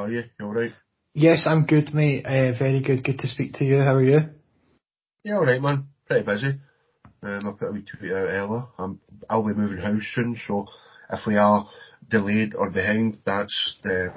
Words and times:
Are 0.00 0.10
you? 0.10 0.24
You 0.38 0.46
alright? 0.46 0.72
Yes, 1.12 1.42
I'm 1.44 1.66
good, 1.66 1.92
mate. 1.92 2.24
Uh, 2.24 2.56
very 2.58 2.80
good. 2.80 3.04
Good 3.04 3.18
to 3.18 3.28
speak 3.28 3.52
to 3.54 3.64
you. 3.64 3.80
How 3.80 3.96
are 3.96 4.02
you? 4.02 4.20
Yeah, 5.24 5.36
alright, 5.36 5.60
man. 5.60 5.88
Pretty 6.06 6.24
busy. 6.24 6.58
Um, 7.22 7.46
I 7.46 7.52
put 7.52 7.68
a 7.68 7.72
wee 7.72 7.82
tweet 7.82 8.10
out 8.12 8.16
earlier. 8.16 8.64
I'm, 8.78 8.98
I'll 9.28 9.46
be 9.46 9.52
moving 9.52 9.76
house 9.76 10.02
soon, 10.14 10.38
so 10.46 10.66
if 11.12 11.26
we 11.26 11.36
are 11.36 11.68
delayed 12.08 12.54
or 12.54 12.70
behind, 12.70 13.18
that's 13.26 13.76
the, 13.82 14.14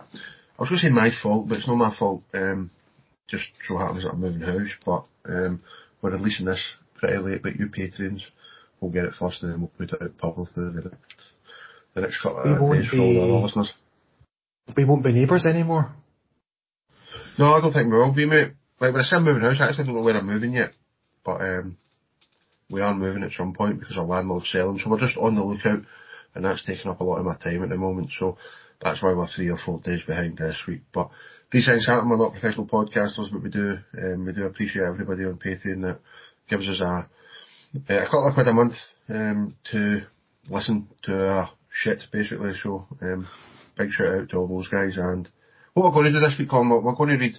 I 0.58 0.62
was 0.62 0.70
going 0.70 0.80
to 0.80 0.88
say 0.88 0.90
my 0.90 1.10
fault, 1.22 1.50
but 1.50 1.58
it's 1.58 1.68
not 1.68 1.76
my 1.76 1.94
fault. 2.00 2.24
Um, 2.34 2.72
just 3.28 3.44
so 3.68 3.78
happens 3.78 4.04
that 4.04 4.12
I'm 4.12 4.22
moving 4.22 4.40
house, 4.40 4.72
but 4.86 5.04
um, 5.26 5.62
we're 6.02 6.12
releasing 6.12 6.46
this 6.46 6.64
pretty 6.96 7.18
late, 7.18 7.44
but 7.44 7.58
you 7.58 7.68
patrons 7.68 8.26
will 8.80 8.90
get 8.90 9.04
it 9.04 9.16
first 9.20 9.44
and 9.44 9.52
then 9.52 9.60
we'll 9.60 9.72
put 9.78 9.92
it 9.92 10.02
out 10.02 10.18
publicly 10.18 10.64
the 10.76 10.90
next, 10.90 11.16
the 11.96 12.02
next 12.02 12.22
couple 12.22 12.40
of 12.40 12.46
days 12.46 12.90
for 12.90 13.00
all 13.00 13.14
the 13.14 13.44
listeners. 13.44 13.74
We 14.76 14.86
won't 14.86 15.04
be 15.04 15.12
neighbours 15.12 15.46
anymore. 15.46 15.94
No, 17.38 17.54
I 17.54 17.62
don't 17.62 17.74
think 17.74 17.92
we 17.92 17.98
will 17.98 18.14
be, 18.14 18.26
mate. 18.26 18.54
Like, 18.80 18.96
say 19.04 19.16
I'm 19.16 19.24
moving 19.24 19.42
house, 19.42 19.58
I 19.60 19.70
actually 19.70 19.86
don't 19.86 19.96
know 19.96 20.02
where 20.02 20.18
I'm 20.18 20.26
moving 20.26 20.54
yet. 20.54 20.72
But, 21.24 21.42
um, 21.42 21.78
we 22.70 22.82
are 22.82 22.94
moving 22.94 23.24
at 23.24 23.32
some 23.32 23.54
point 23.54 23.80
because 23.80 23.98
our 23.98 24.06
landlord's 24.06 24.52
selling, 24.52 24.80
so 24.80 24.90
we're 24.90 25.00
just 25.00 25.18
on 25.18 25.36
the 25.36 25.44
lookout, 25.44 25.84
and 26.34 26.46
that's 26.46 26.66
taking 26.66 26.90
up 26.90 27.00
a 27.00 27.04
lot 27.04 27.18
of 27.18 27.26
my 27.26 27.38
time 27.38 27.64
at 27.64 27.70
the 27.70 27.78
moment, 27.78 28.10
so 28.18 28.38
that's 28.82 29.02
why 29.02 29.14
we're 29.14 29.28
three 29.28 29.50
or 29.50 29.58
four 29.64 29.80
days 29.80 30.02
behind 30.08 30.38
this 30.38 30.58
week. 30.68 30.82
But 30.94 31.10
these 31.52 31.68
things 31.68 31.86
happen, 31.86 32.10
we're 32.10 32.18
not 32.18 32.32
professional 32.32 32.68
podcasters, 32.68 33.32
but 33.32 33.44
we 33.44 33.50
do, 33.50 33.78
um, 33.98 34.26
we 34.26 34.34
do 34.34 34.46
appreciate 34.46 34.84
everybody 34.84 35.24
on 35.24 35.38
Patreon 35.38 35.82
that 35.82 36.00
gives 36.50 36.68
us 36.68 36.82
a, 36.82 37.08
a 37.94 38.06
couple 38.06 38.28
of 38.28 38.34
quid 38.34 38.48
a 38.48 38.54
month, 38.54 38.74
um, 39.10 39.56
to 39.72 40.02
listen 40.50 40.88
to 41.04 41.30
our 41.30 41.50
shit, 41.72 42.00
basically, 42.12 42.54
so, 42.62 42.88
um, 43.02 43.28
big 43.78 43.92
shout 43.92 44.08
out 44.08 44.30
to 44.30 44.38
all 44.38 44.48
those 44.48 44.68
guys, 44.68 44.98
and 44.98 45.30
what 45.74 45.86
we're 45.86 45.92
going 45.92 46.12
to 46.14 46.20
do 46.20 46.20
this 46.20 46.38
week, 46.38 46.50
Colin, 46.50 46.70
we're 46.70 46.96
going 46.96 47.10
to 47.10 47.18
read, 47.18 47.36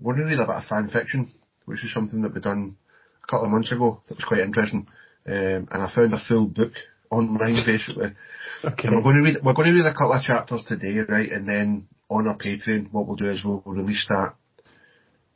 we're 0.00 0.14
going 0.14 0.26
to 0.26 0.30
read 0.30 0.40
a 0.40 0.46
bit 0.46 0.56
of 0.56 0.64
fan 0.64 0.88
fiction, 0.88 1.30
which 1.66 1.84
is 1.84 1.92
something 1.92 2.22
that 2.22 2.34
we 2.34 2.40
done 2.40 2.76
a 3.22 3.26
couple 3.26 3.46
of 3.46 3.52
months 3.52 3.72
ago 3.72 4.02
that 4.08 4.16
was 4.16 4.24
quite 4.24 4.40
interesting. 4.40 4.86
Um, 5.26 5.68
and 5.70 5.82
I 5.82 5.92
found 5.94 6.12
a 6.12 6.18
full 6.26 6.48
book 6.48 6.72
online 7.10 7.62
basically. 7.64 8.12
Okay. 8.64 8.86
And 8.86 8.94
we're 8.94 9.02
going 9.02 9.16
to 9.16 9.22
read, 9.22 9.36
we're 9.42 9.54
going 9.54 9.72
to 9.72 9.74
read 9.74 9.90
a 9.90 9.92
couple 9.92 10.12
of 10.12 10.22
chapters 10.22 10.62
today, 10.68 11.00
right? 11.08 11.28
And 11.28 11.48
then 11.48 11.88
on 12.08 12.28
our 12.28 12.38
Patreon, 12.38 12.92
what 12.92 13.08
we'll 13.08 13.16
do 13.16 13.28
is 13.28 13.44
we'll, 13.44 13.60
we'll 13.66 13.74
release 13.74 14.06
that 14.08 14.34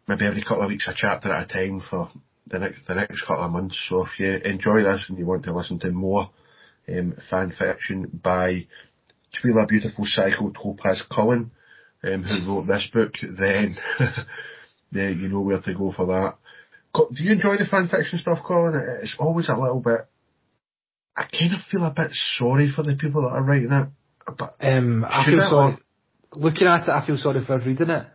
maybe 0.07 0.27
every 0.27 0.43
couple 0.43 0.63
of 0.63 0.69
weeks 0.69 0.87
a 0.87 0.95
chapter 0.95 1.33
at 1.33 1.51
a 1.51 1.53
time 1.53 1.83
for 1.91 2.09
the 2.47 2.61
next, 2.61 2.87
the 2.87 2.95
next 2.95 3.23
couple 3.23 3.45
of 3.45 3.51
months. 3.51 3.85
So 3.89 4.05
if 4.05 4.21
you 4.21 4.31
enjoy 4.49 4.85
this 4.85 5.07
and 5.09 5.19
you 5.19 5.27
want 5.27 5.43
to 5.45 5.57
listen 5.57 5.81
to 5.81 5.91
more, 5.91 6.31
um, 6.89 7.17
fan 7.29 7.53
fiction 7.59 8.21
by 8.23 8.69
Twila 9.35 9.69
Beautiful 9.69 10.05
Psycho 10.07 10.51
Topaz 10.51 11.03
Cullen, 11.11 11.51
um, 12.05 12.23
who 12.23 12.53
wrote 12.53 12.67
this 12.67 12.89
book, 12.93 13.13
then 13.23 13.77
yeah, 14.93 15.09
you 15.09 15.29
know 15.29 15.41
where 15.41 15.61
to 15.61 15.75
go 15.75 15.93
for 15.93 16.07
that. 16.07 16.35
Do 16.95 17.23
you 17.23 17.33
enjoy 17.33 17.59
the 17.59 17.67
fan 17.67 17.89
fiction 17.89 18.19
stuff, 18.19 18.39
Colin? 18.47 19.01
It's 19.03 19.17
always 19.19 19.49
a 19.49 19.57
little 19.57 19.81
bit. 19.81 20.01
I 21.17 21.25
kind 21.25 21.53
of 21.53 21.61
feel 21.71 21.85
a 21.85 21.93
bit 21.95 22.11
sorry 22.13 22.71
for 22.75 22.83
the 22.83 22.97
people 22.97 23.23
that 23.23 23.37
are 23.37 23.43
writing 23.43 23.73
it. 23.73 23.89
But 24.39 24.55
um, 24.61 25.05
I 25.05 25.25
feel 25.27 25.39
sorry. 25.49 25.79
Looking 26.33 26.67
at 26.67 26.89
it, 26.89 26.91
I 26.91 27.07
feel 27.07 27.17
sorry 27.17 27.45
for 27.45 27.59
reading 27.59 27.91
it. 27.91 28.07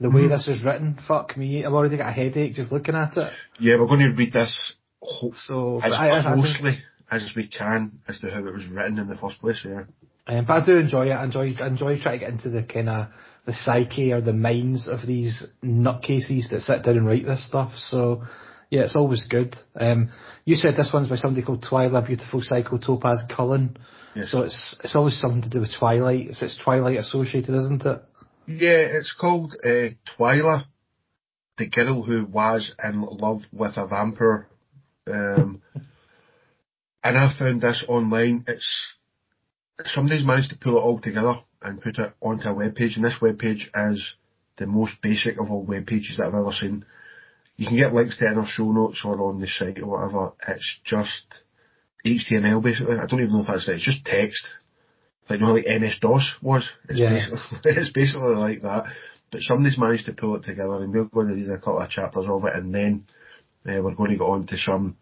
The 0.00 0.10
way 0.10 0.22
mm-hmm. 0.22 0.30
this 0.30 0.46
is 0.46 0.64
written, 0.64 0.98
fuck 1.08 1.36
me, 1.36 1.64
I've 1.64 1.72
already 1.72 1.96
got 1.96 2.10
a 2.10 2.12
headache 2.12 2.54
just 2.54 2.70
looking 2.70 2.94
at 2.94 3.16
it. 3.16 3.32
Yeah, 3.58 3.80
we're 3.80 3.88
going 3.88 4.00
to 4.00 4.14
read 4.16 4.32
this 4.32 4.76
so, 5.02 5.80
as 5.82 5.92
I, 5.92 6.22
closely 6.22 6.78
I 7.10 7.16
as 7.16 7.32
we 7.34 7.48
can 7.48 8.00
as 8.08 8.18
to 8.20 8.30
how 8.30 8.46
it 8.46 8.52
was 8.52 8.66
written 8.66 8.98
in 8.98 9.08
the 9.08 9.16
first 9.16 9.40
place. 9.40 9.60
Yeah. 9.64 9.84
Um, 10.28 10.44
but 10.44 10.62
I 10.62 10.66
do 10.66 10.76
enjoy 10.76 11.06
it. 11.06 11.12
I 11.12 11.24
enjoy, 11.24 11.54
I 11.58 11.66
enjoy 11.66 11.98
trying 11.98 12.20
to 12.20 12.26
get 12.26 12.32
into 12.32 12.50
the 12.50 12.62
kind 12.62 12.88
of 12.90 13.08
the 13.46 13.54
psyche 13.54 14.12
or 14.12 14.20
the 14.20 14.34
minds 14.34 14.86
of 14.86 15.06
these 15.06 15.42
nutcases 15.64 16.50
that 16.50 16.60
sit 16.60 16.82
down 16.82 16.98
and 16.98 17.06
write 17.06 17.24
this 17.24 17.46
stuff. 17.46 17.72
So 17.76 18.24
yeah, 18.70 18.82
it's 18.82 18.96
always 18.96 19.26
good. 19.26 19.56
Um, 19.80 20.10
you 20.44 20.56
said 20.56 20.76
this 20.76 20.90
one's 20.92 21.08
by 21.08 21.16
somebody 21.16 21.44
called 21.44 21.64
Twilight 21.66 22.06
Beautiful 22.06 22.42
Psycho 22.42 22.76
Topaz 22.76 23.24
Cullen. 23.34 23.78
Yes. 24.14 24.30
So 24.30 24.42
it's 24.42 24.78
it's 24.84 24.94
always 24.94 25.18
something 25.18 25.42
to 25.42 25.48
do 25.48 25.60
with 25.60 25.70
Twilight. 25.78 26.28
It's, 26.28 26.42
it's 26.42 26.60
Twilight 26.62 26.98
associated, 26.98 27.54
isn't 27.54 27.86
it? 27.86 28.02
Yeah, 28.46 28.98
it's 28.98 29.14
called 29.18 29.56
uh, 29.64 29.90
Twyla, 30.18 30.64
the 31.56 31.68
girl 31.68 32.02
who 32.02 32.26
was 32.26 32.74
in 32.82 33.00
love 33.00 33.42
with 33.52 33.76
a 33.76 33.86
vampire. 33.86 34.48
Um, 35.06 35.62
and 37.04 37.16
I 37.16 37.34
found 37.38 37.62
this 37.62 37.84
online. 37.88 38.44
It's 38.46 38.97
somebody's 39.86 40.26
managed 40.26 40.50
to 40.50 40.58
pull 40.58 40.76
it 40.76 40.80
all 40.80 41.00
together 41.00 41.34
and 41.62 41.80
put 41.80 41.98
it 41.98 42.12
onto 42.20 42.48
a 42.48 42.54
web 42.54 42.74
page, 42.74 42.96
and 42.96 43.04
this 43.04 43.20
web 43.20 43.38
page 43.38 43.70
is 43.74 44.14
the 44.56 44.66
most 44.66 44.94
basic 45.02 45.38
of 45.38 45.50
all 45.50 45.64
web 45.64 45.86
pages 45.86 46.16
that 46.16 46.26
I've 46.26 46.34
ever 46.34 46.52
seen. 46.52 46.84
You 47.56 47.66
can 47.66 47.76
get 47.76 47.92
links 47.92 48.18
to 48.18 48.26
it 48.26 48.32
in 48.32 48.38
our 48.38 48.46
show 48.46 48.70
notes 48.70 49.02
or 49.04 49.20
on 49.20 49.40
the 49.40 49.46
site 49.46 49.80
or 49.80 49.86
whatever. 49.86 50.32
It's 50.46 50.80
just 50.84 51.24
HTML 52.06 52.62
basically. 52.62 52.96
I 52.98 53.06
don't 53.06 53.20
even 53.20 53.32
know 53.32 53.40
if 53.40 53.48
that's 53.48 53.68
it. 53.68 53.76
It's 53.76 53.84
just 53.84 54.04
text. 54.04 54.46
Like 55.28 55.40
you 55.40 55.46
know, 55.46 55.54
like 55.54 55.66
MS 55.66 55.98
DOS 56.00 56.36
was. 56.42 56.68
It's 56.88 56.98
yeah. 56.98 57.10
basically 57.10 57.38
it's 57.64 57.92
basically 57.92 58.36
like 58.36 58.62
that. 58.62 58.84
But 59.30 59.42
somebody's 59.42 59.78
managed 59.78 60.06
to 60.06 60.12
pull 60.12 60.36
it 60.36 60.44
together, 60.44 60.82
and 60.82 60.92
we're 60.92 61.04
going 61.04 61.28
to 61.28 61.34
read 61.34 61.50
a 61.50 61.58
couple 61.58 61.80
of 61.80 61.90
chapters 61.90 62.26
of 62.28 62.44
it, 62.44 62.54
and 62.54 62.74
then 62.74 63.06
uh, 63.66 63.82
we're 63.82 63.94
going 63.94 64.12
to 64.12 64.16
go 64.16 64.28
on 64.28 64.46
to 64.46 64.56
some 64.56 64.96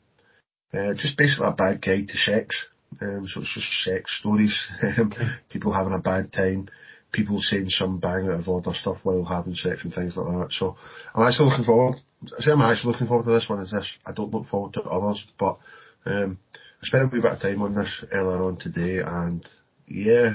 uh, 0.75 0.95
just 0.95 1.17
basically 1.17 1.47
a 1.47 1.53
bad 1.53 1.81
guide 1.81 2.09
to 2.09 2.17
sex. 2.17 2.67
Um, 3.01 3.27
so 3.27 3.41
it's 3.41 3.55
just 3.55 3.85
sex 3.85 4.19
stories, 4.21 4.69
um, 4.99 5.13
people 5.51 5.73
having 5.73 5.93
a 5.93 5.99
bad 5.99 6.33
time, 6.33 6.69
people 7.13 7.39
saying 7.41 7.69
some 7.69 7.99
bang 7.99 8.29
out 8.29 8.41
of 8.41 8.49
order 8.49 8.73
stuff 8.73 8.99
while 9.03 9.25
having 9.25 9.55
sex 9.55 9.85
and 9.85 9.93
things 9.93 10.17
like 10.17 10.27
that. 10.27 10.53
So 10.53 10.77
I'm 11.15 11.27
actually 11.27 11.51
looking 11.51 11.65
forward. 11.65 11.97
I 12.39 12.43
say 12.43 12.53
I'm 12.53 12.61
actually 12.63 12.93
looking 12.93 13.07
forward 13.07 13.25
to 13.25 13.33
this 13.33 13.49
one. 13.49 13.61
Is 13.61 13.71
this? 13.71 13.91
I 14.07 14.13
don't 14.13 14.33
look 14.33 14.47
forward 14.47 14.73
to 14.75 14.83
others, 14.83 15.25
but 15.39 15.59
um, 16.07 16.39
I 16.53 16.87
spent 16.87 17.05
a 17.05 17.07
wee 17.07 17.21
bit 17.21 17.33
of 17.33 17.41
time 17.41 17.63
on 17.63 17.75
this 17.75 18.05
earlier 18.13 18.45
on 18.45 18.57
today, 18.57 19.03
and 19.05 19.47
yeah, 19.87 20.35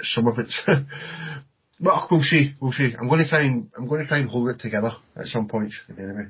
some 0.00 0.26
of 0.26 0.38
it's. 0.38 0.62
well, 1.80 2.08
we'll 2.10 2.22
see. 2.22 2.54
We'll 2.60 2.72
see. 2.72 2.94
I'm 2.98 3.08
going 3.08 3.22
to 3.22 3.28
try 3.28 3.42
and 3.42 3.70
I'm 3.76 3.88
going 3.88 4.02
to 4.02 4.08
try 4.08 4.18
and 4.18 4.28
hold 4.28 4.48
it 4.48 4.60
together 4.60 4.90
at 5.16 5.26
some 5.26 5.48
point. 5.48 5.72
Anyway. 5.96 6.28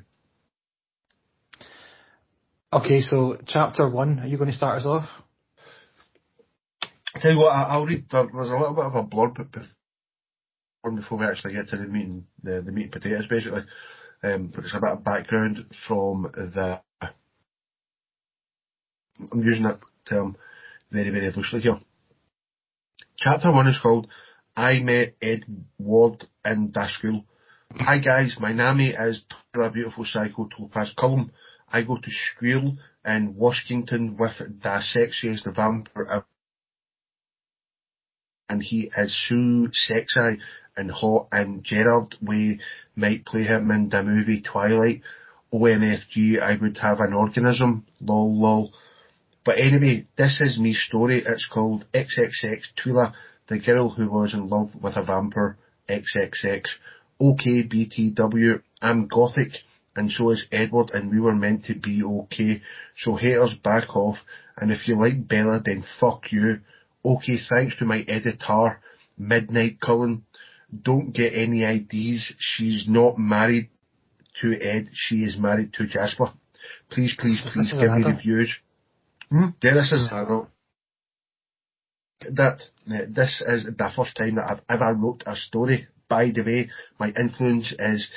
Okay, 2.73 3.01
so 3.01 3.37
chapter 3.47 3.89
one. 3.89 4.19
Are 4.19 4.27
you 4.27 4.37
going 4.37 4.51
to 4.51 4.55
start 4.55 4.79
us 4.79 4.85
off? 4.85 5.09
Tell 7.15 7.31
you 7.31 7.39
what, 7.39 7.49
I, 7.49 7.77
will 7.77 7.87
read. 7.87 8.05
There's 8.09 8.29
a 8.33 8.57
little 8.57 8.73
bit 8.73 8.85
of 8.85 8.95
a 8.95 9.03
blurb 9.03 9.35
before 10.95 11.17
we 11.17 11.25
actually 11.25 11.53
get 11.53 11.67
to 11.67 11.77
the 11.77 11.83
meat 11.83 12.23
the, 12.41 12.61
the 12.65 12.71
meat 12.71 12.83
and 12.83 12.91
potatoes, 12.91 13.27
basically. 13.29 13.63
Um, 14.23 14.51
but 14.53 14.63
it's 14.63 14.73
a 14.73 14.79
bit 14.79 14.91
of 14.91 15.03
background 15.03 15.65
from 15.87 16.31
the. 16.33 16.81
I'm 19.31 19.43
using 19.43 19.63
that 19.63 19.79
term 20.07 20.37
very, 20.91 21.09
very 21.09 21.31
loosely 21.31 21.61
here. 21.61 21.79
Chapter 23.17 23.51
one 23.51 23.67
is 23.67 23.79
called 23.81 24.07
I 24.55 24.79
Met 24.79 25.15
Ed 25.21 25.43
Ward 25.77 26.27
in 26.45 26.71
Da 26.71 26.87
School. 26.87 27.25
Hi 27.75 27.99
guys, 27.99 28.35
my 28.39 28.51
name 28.51 28.93
is 28.97 29.23
the 29.53 29.69
beautiful 29.73 30.05
psycho 30.05 30.47
Topaz 30.47 30.93
Cullen. 30.97 31.31
I 31.71 31.83
go 31.83 31.97
to 31.97 32.11
school 32.11 32.77
in 33.05 33.35
Washington 33.35 34.17
with 34.17 34.37
the 34.37 34.81
sexiest 34.95 35.45
vampire 35.55 36.25
and 38.51 38.61
he 38.61 38.91
is 38.97 39.15
so 39.29 39.69
sexy 39.71 40.41
and 40.75 40.91
hot 40.91 41.27
and 41.31 41.63
Gerard 41.63 42.15
Way 42.21 42.59
might 42.97 43.25
play 43.25 43.43
him 43.43 43.71
in 43.71 43.87
the 43.87 44.03
movie 44.03 44.41
Twilight. 44.41 45.01
OMFG, 45.53 46.41
I 46.41 46.57
would 46.61 46.77
have 46.79 46.99
an 46.99 47.13
organism. 47.13 47.85
Lol 48.01 48.37
lol. 48.37 48.73
But 49.45 49.57
anyway, 49.57 50.05
this 50.17 50.41
is 50.41 50.59
me 50.59 50.73
story. 50.73 51.23
It's 51.25 51.47
called 51.47 51.85
XXX 51.93 52.59
Twila, 52.77 53.13
the 53.47 53.59
girl 53.59 53.89
who 53.89 54.11
was 54.11 54.33
in 54.33 54.49
love 54.49 54.71
with 54.81 54.97
a 54.97 55.05
vampire. 55.05 55.57
XXX. 55.89 56.65
Okay, 57.21 57.63
BTW. 57.63 58.61
I'm 58.81 59.07
gothic, 59.07 59.53
and 59.95 60.11
so 60.11 60.31
is 60.31 60.45
Edward, 60.51 60.91
and 60.93 61.09
we 61.09 61.21
were 61.21 61.35
meant 61.35 61.65
to 61.65 61.75
be 61.79 62.03
okay. 62.03 62.61
So 62.97 63.15
haters 63.15 63.55
back 63.63 63.95
off, 63.95 64.17
and 64.57 64.71
if 64.71 64.87
you 64.87 64.99
like 64.99 65.27
Bella, 65.27 65.61
then 65.63 65.85
fuck 65.99 66.31
you. 66.31 66.59
Okay, 67.03 67.37
thanks 67.49 67.77
to 67.77 67.85
my 67.85 68.03
editor, 68.07 68.79
Midnight 69.17 69.79
Cullen. 69.81 70.25
Don't 70.71 71.11
get 71.13 71.33
any 71.33 71.63
IDs. 71.63 72.33
She's 72.37 72.85
not 72.87 73.17
married 73.17 73.69
to 74.41 74.53
Ed. 74.53 74.89
She 74.93 75.23
is 75.23 75.37
married 75.37 75.73
to 75.73 75.87
Jasper. 75.87 76.31
Please, 76.89 77.15
please, 77.17 77.41
please 77.51 77.73
give 77.79 77.91
me 77.91 78.05
reviews. 78.05 78.55
Hmm? 79.29 79.49
Yeah, 79.61 79.73
this 79.73 79.91
is 79.91 80.07
hmm. 80.09 80.15
adult. 80.15 80.47
That, 82.35 82.61
this 82.85 83.41
is 83.47 83.65
the 83.65 83.91
first 83.95 84.15
time 84.15 84.35
that 84.35 84.61
I've 84.69 84.81
ever 84.81 84.93
wrote 84.93 85.23
a 85.25 85.35
story. 85.35 85.87
By 86.07 86.31
the 86.33 86.43
way, 86.43 86.69
my 86.99 87.09
influence 87.09 87.73
is 87.77 88.07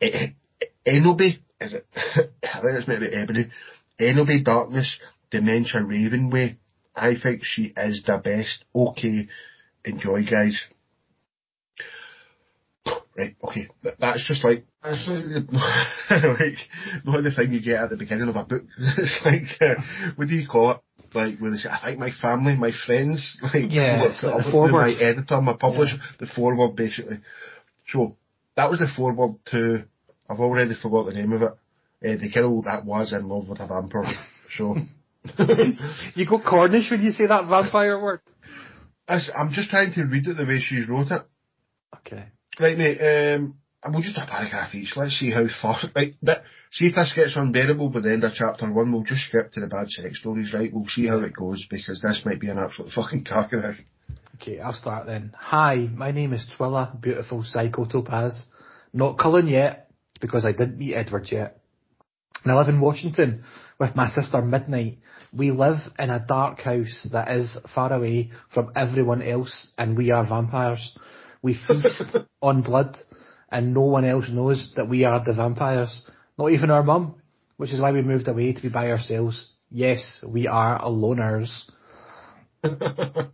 eh, 0.00 0.28
eh, 0.60 0.66
Enoby. 0.86 1.38
Is 1.60 1.74
it? 1.74 1.86
I 1.96 2.60
think 2.60 2.78
it's 2.78 2.86
maybe 2.86 3.06
Ebony. 3.12 3.50
Enoby 4.00 4.44
Darkness, 4.44 5.00
Dementia 5.30 5.82
Ravenway. 5.82 6.58
I 6.98 7.14
think 7.20 7.42
she 7.44 7.72
is 7.76 8.02
the 8.06 8.18
best. 8.18 8.64
Okay, 8.74 9.28
enjoy 9.84 10.24
guys. 10.24 10.64
right, 13.18 13.36
okay, 13.42 13.68
that's 13.98 14.26
just 14.26 14.44
like, 14.44 14.64
that's 14.82 15.06
like, 15.08 15.50
like, 16.10 16.58
not 17.04 17.22
the 17.22 17.32
thing 17.34 17.52
you 17.52 17.60
get 17.60 17.82
at 17.82 17.90
the 17.90 17.96
beginning 17.96 18.28
of 18.28 18.36
a 18.36 18.44
book. 18.44 18.62
it's 18.78 19.18
like, 19.24 19.42
uh, 19.60 19.80
what 20.16 20.28
do 20.28 20.34
you 20.34 20.46
call 20.46 20.72
it? 20.72 20.78
Like, 21.14 21.38
when 21.38 21.52
they 21.52 21.58
say, 21.58 21.70
I 21.70 21.80
think 21.84 21.98
my 21.98 22.10
family, 22.22 22.56
my 22.56 22.70
friends, 22.86 23.38
like, 23.42 23.70
yeah, 23.70 24.02
what's 24.02 24.22
like 24.22 24.46
it 24.46 24.50
forward. 24.50 24.72
my 24.72 24.92
editor, 24.92 25.40
my 25.40 25.56
publisher, 25.56 25.96
yeah. 25.96 26.16
the 26.20 26.26
forward 26.26 26.76
basically. 26.76 27.18
So, 27.88 28.16
that 28.56 28.70
was 28.70 28.78
the 28.78 28.88
forward 28.94 29.36
to, 29.52 29.84
I've 30.28 30.40
already 30.40 30.74
forgot 30.80 31.06
the 31.06 31.14
name 31.14 31.32
of 31.32 31.42
it, 31.42 31.52
uh, 31.52 32.20
the 32.20 32.30
girl 32.32 32.62
that 32.62 32.84
was 32.84 33.12
in 33.12 33.26
love 33.28 33.48
with 33.48 33.60
a 33.60 33.66
vampire. 33.66 34.04
So. 34.56 34.76
you 36.14 36.26
go 36.26 36.40
Cornish 36.40 36.90
when 36.90 37.02
you 37.02 37.10
say 37.10 37.26
that 37.26 37.48
vampire 37.48 38.00
word? 38.00 38.20
I'm 39.08 39.52
just 39.52 39.70
trying 39.70 39.92
to 39.94 40.04
read 40.04 40.26
it 40.26 40.36
the 40.36 40.44
way 40.44 40.60
she's 40.60 40.88
wrote 40.88 41.10
it. 41.10 41.22
Okay. 41.96 42.24
Right, 42.60 42.76
mate. 42.76 42.98
Um, 43.00 43.54
and 43.82 43.94
we'll 43.94 44.02
just 44.02 44.16
do 44.16 44.22
a 44.22 44.26
paragraph 44.26 44.74
each. 44.74 44.96
Let's 44.96 45.18
see 45.18 45.30
how 45.30 45.46
far. 45.62 45.78
Right, 45.94 46.14
but 46.22 46.38
see 46.70 46.86
if 46.86 46.94
this 46.94 47.12
gets 47.14 47.36
unbearable 47.36 47.90
by 47.90 48.00
the 48.00 48.12
end 48.12 48.24
of 48.24 48.32
chapter 48.34 48.70
one. 48.70 48.92
We'll 48.92 49.04
just 49.04 49.28
skip 49.28 49.52
to 49.52 49.60
the 49.60 49.66
bad 49.66 49.88
sex 49.88 50.18
stories. 50.18 50.52
Right, 50.52 50.72
we'll 50.72 50.88
see 50.88 51.06
how 51.06 51.20
it 51.20 51.34
goes 51.34 51.66
because 51.70 52.02
this 52.02 52.22
might 52.24 52.40
be 52.40 52.48
an 52.48 52.58
absolute 52.58 52.92
fucking 52.92 53.24
car 53.24 53.48
crash. 53.48 53.80
Okay, 54.36 54.60
I'll 54.60 54.74
start 54.74 55.06
then. 55.06 55.32
Hi, 55.38 55.76
my 55.76 56.10
name 56.10 56.32
is 56.32 56.46
Twilla, 56.56 57.00
beautiful 57.00 57.44
Psycho 57.44 57.86
Topaz. 57.86 58.46
Not 58.92 59.18
Cullen 59.18 59.46
yet 59.46 59.90
because 60.20 60.44
I 60.44 60.52
didn't 60.52 60.78
meet 60.78 60.94
Edward 60.94 61.28
yet. 61.30 61.60
And 62.42 62.52
I 62.52 62.56
live 62.56 62.68
in 62.68 62.80
Washington 62.80 63.44
with 63.78 63.94
my 63.94 64.08
sister 64.08 64.42
Midnight. 64.42 64.98
We 65.32 65.50
live 65.52 65.78
in 65.98 66.10
a 66.10 66.24
dark 66.26 66.60
house 66.60 67.06
that 67.12 67.30
is 67.30 67.56
far 67.74 67.92
away 67.92 68.30
from 68.52 68.72
everyone 68.74 69.22
else 69.22 69.68
and 69.78 69.96
we 69.96 70.10
are 70.10 70.26
vampires. 70.26 70.96
We 71.42 71.54
feast 71.54 72.04
on 72.42 72.62
blood 72.62 72.96
and 73.50 73.72
no 73.72 73.82
one 73.82 74.04
else 74.04 74.28
knows 74.30 74.72
that 74.76 74.88
we 74.88 75.04
are 75.04 75.24
the 75.24 75.32
vampires. 75.32 76.02
Not 76.36 76.50
even 76.50 76.70
our 76.70 76.82
mum, 76.82 77.16
which 77.56 77.72
is 77.72 77.80
why 77.80 77.92
we 77.92 78.02
moved 78.02 78.26
away 78.28 78.52
to 78.52 78.62
be 78.62 78.68
by 78.68 78.90
ourselves. 78.90 79.48
Yes, 79.70 80.24
we 80.26 80.48
are 80.48 80.80
loners. 80.82 81.50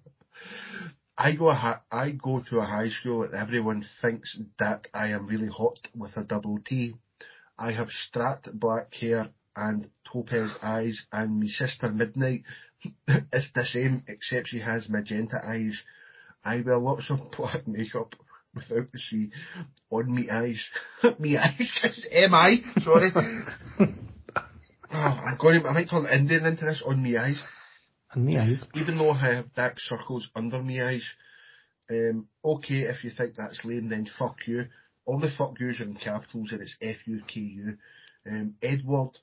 I 1.17 1.37
go 1.37 1.49
a 1.49 1.83
I 1.91 2.11
go 2.11 2.43
to 2.51 2.59
a 2.59 2.65
high 2.65 2.89
school 2.91 3.23
and 3.23 3.35
everyone 3.35 3.87
thinks 4.03 4.37
that 4.59 4.89
I 4.93 5.09
am 5.09 5.27
really 5.27 5.49
hot 5.49 5.79
with 5.97 6.17
a 6.17 6.25
double 6.25 6.59
T. 6.67 6.97
I 7.57 7.71
have 7.73 7.89
strat 7.89 8.53
black 8.53 8.93
hair 8.95 9.31
and 9.57 9.91
topaz 10.11 10.51
eyes 10.63 11.07
and 11.13 11.41
my 11.41 11.47
sister 11.47 11.91
Midnight 11.91 12.43
is 13.33 13.51
the 13.55 13.65
same 13.65 14.03
except 14.09 14.49
she 14.49 14.61
has 14.61 14.89
magenta 14.89 15.39
eyes. 15.47 15.83
I 16.45 16.61
wear 16.61 16.79
lots 16.79 17.11
of 17.11 17.31
black 17.37 17.67
makeup 17.67 18.15
without 18.55 18.93
the 18.93 18.99
C 18.99 19.31
on 19.91 20.15
me 20.15 20.31
eyes. 20.31 20.65
me 21.19 21.37
eyes 21.37 21.79
is 21.83 22.07
M-I, 22.11 22.63
sorry. 22.83 23.13
oh, 23.17 24.95
I'm 24.95 25.39
going, 25.39 25.67
I 25.67 25.73
might 25.73 25.91
turn 25.91 26.07
Indian 26.07 26.47
into 26.47 26.65
this 26.65 26.83
on 26.87 27.03
me 27.03 27.17
eyes. 27.17 27.43
On 28.15 28.25
me 28.25 28.39
eyes? 28.39 28.65
Even 28.75 28.99
though 28.99 29.11
I 29.11 29.35
have 29.35 29.55
dark 29.55 29.81
circles 29.81 30.29
under 30.37 30.63
me 30.63 30.81
eyes. 30.81 31.05
Um, 31.91 32.29
okay, 32.45 32.83
if 32.83 33.05
you 33.05 33.11
think 33.11 33.35
that's 33.37 33.65
lame, 33.65 33.89
then 33.89 34.07
fuck 34.19 34.37
you. 34.47 34.65
All 35.05 35.21
the 35.21 35.31
fuck 35.37 35.59
yous 35.61 35.81
are 35.81 35.85
in 35.85 35.97
capitals 35.97 36.53
and 36.53 36.63
it's 36.63 36.77
F-U-K-U. 36.81 37.77
Um, 38.27 38.55
Edward, 38.63 39.19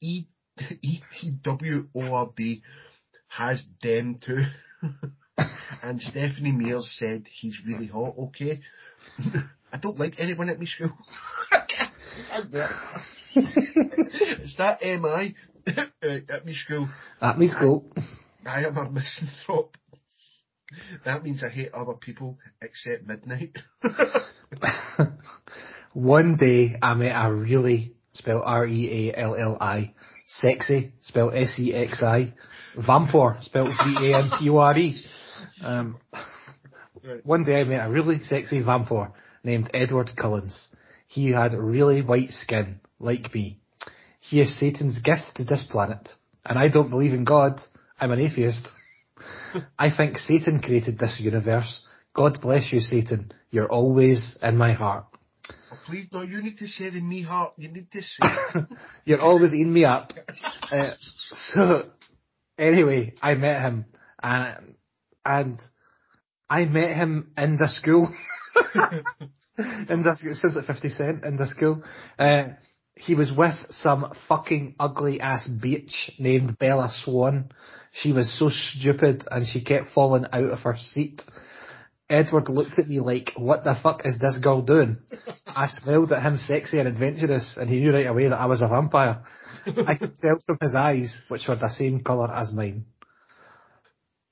E, 0.00 0.26
E-T-W-O-R-D 0.82 2.62
has 3.28 3.64
them 3.82 4.18
too. 4.24 4.42
and 5.82 6.00
Stephanie 6.00 6.52
Mears 6.52 6.90
said 6.98 7.26
he's 7.30 7.58
really 7.66 7.86
hot, 7.86 8.14
okay? 8.18 8.60
I 9.72 9.78
don't 9.78 9.98
like 9.98 10.14
anyone 10.18 10.48
at 10.48 10.58
my 10.58 10.66
school. 10.66 10.92
Is 13.36 14.56
that 14.58 14.80
MI 14.82 15.34
at 15.66 16.44
my 16.46 16.52
school? 16.52 16.88
At 17.20 17.38
my 17.38 17.46
school. 17.46 17.92
I, 18.44 18.64
I 18.64 18.66
am 18.66 18.76
a 18.76 18.90
misanthrope. 18.90 19.76
That 21.04 21.22
means 21.22 21.42
I 21.44 21.48
hate 21.48 21.72
other 21.72 21.94
people 22.00 22.38
except 22.62 23.06
midnight. 23.06 23.56
One 25.92 26.36
day 26.36 26.76
I 26.80 26.94
met 26.94 27.12
a 27.14 27.32
really, 27.32 27.94
spelled 28.20 28.42
R-E-A-L-L-I, 28.44 29.94
sexy, 30.26 30.92
spelled 31.02 31.34
S-E-X-I, 31.34 32.34
vampire, 32.76 33.38
spelled 33.42 33.70
V-A-M-P-O-R-E. 33.84 35.02
Um. 35.62 35.98
One 37.24 37.44
day 37.44 37.60
I 37.60 37.64
met 37.64 37.86
a 37.86 37.90
really 37.90 38.22
sexy 38.22 38.62
vampire 38.62 39.12
named 39.42 39.70
Edward 39.72 40.10
Cullens. 40.16 40.68
He 41.08 41.32
had 41.32 41.54
really 41.54 42.02
white 42.02 42.30
skin, 42.30 42.80
like 42.98 43.34
me. 43.34 43.58
He 44.20 44.40
is 44.40 44.60
Satan's 44.60 45.00
gift 45.00 45.36
to 45.36 45.44
this 45.44 45.66
planet, 45.70 46.08
and 46.44 46.58
I 46.58 46.68
don't 46.68 46.90
believe 46.90 47.14
in 47.14 47.24
God. 47.24 47.60
I'm 47.98 48.12
an 48.12 48.20
atheist. 48.20 48.68
I 49.78 49.90
think 49.94 50.18
Satan 50.18 50.60
created 50.60 50.98
this 50.98 51.18
universe. 51.18 51.84
God 52.14 52.40
bless 52.40 52.72
you, 52.72 52.80
Satan. 52.80 53.32
You're 53.50 53.70
always 53.70 54.36
in 54.42 54.56
my 54.56 54.72
heart. 54.72 55.06
Oh, 55.72 55.78
please, 55.86 56.06
no, 56.12 56.22
you 56.22 56.42
need 56.42 56.58
to 56.58 56.66
say 56.66 56.90
the 56.90 57.00
me 57.00 57.22
heart. 57.22 57.52
You 57.56 57.68
need 57.68 57.90
to 57.92 58.02
say. 58.02 58.60
You're 59.04 59.20
always 59.20 59.52
in 59.52 59.72
me 59.72 59.84
up. 59.84 60.12
Uh, 60.72 60.94
so, 61.52 61.90
anyway, 62.56 63.12
I 63.20 63.34
met 63.34 63.60
him, 63.60 63.86
and 64.22 64.76
and 65.24 65.60
I 66.48 66.64
met 66.66 66.94
him 66.94 67.32
in 67.36 67.56
the 67.56 67.66
school. 67.66 68.08
in 69.58 70.02
the 70.04 70.14
school, 70.16 70.34
since 70.36 70.56
at 70.56 70.66
50 70.66 70.88
Cent 70.90 71.24
in 71.24 71.36
the 71.36 71.48
school. 71.48 71.82
Uh, 72.18 72.54
he 72.94 73.14
was 73.14 73.32
with 73.36 73.54
some 73.70 74.12
fucking 74.28 74.76
ugly 74.78 75.20
ass 75.20 75.48
bitch 75.48 76.10
named 76.18 76.58
Bella 76.58 76.92
Swan. 77.04 77.50
She 77.92 78.12
was 78.12 78.38
so 78.38 78.50
stupid 78.50 79.26
and 79.30 79.46
she 79.46 79.64
kept 79.64 79.88
falling 79.94 80.26
out 80.32 80.50
of 80.50 80.60
her 80.60 80.76
seat. 80.76 81.22
Edward 82.10 82.48
looked 82.48 82.78
at 82.78 82.88
me 82.88 82.98
like, 82.98 83.30
what 83.36 83.62
the 83.62 83.76
fuck 83.80 84.02
is 84.04 84.18
this 84.18 84.38
girl 84.38 84.62
doing? 84.62 84.98
I 85.46 85.68
smiled 85.68 86.12
at 86.12 86.22
him 86.22 86.38
sexy 86.38 86.80
and 86.80 86.88
adventurous 86.88 87.56
and 87.56 87.70
he 87.70 87.78
knew 87.78 87.92
right 87.92 88.06
away 88.06 88.28
that 88.28 88.40
I 88.40 88.46
was 88.46 88.62
a 88.62 88.68
vampire. 88.68 89.22
I 89.86 89.94
could 89.94 90.18
tell 90.18 90.40
from 90.44 90.58
his 90.60 90.74
eyes, 90.74 91.16
which 91.28 91.46
were 91.46 91.56
the 91.56 91.68
same 91.68 92.02
colour 92.02 92.34
as 92.34 92.52
mine. 92.52 92.86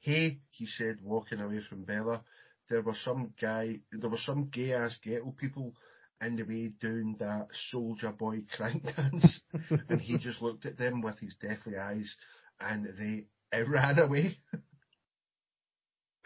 Hey, 0.00 0.38
he 0.50 0.66
said, 0.66 0.98
walking 1.02 1.40
away 1.40 1.60
from 1.68 1.84
Bella. 1.84 2.24
There 2.68 2.82
was 2.82 2.98
some 3.04 3.32
guy, 3.40 3.80
there 3.92 4.10
were 4.10 4.18
some 4.18 4.50
gay 4.52 4.72
ass 4.72 4.98
ghetto 5.02 5.34
people 5.38 5.74
in 6.20 6.36
the 6.36 6.42
way 6.42 6.72
doing 6.80 7.16
that 7.20 7.46
soldier 7.70 8.10
boy 8.12 8.38
crank 8.56 8.84
dance, 8.96 9.40
and 9.88 10.00
he 10.00 10.18
just 10.18 10.42
looked 10.42 10.66
at 10.66 10.78
them 10.78 11.00
with 11.00 11.18
his 11.18 11.34
deathly 11.40 11.76
eyes, 11.76 12.14
and 12.60 12.86
they 12.98 13.62
ran 13.68 13.98
away. 13.98 14.38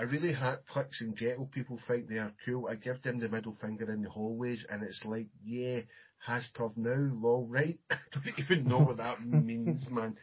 I 0.02 0.04
really 0.06 0.32
hate 0.32 0.66
clicks 0.68 1.00
and 1.00 1.16
ghetto 1.16 1.44
people 1.52 1.78
think 1.86 2.08
they 2.08 2.18
are 2.18 2.32
cool. 2.44 2.66
I 2.68 2.74
give 2.74 3.00
them 3.02 3.20
the 3.20 3.28
middle 3.28 3.56
finger 3.60 3.92
in 3.92 4.02
the 4.02 4.10
hallways, 4.10 4.64
and 4.68 4.82
it's 4.82 5.04
like, 5.04 5.28
yeah, 5.44 5.82
has 6.26 6.50
to 6.56 6.64
have 6.64 6.76
now, 6.76 7.10
lol, 7.14 7.46
right? 7.48 7.78
I 7.90 7.96
don't 8.12 8.34
even 8.36 8.64
know 8.66 8.80
what 8.80 8.96
that 8.96 9.20
means, 9.24 9.88
man. 9.88 10.16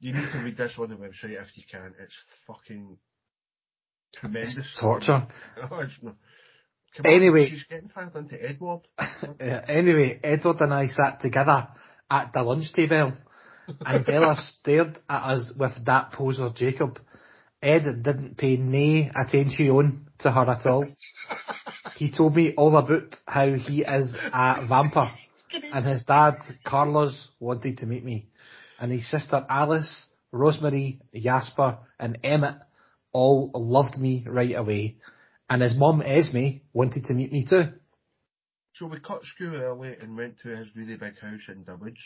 You 0.00 0.14
need 0.14 0.32
to 0.32 0.38
read 0.38 0.56
this 0.56 0.74
on 0.78 0.88
the 0.90 0.96
website 0.96 1.40
if 1.40 1.56
you 1.56 1.62
can. 1.70 1.94
It's 2.00 2.14
fucking 2.48 2.96
Tremendous. 4.16 4.58
It's 4.58 4.80
torture. 4.80 5.28
Oh, 5.70 5.84
no. 6.02 6.14
anyway. 7.04 7.44
On, 7.44 7.50
she's 7.50 7.64
getting 7.70 7.88
fired 7.88 8.16
into 8.16 8.36
Edward. 8.42 8.80
yeah, 9.38 9.64
anyway, 9.68 10.18
Edward 10.24 10.60
and 10.60 10.74
I 10.74 10.88
sat 10.88 11.20
together 11.20 11.68
at 12.10 12.32
the 12.32 12.42
lunch 12.42 12.72
table 12.72 13.12
and 13.86 14.04
Bella 14.04 14.36
stared 14.58 14.98
at 15.08 15.22
us 15.22 15.52
with 15.56 15.84
that 15.86 16.10
poser 16.10 16.48
Jacob. 16.52 16.98
Ed 17.62 18.02
didn't 18.02 18.36
pay 18.36 18.56
nay 18.56 19.10
attention 19.14 20.06
to 20.20 20.30
her 20.30 20.50
at 20.50 20.66
all. 20.66 20.86
he 21.96 22.10
told 22.10 22.34
me 22.36 22.54
all 22.56 22.76
about 22.76 23.16
how 23.26 23.52
he 23.52 23.82
is 23.82 24.14
a 24.14 24.66
vampire 24.68 25.14
and 25.52 25.86
his 25.86 26.02
dad, 26.04 26.34
Carlos, 26.64 27.28
wanted 27.38 27.78
to 27.78 27.86
meet 27.86 28.04
me. 28.04 28.28
And 28.78 28.92
his 28.92 29.10
sister 29.10 29.44
Alice, 29.48 30.08
Rosemary, 30.32 31.00
Jasper 31.14 31.78
and 31.98 32.18
Emmett 32.22 32.56
all 33.12 33.50
loved 33.54 33.98
me 33.98 34.24
right 34.26 34.54
away. 34.54 34.96
And 35.48 35.62
his 35.62 35.76
mum, 35.76 36.02
Esme, 36.02 36.60
wanted 36.72 37.04
to 37.06 37.14
meet 37.14 37.32
me 37.32 37.44
too. 37.44 37.64
So 38.74 38.86
we 38.86 39.00
cut 39.00 39.24
school 39.24 39.54
early 39.54 39.96
and 40.00 40.16
went 40.16 40.40
to 40.42 40.48
his 40.48 40.74
really 40.76 40.96
big 40.96 41.18
house 41.18 41.48
in 41.48 41.64
Dulwich. 41.64 41.98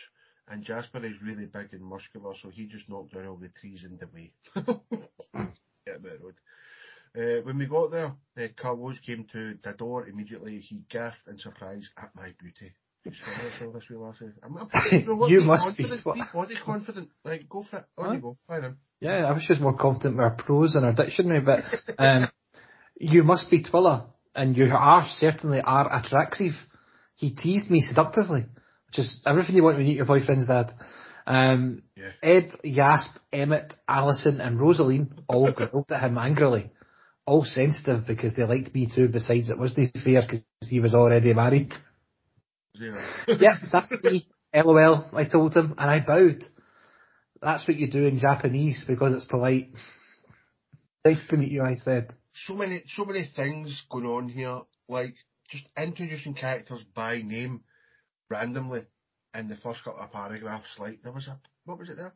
And 0.48 0.62
Jasper 0.62 1.04
is 1.04 1.14
really 1.22 1.46
big 1.46 1.72
and 1.72 1.82
muscular, 1.82 2.34
so 2.40 2.50
he 2.50 2.66
just 2.66 2.88
knocked 2.88 3.14
down 3.14 3.26
all 3.26 3.36
the 3.36 3.48
trees 3.48 3.84
in 3.84 3.98
the 3.98 4.08
way. 4.12 4.32
yeah, 5.86 5.94
the 6.02 6.18
road. 6.22 6.34
Uh, 7.16 7.42
when 7.44 7.58
we 7.58 7.66
got 7.66 7.90
there, 7.90 8.12
uh, 8.36 8.48
Carlos 8.60 8.98
came 9.06 9.24
to 9.32 9.56
the 9.62 9.72
door 9.72 10.06
immediately. 10.06 10.58
He 10.58 10.82
gasped 10.90 11.28
in 11.28 11.38
surprise 11.38 11.88
at 11.96 12.10
my 12.14 12.30
beauty. 12.40 12.72
I'm, 14.42 14.56
I'm, 14.56 14.68
you 15.28 15.40
must 15.42 15.76
be, 15.76 15.84
be 15.84 16.22
body 16.32 16.54
confident. 16.64 17.10
Like, 17.22 17.48
go 17.48 17.64
for 17.68 17.78
it. 17.78 17.84
On 17.98 18.06
huh? 18.06 18.12
you 18.12 18.20
go. 18.20 18.36
Fire 18.46 18.62
him. 18.62 18.78
Yeah, 19.00 19.26
I 19.26 19.32
was 19.32 19.44
just 19.46 19.60
more 19.60 19.76
confident 19.76 20.16
with 20.16 20.24
our 20.24 20.34
prose 20.34 20.74
and 20.74 20.86
our 20.86 20.92
dictionary, 20.94 21.40
but 21.40 21.64
um, 21.98 22.28
you 22.96 23.22
must 23.22 23.50
be 23.50 23.62
Twilla. 23.62 24.06
and 24.34 24.56
you 24.56 24.70
are 24.72 25.06
certainly 25.18 25.60
are 25.60 25.94
attractive. 25.94 26.52
He 27.14 27.34
teased 27.34 27.70
me 27.70 27.82
seductively, 27.82 28.46
is 28.98 29.22
everything 29.26 29.56
you 29.56 29.62
want 29.62 29.76
when 29.76 29.86
you 29.86 29.90
meet 29.92 29.96
your 29.96 30.06
boyfriend's 30.06 30.46
dad. 30.46 30.72
Um, 31.26 31.82
Yeah. 31.96 32.10
Ed, 32.22 32.50
Yasp, 32.64 33.16
Emmett, 33.32 33.72
Allison, 33.88 34.40
and 34.40 34.60
Rosaline 34.60 35.10
all 35.28 35.50
growled 35.56 35.90
at 35.90 36.02
him 36.02 36.18
angrily. 36.18 36.70
All 37.26 37.44
sensitive 37.44 38.06
because 38.06 38.34
they 38.34 38.44
liked 38.44 38.74
me 38.74 38.90
too, 38.94 39.08
besides 39.08 39.48
it 39.48 39.58
wasn't 39.58 39.96
fair 40.04 40.20
because 40.22 40.42
he 40.68 40.80
was 40.80 40.94
already 40.94 41.32
married. 41.32 41.72
Zero. 42.76 43.00
yep, 43.28 43.58
that's 43.72 43.92
me. 44.02 44.26
LOL, 44.54 45.06
I 45.12 45.24
told 45.24 45.54
him, 45.56 45.74
and 45.78 45.90
I 45.90 46.00
bowed. 46.00 46.44
That's 47.40 47.66
what 47.66 47.76
you 47.78 47.90
do 47.90 48.04
in 48.06 48.18
Japanese 48.18 48.84
because 48.86 49.14
it's 49.14 49.24
polite. 49.24 49.70
nice 51.04 51.26
to 51.28 51.36
meet 51.36 51.50
you, 51.50 51.62
I 51.62 51.76
said. 51.76 52.14
so 52.46 52.54
many, 52.54 52.82
so 52.94 53.04
many 53.04 53.28
things 53.34 53.82
going 53.90 54.06
on 54.06 54.28
here. 54.28 54.60
Like 54.88 55.14
just 55.50 55.64
introducing 55.78 56.34
characters 56.34 56.82
by 56.94 57.22
name 57.22 57.62
randomly 58.34 58.82
in 59.34 59.48
the 59.48 59.56
first 59.56 59.82
couple 59.84 60.00
of 60.00 60.12
paragraphs. 60.12 60.78
Like 60.78 61.02
there 61.02 61.12
was 61.12 61.28
a, 61.28 61.38
what 61.64 61.78
was 61.78 61.88
it 61.88 61.96
there? 61.96 62.14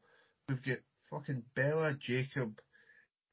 We've 0.48 0.64
got 0.64 0.78
fucking 1.10 1.42
Bella, 1.54 1.94
Jacob, 2.00 2.58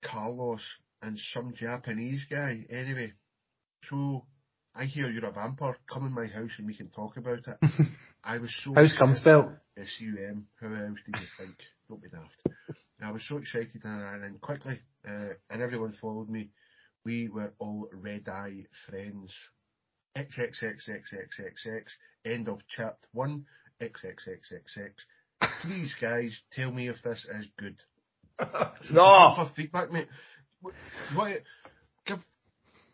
Carlos, 0.03 0.61
and 1.01 1.19
some 1.33 1.53
Japanese 1.55 2.25
guy. 2.29 2.65
Anyway, 2.69 3.13
so 3.89 4.25
I 4.75 4.85
hear 4.85 5.09
you're 5.09 5.25
a 5.25 5.31
vampire. 5.31 5.77
Come 5.91 6.05
in 6.05 6.13
my 6.13 6.27
house 6.27 6.51
and 6.57 6.67
we 6.67 6.75
can 6.75 6.89
talk 6.89 7.17
about 7.17 7.39
it. 7.39 7.57
I 8.23 8.37
was 8.37 8.53
so 8.63 8.73
How's 8.75 8.95
cum 8.97 9.15
spelt? 9.15 9.47
S-U-M. 9.77 10.47
How 10.59 10.67
else 10.67 10.99
do 11.05 11.19
you 11.19 11.27
think? 11.37 11.55
Don't 11.89 12.01
be 12.01 12.09
daft. 12.09 12.57
I 13.01 13.11
was 13.11 13.27
so 13.27 13.37
excited 13.37 13.81
and 13.83 14.03
I 14.03 14.11
ran 14.11 14.23
in 14.23 14.39
quickly, 14.39 14.79
uh, 15.07 15.33
and 15.49 15.61
everyone 15.61 15.93
followed 16.01 16.29
me. 16.29 16.49
We 17.03 17.29
were 17.29 17.53
all 17.59 17.87
red 17.93 18.27
eye 18.27 18.65
friends. 18.89 19.31
XXXXXXX. 20.17 21.84
End 22.25 22.48
of 22.48 22.60
chapter 22.69 23.07
one. 23.13 23.45
XXXXX. 23.81 24.91
Please, 25.62 25.93
guys, 26.00 26.39
tell 26.51 26.72
me 26.72 26.88
if 26.88 26.98
this 27.03 27.25
is 27.39 27.48
good. 27.57 27.77
No! 28.91 29.34
For 29.36 29.51
feedback, 29.55 29.91
mate. 29.91 30.07
What, 30.62 30.74
what, 31.15 31.38
give, 32.05 32.19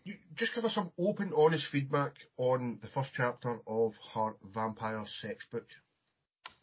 you, 0.04 0.16
just 0.36 0.54
give 0.56 0.66
us 0.66 0.76
some 0.76 0.92
open, 1.00 1.32
honest 1.36 1.66
feedback 1.72 2.14
on 2.38 2.80
the 2.82 2.88
first 2.90 3.12
chapter 3.16 3.60
of 3.68 3.94
her 4.14 4.34
vampire 4.54 5.04
sex 5.22 5.46
book. 5.52 5.66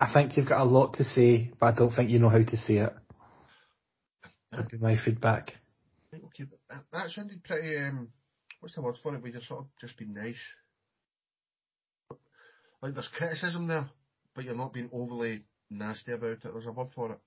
I 0.00 0.12
think 0.12 0.37
you've 0.37 0.49
got 0.49 0.61
a 0.61 0.65
lot 0.65 0.95
to 0.95 1.05
say, 1.05 1.50
but 1.59 1.75
I 1.75 1.77
don't 1.77 1.95
think 1.95 2.11
you 2.11 2.19
know 2.19 2.29
how 2.29 2.43
to 2.43 2.57
say 2.57 2.79
it. 2.79 2.95
That'd 4.50 4.69
be 4.69 4.79
my 4.79 4.97
feedback. 5.05 5.55
Okay, 6.15 6.45
that, 6.71 6.85
that 6.93 7.11
sounded 7.11 7.43
pretty. 7.45 7.77
Um, 7.77 8.09
what's 8.61 8.75
the 8.75 8.83
word 8.83 8.97
for 9.03 9.15
it? 9.15 9.23
We 9.23 9.33
just 9.33 9.49
sort 9.49 9.61
of 9.61 9.67
just 9.81 9.97
been 9.99 10.15
nice. 10.15 10.37
Like 12.83 12.95
there's 12.95 13.11
criticism 13.17 13.67
there, 13.67 13.88
but 14.35 14.45
you're 14.45 14.55
not 14.55 14.73
being 14.73 14.91
overly 14.93 15.45
nasty 15.71 16.12
about 16.12 16.31
it. 16.31 16.38
There's 16.43 16.67
a 16.67 16.73
word 16.73 16.88
for 16.95 17.12
it. 17.12 17.19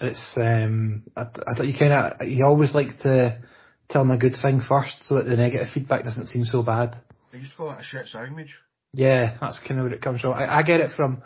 It's 0.00 0.34
um, 0.36 1.04
I, 1.16 1.22
I 1.22 1.54
thought 1.54 1.66
you 1.66 1.78
kind 1.78 1.92
of 1.92 2.26
you 2.26 2.44
always 2.44 2.74
like 2.74 2.98
to 3.02 3.40
tell 3.88 4.02
them 4.02 4.10
a 4.10 4.18
good 4.18 4.34
thing 4.40 4.60
first, 4.66 5.06
so 5.06 5.16
that 5.16 5.26
the 5.26 5.36
negative 5.36 5.68
feedback 5.72 6.04
doesn't 6.04 6.28
seem 6.28 6.44
so 6.44 6.62
bad. 6.62 6.96
I 7.32 7.36
used 7.36 7.52
to 7.52 7.56
call 7.56 7.68
that 7.70 7.80
a 7.80 7.84
shit 7.84 8.06
sandwich. 8.06 8.50
Yeah, 8.92 9.36
that's 9.40 9.58
kind 9.60 9.80
of 9.80 9.84
where 9.86 9.94
it 9.94 10.02
comes 10.02 10.20
from. 10.20 10.32
I, 10.34 10.58
I 10.58 10.62
get 10.62 10.80
it 10.80 10.90
from 10.96 11.22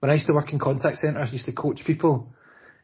when 0.00 0.10
I 0.10 0.14
used 0.14 0.26
to 0.26 0.34
work 0.34 0.52
in 0.52 0.58
contact 0.58 0.98
centres. 0.98 1.32
Used 1.32 1.46
to 1.46 1.52
coach 1.52 1.80
people. 1.86 2.32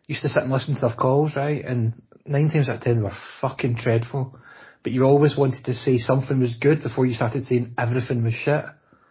Used 0.06 0.22
to 0.22 0.28
sit 0.28 0.42
and 0.42 0.52
listen 0.52 0.74
to 0.74 0.80
their 0.80 0.96
calls, 0.96 1.36
right? 1.36 1.64
And 1.64 2.02
nine 2.26 2.50
times 2.50 2.68
out 2.68 2.76
of 2.76 2.82
ten 2.82 2.96
they 2.96 3.02
were 3.02 3.12
fucking 3.40 3.76
dreadful. 3.76 4.38
But 4.84 4.92
you 4.92 5.02
always 5.02 5.36
wanted 5.36 5.64
to 5.64 5.72
say 5.72 5.96
something 5.96 6.38
was 6.38 6.56
good 6.60 6.82
before 6.82 7.06
you 7.06 7.14
started 7.14 7.46
saying 7.46 7.74
everything 7.78 8.22
was 8.22 8.34
shit. 8.34 8.66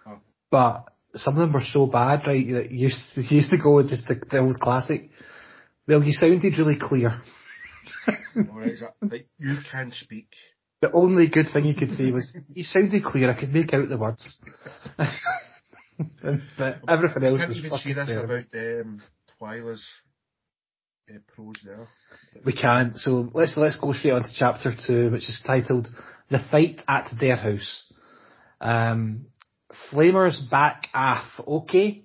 Oh. 0.06 0.20
But 0.51 0.86
some 1.15 1.34
of 1.34 1.39
them 1.42 1.51
were 1.51 1.65
so 1.68 1.88
bad, 1.88 2.27
right? 2.27 2.48
That 2.53 2.72
you 2.72 2.88
used, 2.88 3.01
you 3.15 3.38
used 3.38 3.50
to 3.50 3.58
go 3.62 3.75
with 3.75 3.89
just 3.89 4.08
the, 4.08 4.22
the 4.30 4.38
old 4.38 4.60
classic. 4.60 5.10
Well, 5.88 6.03
you 6.03 6.13
sounded 6.13 6.58
really 6.58 6.77
clear. 6.80 7.20
Alright, 8.38 8.74
like, 9.01 9.27
you 9.39 9.58
can 9.70 9.92
speak. 9.92 10.27
The 10.82 10.92
only 10.92 11.27
good 11.27 11.48
thing 11.51 11.65
you 11.65 11.75
could 11.75 11.92
say 11.92 12.12
was, 12.12 12.36
you 12.53 12.63
sounded 12.63 13.03
clear, 13.03 13.32
I 13.32 13.39
could 13.39 13.53
make 13.53 13.74
out 13.74 13.89
the 13.89 13.98
words. 13.98 14.38
but 16.58 16.82
everything 16.88 17.24
else 17.24 17.42
was 17.48 17.58
even 17.58 17.70
fucking 17.72 17.84
see 17.84 17.94
this 17.94 18.08
terrible. 18.08 18.36
about 18.36 18.46
um, 18.53 19.01
Twyla's 19.39 19.84
prose 21.36 21.56
there. 21.64 21.88
We 22.46 22.54
can. 22.54 22.94
So 22.98 23.30
let's 23.34 23.56
let's 23.58 23.78
go 23.78 23.94
straight 23.94 24.12
on 24.12 24.24
to 24.24 24.30
chapter 24.36 24.74
two, 24.76 25.12
which 25.12 25.30
is 25.30 25.42
titled 25.46 25.88
"The 26.30 26.40
Fight 26.52 26.82
at 26.88 27.10
Their 27.20 27.36
House." 27.36 27.84
Um, 28.62 29.28
Flamers 29.92 30.50
back 30.50 30.88
off. 30.94 31.28
Okay. 31.48 32.04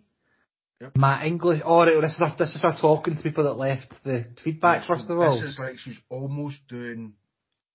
Yep. 0.80 0.96
My 0.96 1.24
English. 1.24 1.62
Oh, 1.64 1.80
right, 1.80 2.00
this 2.00 2.14
is 2.14 2.20
our, 2.20 2.36
this 2.38 2.54
is 2.54 2.64
our 2.64 2.78
talking 2.80 3.16
to 3.16 3.22
people 3.22 3.44
that 3.44 3.54
left 3.54 3.92
the 4.04 4.26
feedback 4.42 4.82
Yeah, 4.82 4.86
so 4.86 4.94
first 4.94 5.10
of 5.10 5.18
all. 5.18 5.40
This 5.40 5.50
is 5.50 5.58
like 5.58 5.78
she's 5.78 6.00
almost 6.08 6.60
doing, 6.68 7.14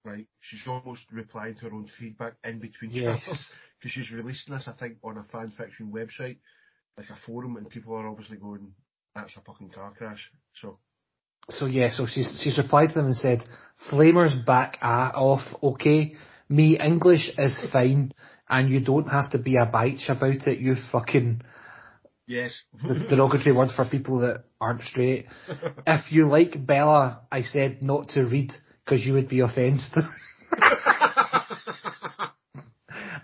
like, 0.05 0.27
she's 0.39 0.65
almost 0.67 1.03
replying 1.11 1.55
to 1.55 1.61
her 1.65 1.73
own 1.73 1.89
feedback 1.99 2.35
in 2.45 2.59
between 2.59 2.91
Yes. 2.91 3.19
chapters. 3.19 3.51
Because 3.79 3.91
she's 3.91 4.11
releasing 4.11 4.55
this, 4.55 4.67
I 4.67 4.73
think, 4.73 4.97
on 5.03 5.17
a 5.17 5.23
fan 5.25 5.51
fiction 5.57 5.91
website, 5.91 6.37
like 6.97 7.09
a 7.09 7.17
forum, 7.25 7.57
and 7.57 7.69
people 7.69 7.93
are 7.95 8.07
obviously 8.07 8.37
going, 8.37 8.73
that's 9.13 9.35
a 9.35 9.41
fucking 9.41 9.71
car 9.71 9.91
crash. 9.91 10.31
So, 10.55 10.79
So 11.49 11.65
yeah, 11.65 11.89
so 11.91 12.05
she's 12.05 12.39
she's 12.41 12.57
replied 12.57 12.89
to 12.89 12.95
them 12.95 13.07
and 13.07 13.15
said, 13.15 13.43
"Flamers 13.89 14.45
back 14.45 14.77
ah, 14.81 15.11
off, 15.13 15.41
okay. 15.61 16.15
Me 16.49 16.77
English 16.79 17.31
is 17.37 17.57
fine, 17.71 18.13
and 18.49 18.69
you 18.69 18.79
don't 18.79 19.07
have 19.07 19.31
to 19.31 19.37
be 19.37 19.55
a 19.55 19.65
bitch 19.65 20.09
about 20.09 20.47
it. 20.47 20.59
You 20.59 20.75
fucking 20.91 21.41
yes. 22.27 22.61
the 22.85 23.05
derogatory 23.09 23.55
word 23.55 23.69
for 23.75 23.85
people 23.85 24.19
that 24.19 24.43
aren't 24.59 24.81
straight. 24.81 25.27
If 25.87 26.11
you 26.11 26.27
like 26.27 26.65
Bella, 26.65 27.21
I 27.31 27.41
said 27.41 27.81
not 27.81 28.09
to 28.09 28.23
read 28.23 28.51
because 28.83 29.05
you 29.05 29.13
would 29.13 29.29
be 29.29 29.39
offended. 29.41 29.81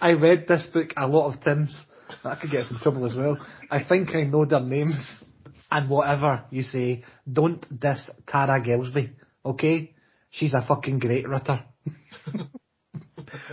I 0.02 0.12
read 0.12 0.46
this 0.48 0.66
book 0.74 0.94
a 0.96 1.08
lot 1.08 1.34
of 1.34 1.42
times. 1.44 1.76
That 2.24 2.40
could 2.40 2.52
get 2.52 2.62
us 2.62 2.72
in 2.72 2.80
trouble 2.80 3.06
as 3.06 3.16
well. 3.16 3.38
I 3.70 3.84
think 3.84 4.16
I 4.16 4.24
know 4.24 4.46
their 4.46 4.60
names. 4.60 5.24
And 5.72 5.90
whatever 5.90 6.46
you 6.50 6.64
say, 6.64 7.04
don't 7.32 7.80
diss 7.80 8.10
Tara 8.28 8.62
Gilesbie, 8.62 9.12
okay? 9.46 9.94
She's 10.32 10.54
a 10.54 10.66
fucking 10.66 11.00
great 11.00 11.28
writer. 11.28 11.64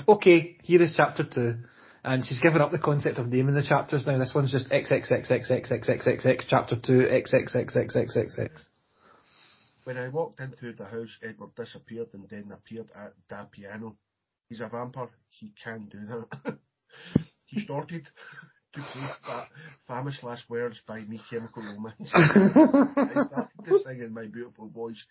okay, 0.09 0.57
here 0.63 0.83
is 0.83 0.95
chapter 0.97 1.25
two. 1.25 1.57
And 2.05 2.25
she's 2.25 2.41
given 2.41 2.63
up 2.63 2.71
the 2.71 2.79
concept 2.79 3.19
of 3.19 3.29
naming 3.29 3.55
the 3.55 3.65
chapters 3.65 4.07
now. 4.07 4.17
This 4.17 4.33
one's 4.35 4.53
just 4.53 4.71
XXXXXXXXX, 4.71 6.45
chapter 6.49 6.77
two, 6.77 7.01
XXXXXXX. 7.11 8.49
when 9.85 9.99
I 9.99 10.09
walked 10.09 10.41
into 10.41 10.73
the 10.73 10.85
house, 10.85 11.19
Edward 11.23 11.55
disappeared 11.57 12.09
and 12.13 12.29
then 12.31 12.53
appeared 12.53 12.89
at 12.95 13.13
da 13.29 13.47
piano. 13.47 13.97
He's 14.49 14.61
a 14.61 14.69
vampire. 14.69 15.11
He 15.31 15.53
can 15.63 15.89
do 15.91 15.99
that. 16.07 16.59
he 17.47 17.61
started 17.61 18.09
fa- 19.27 19.49
famous 19.89 20.23
last 20.23 20.49
words 20.49 20.81
by 20.87 21.01
Me 21.01 21.21
Chemical 21.31 21.63
Romance. 21.63 22.13
I 22.15 23.23
started 23.27 23.65
to 23.65 23.79
sing 23.85 24.01
in 24.01 24.13
my 24.13 24.27
beautiful 24.27 24.69
voice. 24.69 25.05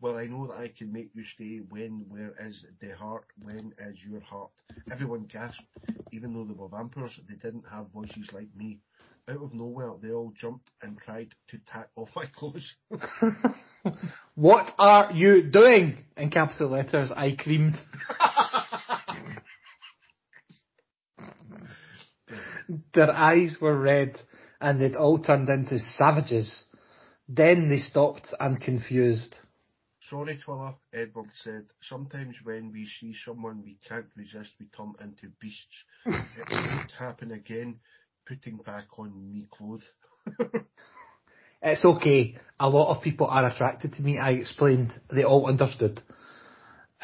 Well, 0.00 0.16
I 0.16 0.26
know 0.26 0.46
that 0.46 0.54
I 0.58 0.68
can 0.68 0.92
make 0.92 1.10
you 1.14 1.24
stay. 1.24 1.60
When, 1.70 2.04
where 2.08 2.32
is 2.40 2.64
the 2.80 2.94
heart? 2.96 3.24
When 3.42 3.72
is 3.78 3.98
your 4.08 4.20
heart? 4.20 4.50
Everyone 4.92 5.24
gasped. 5.24 5.62
Even 6.12 6.32
though 6.32 6.44
they 6.44 6.54
were 6.54 6.68
vampires, 6.68 7.18
they 7.28 7.34
didn't 7.34 7.64
have 7.70 7.90
voices 7.92 8.30
like 8.32 8.48
me. 8.56 8.78
Out 9.28 9.42
of 9.42 9.52
nowhere, 9.54 9.92
they 10.00 10.10
all 10.10 10.32
jumped 10.40 10.70
and 10.82 10.98
tried 10.98 11.34
to 11.48 11.58
take 11.58 11.88
off 11.96 12.10
my 12.14 12.26
clothes. 12.26 12.74
What 14.34 14.72
are 14.78 15.12
you 15.12 15.42
doing? 15.42 16.04
In 16.16 16.30
capital 16.30 16.68
letters, 16.70 17.10
I 17.10 17.32
creamed. 17.32 17.74
Their 22.94 23.10
eyes 23.10 23.56
were 23.60 23.78
red 23.78 24.18
and 24.60 24.80
they'd 24.80 24.96
all 24.96 25.18
turned 25.18 25.48
into 25.48 25.78
savages. 25.78 26.64
Then 27.28 27.68
they 27.68 27.78
stopped 27.78 28.34
and 28.40 28.60
confused. 28.60 29.34
Sorry, 30.08 30.38
Twiller, 30.42 30.74
Edward 30.92 31.30
said. 31.42 31.66
Sometimes 31.82 32.36
when 32.42 32.72
we 32.72 32.86
see 32.86 33.14
someone 33.24 33.62
we 33.62 33.76
can't 33.86 34.06
resist, 34.16 34.52
we 34.58 34.66
turn 34.66 34.94
into 35.00 35.28
beasts. 35.40 35.84
It 36.06 36.50
won't 36.50 36.90
happen 36.98 37.32
again. 37.32 37.80
Putting 38.26 38.58
back 38.58 38.86
on 38.98 39.32
me 39.32 39.46
clothes. 39.50 39.84
It's 41.60 41.84
okay. 41.84 42.36
A 42.60 42.68
lot 42.68 42.94
of 42.94 43.02
people 43.02 43.26
are 43.26 43.46
attracted 43.46 43.92
to 43.94 44.02
me. 44.02 44.18
I 44.18 44.30
explained. 44.30 44.92
They 45.10 45.24
all 45.24 45.46
understood. 45.48 46.00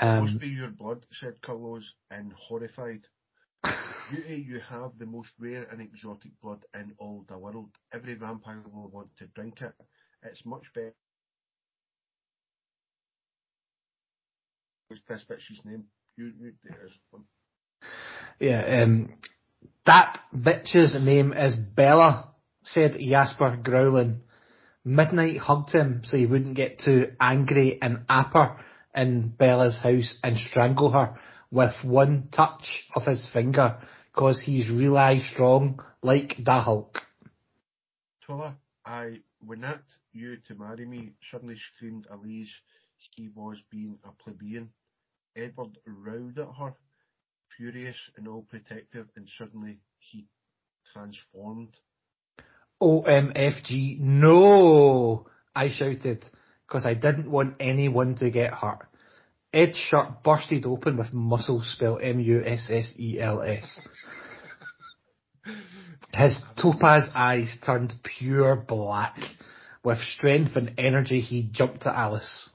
Must 0.01 0.33
Um, 0.33 0.39
be 0.39 0.49
your 0.49 0.71
blood, 0.71 1.05
said 1.21 1.41
Carlos, 1.43 1.93
and 2.11 2.33
horrified. 2.35 3.07
Beauty, 4.11 4.45
you 4.47 4.61
have 4.61 4.93
the 4.99 5.07
most 5.07 5.31
rare 5.39 5.67
and 5.71 5.81
exotic 5.81 6.33
blood 6.43 6.65
in 6.75 6.93
all 6.99 7.25
the 7.29 7.39
world. 7.39 7.71
Every 7.93 8.15
vampire 8.15 8.63
will 8.71 8.89
want 8.89 9.09
to 9.19 9.27
drink 9.29 9.61
it. 9.63 9.73
It's 10.23 10.45
much 10.45 10.65
better. 10.75 10.95
What's 14.89 15.03
this 15.09 15.25
bitch's 15.29 15.65
name? 15.65 15.85
You, 16.17 16.33
you. 16.39 16.53
Yeah, 18.41 18.83
um, 18.83 19.15
that 19.87 20.19
bitch's 20.37 20.95
name 21.03 21.33
is 21.33 21.57
Bella, 21.57 22.31
said 22.63 22.97
Jasper 23.01 23.59
growling. 23.63 24.21
Midnight 24.85 25.39
hugged 25.39 25.71
him 25.71 26.03
so 26.05 26.17
he 26.17 26.27
wouldn't 26.27 26.57
get 26.57 26.81
too 26.81 27.13
angry 27.19 27.79
and 27.81 28.07
apper 28.09 28.59
in 28.95 29.29
Bella's 29.31 29.79
house 29.83 30.15
and 30.23 30.37
strangle 30.37 30.91
her 30.91 31.19
with 31.55 31.73
one 31.85 32.29
touch 32.33 32.85
of 32.97 33.05
his 33.05 33.29
finger, 33.33 33.77
cause 34.13 34.43
he's 34.45 34.69
really 34.69 35.23
strong 35.33 35.81
like 36.03 36.35
the 36.45 36.61
Hulk. 36.61 36.99
Twilla, 38.27 38.57
I 38.85 39.21
would 39.47 39.61
not 39.61 39.83
you 40.13 40.39
to 40.49 40.55
marry 40.57 40.85
me, 40.85 41.13
suddenly 41.31 41.57
screamed 41.77 42.07
Elise. 42.11 42.53
He 43.15 43.29
was 43.33 43.63
being 43.71 43.99
a 44.05 44.11
plebeian. 44.11 44.71
Edward 45.37 45.79
rowed 45.87 46.39
at 46.41 46.49
her, 46.59 46.75
furious 47.57 47.97
and 48.17 48.27
all 48.27 48.43
protective, 48.43 49.07
and 49.15 49.29
suddenly 49.39 49.79
he 49.99 50.27
transformed. 50.93 51.77
OMFG, 52.83 54.01
no! 54.01 55.27
I 55.55 55.69
shouted, 55.69 56.25
cause 56.67 56.85
I 56.85 56.95
didn't 56.95 57.31
want 57.31 57.55
anyone 57.61 58.17
to 58.17 58.31
get 58.31 58.53
hurt. 58.53 58.89
Ed's 59.55 59.79
shirt 59.79 60.25
bursted 60.25 60.67
open 60.67 60.97
with 60.97 61.13
muscles 61.13 61.73
spelled 61.73 62.03
M-U-S-S-E-L-S. 62.03 63.81
His 66.13 66.43
topaz 66.61 67.09
eyes 67.15 67.57
turned 67.65 67.95
pure 68.03 68.57
black. 68.57 69.17
With 69.85 69.99
strength 69.99 70.57
and 70.57 70.73
energy 70.77 71.21
he 71.21 71.49
jumped 71.53 71.87
at 71.87 71.95
Alice. 71.95 72.51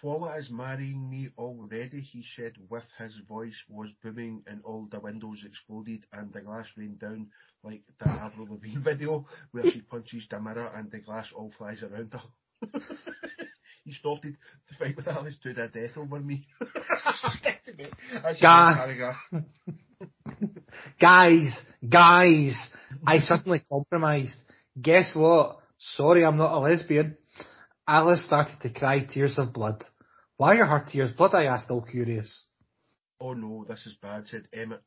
Twala 0.00 0.38
is 0.38 0.50
marrying 0.50 1.08
me 1.08 1.30
already, 1.38 2.02
he 2.02 2.22
said 2.36 2.52
with 2.68 2.84
his 2.98 3.18
voice 3.26 3.56
was 3.68 3.88
booming 4.02 4.42
and 4.46 4.60
all 4.64 4.86
the 4.90 5.00
windows 5.00 5.42
exploded 5.46 6.04
and 6.12 6.30
the 6.34 6.42
glass 6.42 6.66
rained 6.76 7.00
down 7.00 7.28
like 7.64 7.82
the 7.98 8.08
Avril 8.08 8.46
Lavigne 8.50 8.80
video 8.84 9.26
where 9.52 9.70
she 9.70 9.80
punches 9.80 10.26
the 10.30 10.38
mirror 10.38 10.70
and 10.74 10.90
the 10.90 10.98
glass 10.98 11.32
all 11.34 11.50
flies 11.56 11.82
around 11.82 12.12
her. 12.12 12.80
he 13.88 13.94
started 13.94 14.36
to 14.68 14.74
fight 14.78 14.96
with 14.96 15.08
Alice 15.08 15.38
to 15.42 15.54
the 15.54 15.68
death 15.68 15.96
over 15.96 16.20
me. 16.20 16.46
Guys, 18.40 18.78
guys, 21.00 21.58
guys, 21.88 22.70
I 23.06 23.20
suddenly 23.20 23.62
compromised. 23.70 24.36
Guess 24.80 25.14
what? 25.16 25.58
Sorry, 25.78 26.24
I'm 26.24 26.36
not 26.36 26.52
a 26.52 26.58
lesbian. 26.58 27.16
Alice 27.86 28.24
started 28.26 28.60
to 28.60 28.70
cry 28.70 29.00
tears 29.00 29.38
of 29.38 29.54
blood. 29.54 29.82
Why 30.36 30.56
are 30.58 30.66
her 30.66 30.86
tears 30.86 31.12
blood? 31.12 31.34
I 31.34 31.44
asked, 31.44 31.70
all 31.70 31.80
curious. 31.80 32.44
Oh 33.20 33.32
no, 33.32 33.64
this 33.66 33.86
is 33.86 33.94
bad, 34.00 34.26
said 34.26 34.48
Emmett, 34.52 34.82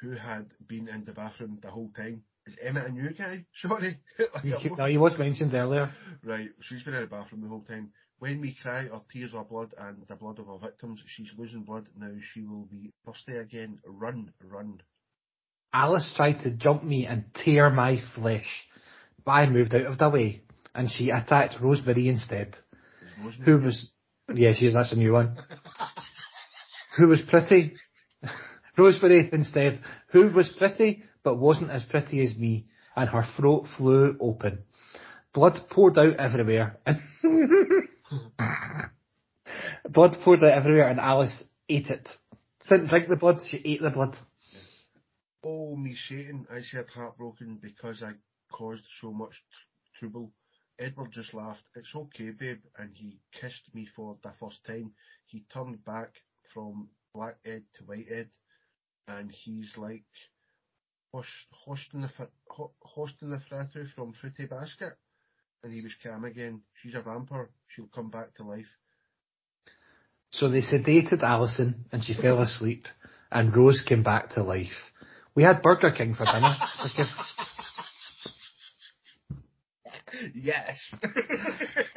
who 0.00 0.12
had 0.12 0.48
been 0.68 0.88
in 0.88 1.04
the 1.04 1.12
bathroom 1.12 1.58
the 1.62 1.70
whole 1.70 1.90
time. 1.96 2.22
Is 2.46 2.58
Emmett 2.62 2.86
a 2.86 2.92
new 2.92 3.10
guy? 3.10 3.46
Sorry. 3.62 3.98
no, 4.76 4.84
he 4.84 4.98
was 4.98 5.18
mentioned 5.18 5.54
earlier. 5.54 5.90
Right, 6.22 6.50
she's 6.60 6.82
been 6.82 6.94
in 6.94 7.00
the 7.00 7.06
bathroom 7.06 7.40
the 7.40 7.48
whole 7.48 7.62
time. 7.62 7.90
When 8.24 8.40
we 8.40 8.56
cry, 8.62 8.88
our 8.90 9.02
tears 9.12 9.32
are 9.34 9.44
blood 9.44 9.74
and 9.76 9.98
the 10.08 10.16
blood 10.16 10.38
of 10.38 10.48
our 10.48 10.58
victims. 10.58 11.02
She's 11.06 11.28
losing 11.36 11.60
blood. 11.60 11.90
Now 11.94 12.12
she 12.32 12.40
will 12.40 12.64
be 12.64 12.90
thirsty 13.04 13.36
again. 13.36 13.80
Run, 13.84 14.32
run. 14.42 14.80
Alice 15.74 16.10
tried 16.16 16.40
to 16.40 16.50
jump 16.50 16.82
me 16.82 17.04
and 17.04 17.24
tear 17.34 17.68
my 17.68 18.00
flesh, 18.14 18.66
but 19.26 19.32
I 19.32 19.46
moved 19.50 19.74
out 19.74 19.84
of 19.84 19.98
the 19.98 20.08
way, 20.08 20.40
and 20.74 20.90
she 20.90 21.10
attacked 21.10 21.60
Rosemary 21.60 22.08
instead. 22.08 22.56
Who 23.44 23.58
was, 23.58 23.90
yeah, 24.32 24.54
she's, 24.54 24.72
that's 24.72 24.94
a 24.94 24.96
new 24.96 25.12
one. 25.12 25.36
who 26.96 27.08
was 27.08 27.20
pretty. 27.28 27.74
Rosemary 28.78 29.28
instead, 29.34 29.82
who 30.12 30.30
was 30.30 30.48
pretty, 30.56 31.02
but 31.24 31.36
wasn't 31.36 31.70
as 31.70 31.84
pretty 31.84 32.22
as 32.22 32.34
me, 32.34 32.68
and 32.96 33.10
her 33.10 33.26
throat 33.36 33.66
flew 33.76 34.16
open. 34.18 34.64
Blood 35.34 35.60
poured 35.68 35.98
out 35.98 36.16
everywhere, 36.16 36.78
blood 39.88 40.16
poured 40.24 40.44
out 40.44 40.52
everywhere, 40.52 40.88
and 40.88 41.00
Alice 41.00 41.44
ate 41.68 41.88
it. 41.88 42.08
Didn't 42.68 42.88
drink 42.88 43.08
the 43.08 43.16
blood, 43.16 43.40
she 43.46 43.58
ate 43.64 43.82
the 43.82 43.90
blood. 43.90 44.16
Oh, 45.44 45.76
me 45.76 45.94
Satan, 46.08 46.46
I 46.50 46.62
said 46.62 46.86
heartbroken 46.88 47.58
because 47.60 48.02
I 48.02 48.12
caused 48.50 48.84
so 49.00 49.12
much 49.12 49.42
trouble. 49.98 50.32
Edward 50.78 51.12
just 51.12 51.34
laughed. 51.34 51.62
It's 51.76 51.94
okay, 51.94 52.30
babe, 52.30 52.62
and 52.78 52.90
he 52.94 53.18
kissed 53.38 53.74
me 53.74 53.86
for 53.94 54.16
the 54.22 54.32
first 54.40 54.64
time. 54.66 54.92
He 55.26 55.44
turned 55.52 55.84
back 55.84 56.10
from 56.52 56.88
black 57.14 57.36
Ed 57.44 57.64
to 57.76 57.84
white 57.84 58.06
Ed, 58.10 58.30
and 59.06 59.30
he's 59.30 59.76
like 59.76 60.04
hosting 61.12 62.00
the 62.00 62.10
hosting 62.80 63.30
the 63.30 63.40
fratu 63.50 63.88
from 63.94 64.14
Fruity 64.14 64.46
Basket, 64.46 64.94
and 65.64 65.72
he 65.72 65.80
was 65.80 65.92
calm 66.02 66.24
again. 66.24 66.60
She's 66.82 66.94
a 66.94 67.02
vampire. 67.02 67.50
She'll 67.68 67.88
come 67.92 68.10
back 68.10 68.34
to 68.36 68.44
life. 68.44 68.66
So 70.30 70.48
they 70.48 70.60
sedated 70.60 71.22
Alison, 71.22 71.86
and 71.90 72.04
she 72.04 72.14
fell 72.14 72.40
asleep, 72.42 72.86
and 73.30 73.56
Rose 73.56 73.82
came 73.86 74.02
back 74.02 74.30
to 74.30 74.42
life. 74.42 74.92
We 75.34 75.42
had 75.42 75.62
Burger 75.62 75.92
King 75.92 76.14
for 76.14 76.26
dinner 76.26 76.54
because. 76.82 77.12
yes. 80.34 80.78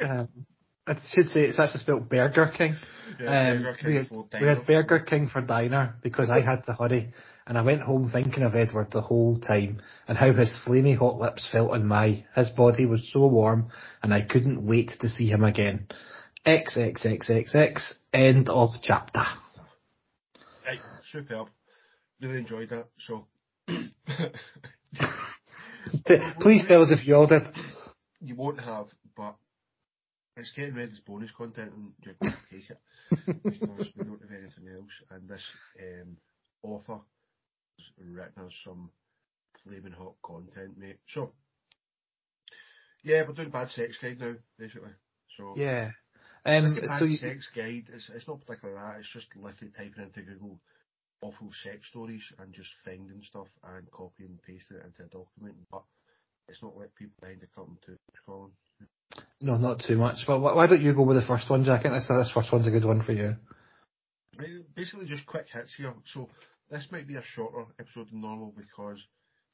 um, 0.00 0.28
I 0.86 0.94
should 1.12 1.28
say 1.28 1.42
it's 1.42 1.58
actually 1.58 1.80
spelled 1.80 2.08
Burger 2.08 2.52
King. 2.56 2.76
Yeah, 3.20 3.50
um, 3.50 3.62
Burger 3.62 3.76
King 3.76 3.88
we, 3.90 3.96
had, 3.96 4.40
we 4.40 4.46
had 4.46 4.66
Burger 4.66 5.00
King 5.00 5.28
for 5.28 5.42
diner 5.42 5.96
because 6.02 6.30
I 6.30 6.40
had 6.40 6.64
to 6.66 6.72
hurry, 6.72 7.12
and 7.48 7.58
I 7.58 7.62
went 7.62 7.82
home 7.82 8.10
thinking 8.10 8.42
of 8.42 8.54
Edward 8.54 8.88
the 8.92 9.00
whole 9.00 9.38
time 9.40 9.80
and 10.06 10.16
how 10.16 10.32
his 10.32 10.56
flaming 10.64 10.96
hot 10.96 11.18
lips 11.18 11.48
felt 11.50 11.72
on 11.72 11.86
my. 11.86 12.24
His 12.36 12.50
body 12.50 12.86
was 12.86 13.10
so 13.12 13.26
warm, 13.26 13.70
and 14.02 14.14
I 14.14 14.22
couldn't 14.22 14.66
wait 14.66 14.92
to 15.00 15.08
see 15.08 15.28
him 15.28 15.42
again. 15.42 15.88
XXXXX. 16.46 17.94
End 18.12 18.48
of 18.48 18.70
chapter. 18.82 19.24
Right, 20.66 20.78
superb 21.10 21.48
really 22.20 22.38
enjoyed 22.38 22.70
that. 22.70 22.86
So, 22.98 23.26
please 26.40 26.64
tell 26.66 26.82
us 26.82 26.90
if 26.90 27.06
you 27.06 27.14
all 27.14 27.26
did. 27.26 27.42
You 28.20 28.34
won't 28.34 28.60
have, 28.60 28.86
but 29.16 29.36
it's 30.36 30.52
getting 30.56 30.74
ready 30.74 30.92
as 30.92 31.00
bonus 31.00 31.30
content, 31.30 31.72
and 31.74 31.92
you're 32.04 32.14
going 32.20 32.32
to 32.32 32.38
take 32.50 32.70
it 32.70 32.78
because 33.44 33.88
we 33.96 34.04
don't 34.04 34.20
have 34.20 34.30
anything 34.30 34.68
else. 34.74 34.90
And 35.10 35.28
this 35.28 35.42
um, 35.80 36.16
author 36.62 37.00
us 38.18 38.54
some 38.64 38.90
flaming 39.64 39.92
hot 39.92 40.14
content, 40.22 40.78
mate. 40.78 40.98
So, 41.08 41.32
yeah, 43.02 43.22
we're 43.26 43.34
doing 43.34 43.50
bad 43.50 43.70
sex 43.70 43.96
guide 44.00 44.18
now, 44.20 44.34
basically. 44.58 44.90
So 45.36 45.54
yeah. 45.56 45.90
Um, 46.44 46.74
bad 46.74 46.98
so 46.98 47.04
you, 47.04 47.16
sex 47.16 47.48
guide. 47.54 47.86
It's, 47.92 48.10
it's 48.14 48.28
not 48.28 48.40
particularly 48.40 48.80
that. 48.80 49.00
It's 49.00 49.12
just 49.12 49.28
literally 49.36 49.72
typing 49.76 50.04
into 50.04 50.22
Google 50.22 50.58
awful 51.20 51.50
sex 51.64 51.88
stories 51.88 52.22
and 52.38 52.52
just 52.52 52.70
finding 52.84 53.22
stuff 53.28 53.48
and 53.64 53.90
copying 53.90 54.30
and 54.30 54.42
pasting 54.42 54.76
it 54.76 54.86
into 54.86 55.02
a 55.02 55.06
document. 55.06 55.56
But 55.70 55.82
it's 56.48 56.62
not 56.62 56.76
like 56.76 56.94
people 56.94 57.14
behind 57.20 57.40
the 57.40 57.46
curtain 57.46 57.76
to 57.86 57.98
Colin. 58.24 58.50
No, 59.40 59.56
not 59.56 59.82
too 59.86 59.96
much. 59.96 60.18
But 60.26 60.40
why 60.40 60.66
don't 60.66 60.82
you 60.82 60.94
go 60.94 61.02
with 61.02 61.20
the 61.20 61.26
first 61.26 61.50
one, 61.50 61.64
Jack? 61.64 61.80
I 61.80 61.82
think 61.82 61.94
this, 61.94 62.08
this 62.08 62.30
first 62.32 62.52
one's 62.52 62.66
a 62.66 62.70
good 62.70 62.84
one 62.84 63.02
for 63.02 63.12
you. 63.12 63.36
Basically, 64.74 65.06
just 65.06 65.26
quick 65.26 65.46
hits 65.52 65.74
here. 65.76 65.94
So 66.12 66.28
this 66.70 66.88
might 66.90 67.08
be 67.08 67.16
a 67.16 67.22
shorter 67.22 67.64
episode 67.78 68.10
than 68.10 68.20
normal 68.20 68.52
because 68.56 69.02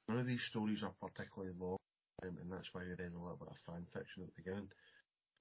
none 0.08 0.18
of 0.18 0.26
these 0.26 0.42
stories 0.42 0.82
are 0.82 0.94
particularly 1.00 1.54
long, 1.58 1.78
um, 2.22 2.36
and 2.42 2.52
that's 2.52 2.68
why 2.72 2.82
we 2.82 2.90
read 2.90 3.12
a 3.14 3.18
little 3.18 3.38
bit 3.38 3.48
of 3.48 3.58
fan 3.66 3.86
fiction 3.92 4.22
at 4.22 4.28
the 4.34 4.42
beginning. 4.42 4.68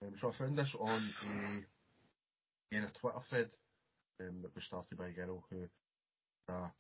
Um, 0.02 0.14
so 0.20 0.30
I 0.30 0.38
found 0.38 0.58
this 0.58 0.76
on 0.80 1.10
a, 1.26 2.76
in 2.76 2.84
a 2.84 2.92
Twitter 3.00 3.24
thread 3.30 3.50
um, 4.22 4.42
that 4.42 4.56
was 4.56 4.66
started 4.66 4.98
by 4.98 5.08
a 5.08 5.12
girl 5.12 5.44
who 5.50 5.68
a 6.50 6.72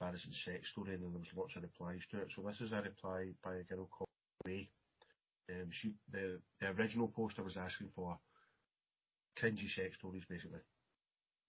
embarrassing 0.00 0.32
sex 0.32 0.70
story, 0.70 0.94
and 0.94 1.02
there 1.02 1.10
was 1.10 1.26
lots 1.36 1.56
of 1.56 1.62
replies 1.62 2.00
to 2.10 2.18
it. 2.18 2.28
So 2.34 2.42
this 2.42 2.60
is 2.60 2.72
a 2.72 2.82
reply 2.82 3.32
by 3.42 3.56
a 3.56 3.64
girl 3.64 3.88
called 3.90 4.08
Ray. 4.46 4.70
Um, 5.50 5.68
she 5.70 5.94
the 6.10 6.40
the 6.60 6.70
original 6.70 7.08
poster 7.08 7.42
was 7.42 7.56
asking 7.56 7.90
for 7.94 8.18
cringy 9.38 9.68
sex 9.68 9.96
stories, 9.96 10.24
basically. 10.28 10.60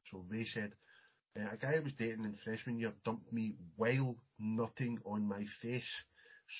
So 0.05 0.25
Ray 0.29 0.45
said, 0.45 0.73
uh, 1.39 1.53
a 1.53 1.57
guy 1.57 1.75
I 1.75 1.79
was 1.79 1.93
dating 1.93 2.25
in 2.25 2.35
freshman 2.43 2.79
year 2.79 2.93
dumped 3.03 3.31
me 3.31 3.55
while 3.75 4.15
nutting 4.39 4.99
on 5.05 5.27
my 5.27 5.45
face. 5.61 5.83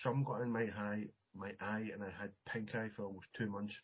Some 0.03 0.23
got 0.23 0.41
in 0.41 0.51
my 0.51 0.63
eye, 0.77 1.05
my 1.35 1.51
eye, 1.61 1.89
and 1.93 2.03
I 2.03 2.09
had 2.09 2.31
pink 2.47 2.73
eye 2.73 2.89
for 2.95 3.05
almost 3.05 3.27
two 3.37 3.47
months. 3.47 3.75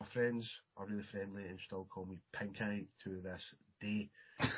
My 0.00 0.06
friends 0.12 0.50
are 0.76 0.86
really 0.86 1.02
friendly 1.10 1.44
and 1.44 1.58
still 1.64 1.88
call 1.92 2.06
me 2.06 2.18
pink 2.32 2.60
eye 2.60 2.84
to 3.04 3.20
this 3.22 3.42
day 3.80 4.10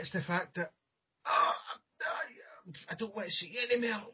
it's 0.00 0.12
the 0.12 0.22
fact 0.22 0.56
that 0.56 0.70
oh, 1.26 1.52
I, 2.88 2.94
don't 2.94 3.14
want 3.14 3.28
to 3.28 3.32
see 3.32 3.52
you 3.52 3.60
anymore. 3.70 4.06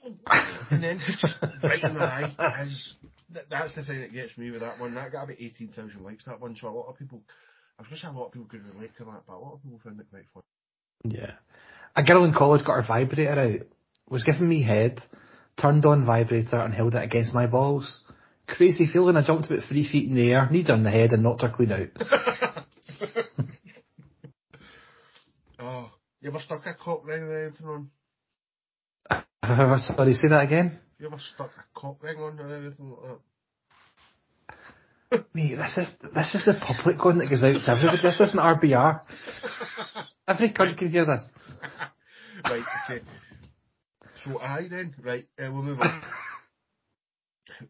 and 0.70 0.83
then 0.83 1.01
just 1.20 1.37
right 1.62 1.83
in 1.83 1.94
the 1.94 2.01
eye 2.01 2.64
is 2.64 2.96
that, 3.31 3.44
that's 3.51 3.75
the 3.75 3.85
thing 3.85 4.01
that 4.01 4.12
gets 4.12 4.37
me 4.37 4.51
with 4.51 4.61
that 4.61 4.79
one. 4.81 4.94
That 4.94 5.12
got 5.12 5.25
about 5.25 5.37
eighteen 5.38 5.68
thousand 5.68 6.03
likes 6.03 6.25
that 6.25 6.40
one. 6.40 6.57
So 6.57 6.68
a 6.68 6.70
lot 6.70 6.88
of 6.88 6.99
people, 6.99 7.22
I 7.78 7.82
was 7.82 7.88
going 7.88 7.96
to 8.00 8.06
say 8.06 8.08
a 8.08 8.12
lot 8.12 8.26
of 8.26 8.32
people 8.32 8.48
could 8.48 8.64
relate 8.64 8.96
to 8.98 9.04
that, 9.04 9.22
but 9.26 9.34
a 9.34 9.38
lot 9.38 9.54
of 9.54 9.62
people 9.62 9.80
found 9.84 10.00
it 10.00 10.06
quite 10.10 10.24
fun. 10.32 10.42
Yeah. 11.04 11.32
A 11.94 12.02
girl 12.02 12.24
in 12.24 12.32
college 12.32 12.64
got 12.64 12.82
her 12.82 12.86
vibrator 12.86 13.38
out, 13.38 13.66
was 14.08 14.24
giving 14.24 14.48
me 14.48 14.62
head, 14.62 15.00
turned 15.60 15.84
on 15.84 16.06
vibrator 16.06 16.58
and 16.58 16.72
held 16.72 16.94
it 16.94 17.02
against 17.02 17.34
my 17.34 17.46
balls. 17.46 18.00
Crazy 18.46 18.86
feeling, 18.90 19.16
I 19.16 19.26
jumped 19.26 19.50
about 19.50 19.64
three 19.68 19.86
feet 19.86 20.08
in 20.08 20.14
the 20.14 20.32
air, 20.32 20.48
kneed 20.50 20.68
her 20.68 20.74
in 20.74 20.84
the 20.84 20.90
head 20.90 21.12
and 21.12 21.22
knocked 21.22 21.42
her 21.42 21.50
clean 21.50 21.72
out. 21.72 21.88
oh, 25.58 25.90
you 26.20 26.30
ever 26.30 26.40
stuck 26.40 26.64
a 26.64 26.74
cock 26.74 27.06
ring 27.06 27.22
or 27.22 27.46
anything 27.46 27.66
on? 27.66 27.90
Sorry, 29.82 30.14
say 30.14 30.28
that 30.28 30.44
again? 30.44 30.78
You 30.98 31.08
ever 31.08 31.18
stuck 31.34 31.50
a 31.58 31.64
cock 31.78 32.02
ring 32.02 32.16
on 32.16 32.38
or 32.38 32.46
anything 32.46 32.90
like 32.90 33.02
that? 33.02 33.18
Mate, 35.11 35.57
this 35.57 35.79
is 35.79 35.87
this 36.14 36.35
is 36.35 36.45
the 36.45 36.55
public 36.61 37.05
one 37.05 37.19
that 37.19 37.31
goes 37.31 37.45
out 37.45 37.53
to 37.53 37.71
everybody. 37.71 38.03
This 38.03 38.21
isn't 38.21 38.40
RBR. 38.40 39.01
Every 40.29 40.53
cunt 40.53 40.77
can 40.77 40.90
hear 40.90 41.07
this. 41.07 41.23
right, 42.45 42.64
okay. 42.85 43.05
So 44.25 44.40
I 44.40 44.62
then, 44.69 44.95
right, 45.05 45.25
uh, 45.38 45.51
we'll 45.53 45.62
move 45.62 45.81
on. 45.81 46.03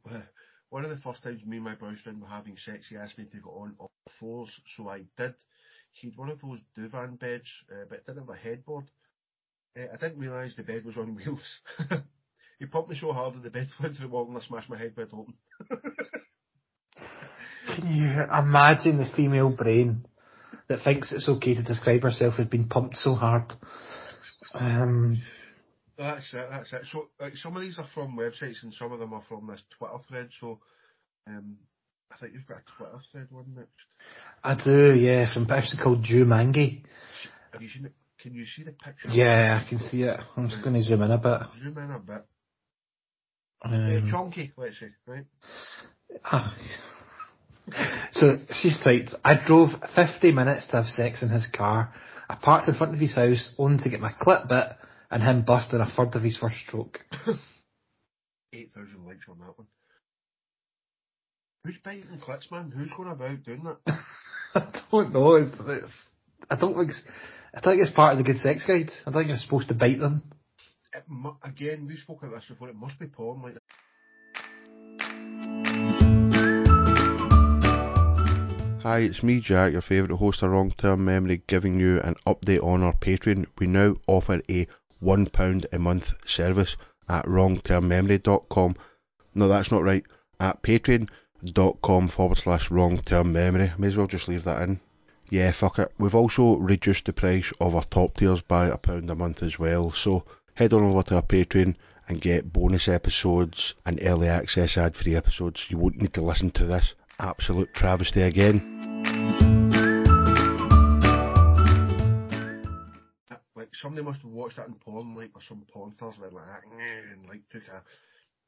One 0.70 0.84
of 0.84 0.90
the 0.90 0.96
first 0.96 1.22
times 1.22 1.44
me 1.44 1.56
and 1.56 1.64
my 1.64 1.74
boyfriend 1.74 2.20
were 2.20 2.26
having 2.26 2.56
sex, 2.56 2.86
he 2.88 2.96
asked 2.96 3.18
me 3.18 3.26
to 3.26 3.38
go 3.38 3.50
on 3.50 3.74
all 3.78 3.90
fours, 4.18 4.50
so 4.76 4.88
I 4.88 5.02
did. 5.16 5.34
He 5.92 6.08
had 6.08 6.16
one 6.16 6.30
of 6.30 6.40
those 6.40 6.60
divan 6.74 7.16
beds, 7.16 7.48
uh, 7.70 7.84
but 7.88 7.98
it 7.98 8.06
didn't 8.06 8.26
have 8.26 8.30
a 8.30 8.36
headboard. 8.36 8.90
Uh, 9.78 9.84
I 9.92 9.96
didn't 9.96 10.18
realise 10.18 10.56
the 10.56 10.64
bed 10.64 10.84
was 10.84 10.96
on 10.96 11.14
wheels. 11.14 11.60
he 12.58 12.66
pumped 12.66 12.88
me 12.88 12.96
so 12.98 13.12
hard 13.12 13.34
that 13.34 13.42
the 13.42 13.50
bed 13.50 13.68
went 13.80 13.92
into 13.92 14.02
the 14.02 14.08
wall 14.08 14.26
and 14.26 14.36
I 14.36 14.40
smashed 14.40 14.70
my 14.70 14.78
head 14.78 14.94
wide 14.96 15.08
open. 15.12 15.34
Can 17.74 17.86
you 17.88 18.22
imagine 18.22 18.98
the 18.98 19.10
female 19.16 19.50
brain 19.50 20.06
that 20.68 20.82
thinks 20.82 21.12
it's 21.12 21.28
okay 21.28 21.54
to 21.54 21.62
describe 21.62 22.02
herself 22.02 22.34
as 22.38 22.46
being 22.46 22.68
pumped 22.68 22.96
so 22.96 23.14
hard? 23.14 23.52
Um, 24.54 25.22
that's 25.98 26.32
it, 26.32 26.46
that's 26.50 26.72
it. 26.72 26.82
So, 26.90 27.08
like, 27.20 27.36
some 27.36 27.56
of 27.56 27.62
these 27.62 27.78
are 27.78 27.86
from 27.94 28.16
websites 28.16 28.62
and 28.62 28.72
some 28.72 28.92
of 28.92 28.98
them 28.98 29.12
are 29.12 29.24
from 29.28 29.46
this 29.46 29.62
Twitter 29.76 29.98
thread, 30.08 30.28
so, 30.40 30.60
um, 31.26 31.56
I 32.12 32.16
think 32.18 32.34
you've 32.34 32.46
got 32.46 32.58
a 32.58 32.76
Twitter 32.76 32.98
thread 33.10 33.26
one 33.30 33.54
next. 33.56 33.70
I 34.44 34.54
do, 34.54 34.94
yeah, 34.94 35.32
from 35.32 35.44
a 35.44 35.46
person 35.46 35.78
called 35.82 36.04
Drew 36.04 36.24
Mangy. 36.24 36.84
Have 37.52 37.62
you 37.62 37.68
seen 37.68 37.86
it? 37.86 37.92
Can 38.20 38.34
you 38.34 38.44
see 38.46 38.62
the 38.62 38.72
picture? 38.72 39.08
Yeah, 39.08 39.62
I 39.62 39.68
can 39.68 39.78
see 39.78 40.02
it. 40.02 40.18
I'm 40.36 40.48
just 40.48 40.62
going 40.62 40.74
to 40.74 40.82
zoom 40.82 41.02
in 41.02 41.10
a 41.10 41.18
bit. 41.18 41.40
Zoom 41.62 41.78
in 41.78 41.90
a 41.90 41.98
bit. 41.98 42.24
Um, 43.64 44.06
uh, 44.06 44.10
chunky, 44.10 44.52
let's 44.56 44.78
say, 44.78 44.90
right? 45.06 45.24
Ah. 46.24 46.54
so 48.12 48.38
she 48.60 48.70
states, 48.70 49.14
I 49.24 49.38
drove 49.44 49.70
50 49.94 50.32
minutes 50.32 50.66
to 50.66 50.72
have 50.76 50.86
sex 50.86 51.22
in 51.22 51.28
his 51.28 51.46
car. 51.46 51.92
I 52.28 52.34
parked 52.34 52.68
in 52.68 52.74
front 52.74 52.94
of 52.94 53.00
his 53.00 53.14
house 53.14 53.52
only 53.58 53.82
to 53.82 53.90
get 53.90 54.00
my 54.00 54.12
clip 54.12 54.48
bit 54.48 54.68
and 55.10 55.22
him 55.22 55.42
busting 55.42 55.80
a 55.80 55.90
third 55.90 56.14
of 56.14 56.22
his 56.22 56.36
first 56.36 56.56
stroke. 56.66 57.00
8,000 58.52 59.04
likes 59.06 59.26
on 59.28 59.38
that 59.38 59.58
one. 59.58 59.66
Who's 61.64 61.78
biting 61.84 62.20
clips, 62.22 62.50
man? 62.50 62.72
Who's 62.74 62.92
going 62.96 63.10
about 63.10 63.42
doing 63.44 63.64
that? 63.64 63.78
I 64.54 64.80
don't 64.90 65.12
know. 65.12 65.34
It's, 65.34 65.50
it's, 65.66 65.92
I 66.48 66.56
don't 66.56 66.74
think. 66.74 66.90
It's, 66.90 67.02
I 67.54 67.60
think 67.60 67.82
it's 67.82 67.90
part 67.90 68.12
of 68.12 68.18
the 68.18 68.24
good 68.24 68.38
sex 68.40 68.64
guide. 68.66 68.92
I 69.04 69.10
think 69.10 69.28
you're 69.28 69.36
supposed 69.36 69.68
to 69.68 69.74
bite 69.74 69.98
them. 69.98 70.22
It 70.94 71.02
mu- 71.08 71.34
again, 71.42 71.86
we 71.88 71.96
spoke 71.96 72.22
about 72.22 72.36
this 72.36 72.44
before. 72.48 72.68
It 72.68 72.76
must 72.76 72.98
be 72.98 73.06
porn, 73.06 73.42
like. 73.42 73.54
Hi, 78.88 79.00
it's 79.00 79.24
me, 79.24 79.40
Jack, 79.40 79.72
your 79.72 79.80
favourite 79.80 80.16
host 80.16 80.42
of 80.42 80.50
Wrong 80.52 80.70
Term 80.70 81.04
Memory, 81.04 81.42
giving 81.48 81.80
you 81.80 82.00
an 82.02 82.14
update 82.24 82.62
on 82.62 82.84
our 82.84 82.92
Patreon. 82.92 83.46
We 83.58 83.66
now 83.66 83.96
offer 84.06 84.40
a 84.48 84.68
£1 85.02 85.64
a 85.72 85.78
month 85.80 86.14
service 86.24 86.76
at 87.08 87.24
wrongtermmemory.com. 87.24 88.76
No, 89.34 89.48
that's 89.48 89.72
not 89.72 89.82
right. 89.82 90.06
At 90.38 90.62
patreon.com 90.62 92.06
forward 92.06 92.38
slash 92.38 92.70
wrong. 92.70 93.00
May 93.10 93.88
as 93.88 93.96
well 93.96 94.06
just 94.06 94.28
leave 94.28 94.44
that 94.44 94.62
in. 94.62 94.78
Yeah, 95.30 95.50
fuck 95.50 95.80
it. 95.80 95.90
We've 95.98 96.14
also 96.14 96.54
reduced 96.54 97.06
the 97.06 97.12
price 97.12 97.52
of 97.60 97.74
our 97.74 97.82
top 97.82 98.16
tiers 98.16 98.40
by 98.40 98.68
a 98.68 98.76
pound 98.76 99.10
a 99.10 99.16
month 99.16 99.42
as 99.42 99.58
well. 99.58 99.90
So 99.90 100.24
head 100.54 100.72
on 100.72 100.84
over 100.84 101.02
to 101.02 101.16
our 101.16 101.22
Patreon 101.22 101.74
and 102.08 102.20
get 102.20 102.52
bonus 102.52 102.86
episodes 102.86 103.74
and 103.84 103.98
early 104.00 104.28
access 104.28 104.78
ad 104.78 104.94
free 104.94 105.16
episodes. 105.16 105.72
You 105.72 105.78
won't 105.78 106.00
need 106.00 106.14
to 106.14 106.22
listen 106.22 106.52
to 106.52 106.64
this 106.66 106.94
absolute 107.18 107.72
travesty 107.74 108.22
again. 108.22 108.72
Like 113.54 113.68
somebody 113.72 114.04
must 114.04 114.20
have 114.20 114.30
watched 114.30 114.56
that 114.56 114.68
in 114.68 114.74
porn, 114.74 115.14
like 115.14 115.30
or 115.34 115.40
some 115.42 115.64
porn 115.72 115.94
stars 115.96 116.16
went 116.20 116.34
like 116.34 116.44
that, 116.44 116.62
and 117.10 117.26
like 117.26 117.48
took 117.50 117.62
a 117.68 117.82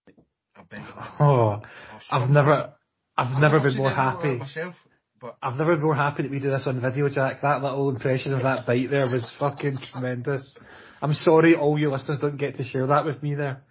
like, 0.06 0.16
a 0.56 0.64
bit 0.64 0.80
of. 0.80 1.04
Oh, 1.20 1.62
I've 2.10 2.28
never, 2.30 2.74
I've, 3.16 3.28
I've 3.28 3.40
never 3.40 3.60
been 3.60 3.76
more 3.76 3.88
anything 3.88 4.04
like 4.04 4.16
that 4.16 4.22
happy. 4.22 4.38
myself, 4.38 4.74
but 5.20 5.36
I've 5.42 5.56
never 5.56 5.74
been 5.76 5.84
more 5.84 5.94
happy 5.94 6.22
that 6.22 6.30
we 6.30 6.40
do 6.40 6.50
this 6.50 6.66
on 6.66 6.80
video, 6.80 7.08
Jack. 7.08 7.40
That 7.42 7.62
little 7.62 7.88
impression 7.90 8.34
of 8.34 8.42
that 8.42 8.66
bite 8.66 8.90
there 8.90 9.10
was 9.10 9.30
fucking 9.38 9.78
tremendous. 9.92 10.54
I'm 11.00 11.14
sorry 11.14 11.54
all 11.54 11.78
you 11.78 11.90
listeners 11.90 12.18
don't 12.20 12.36
get 12.36 12.56
to 12.56 12.64
share 12.64 12.86
that 12.88 13.04
with 13.04 13.22
me 13.22 13.34
there. 13.34 13.62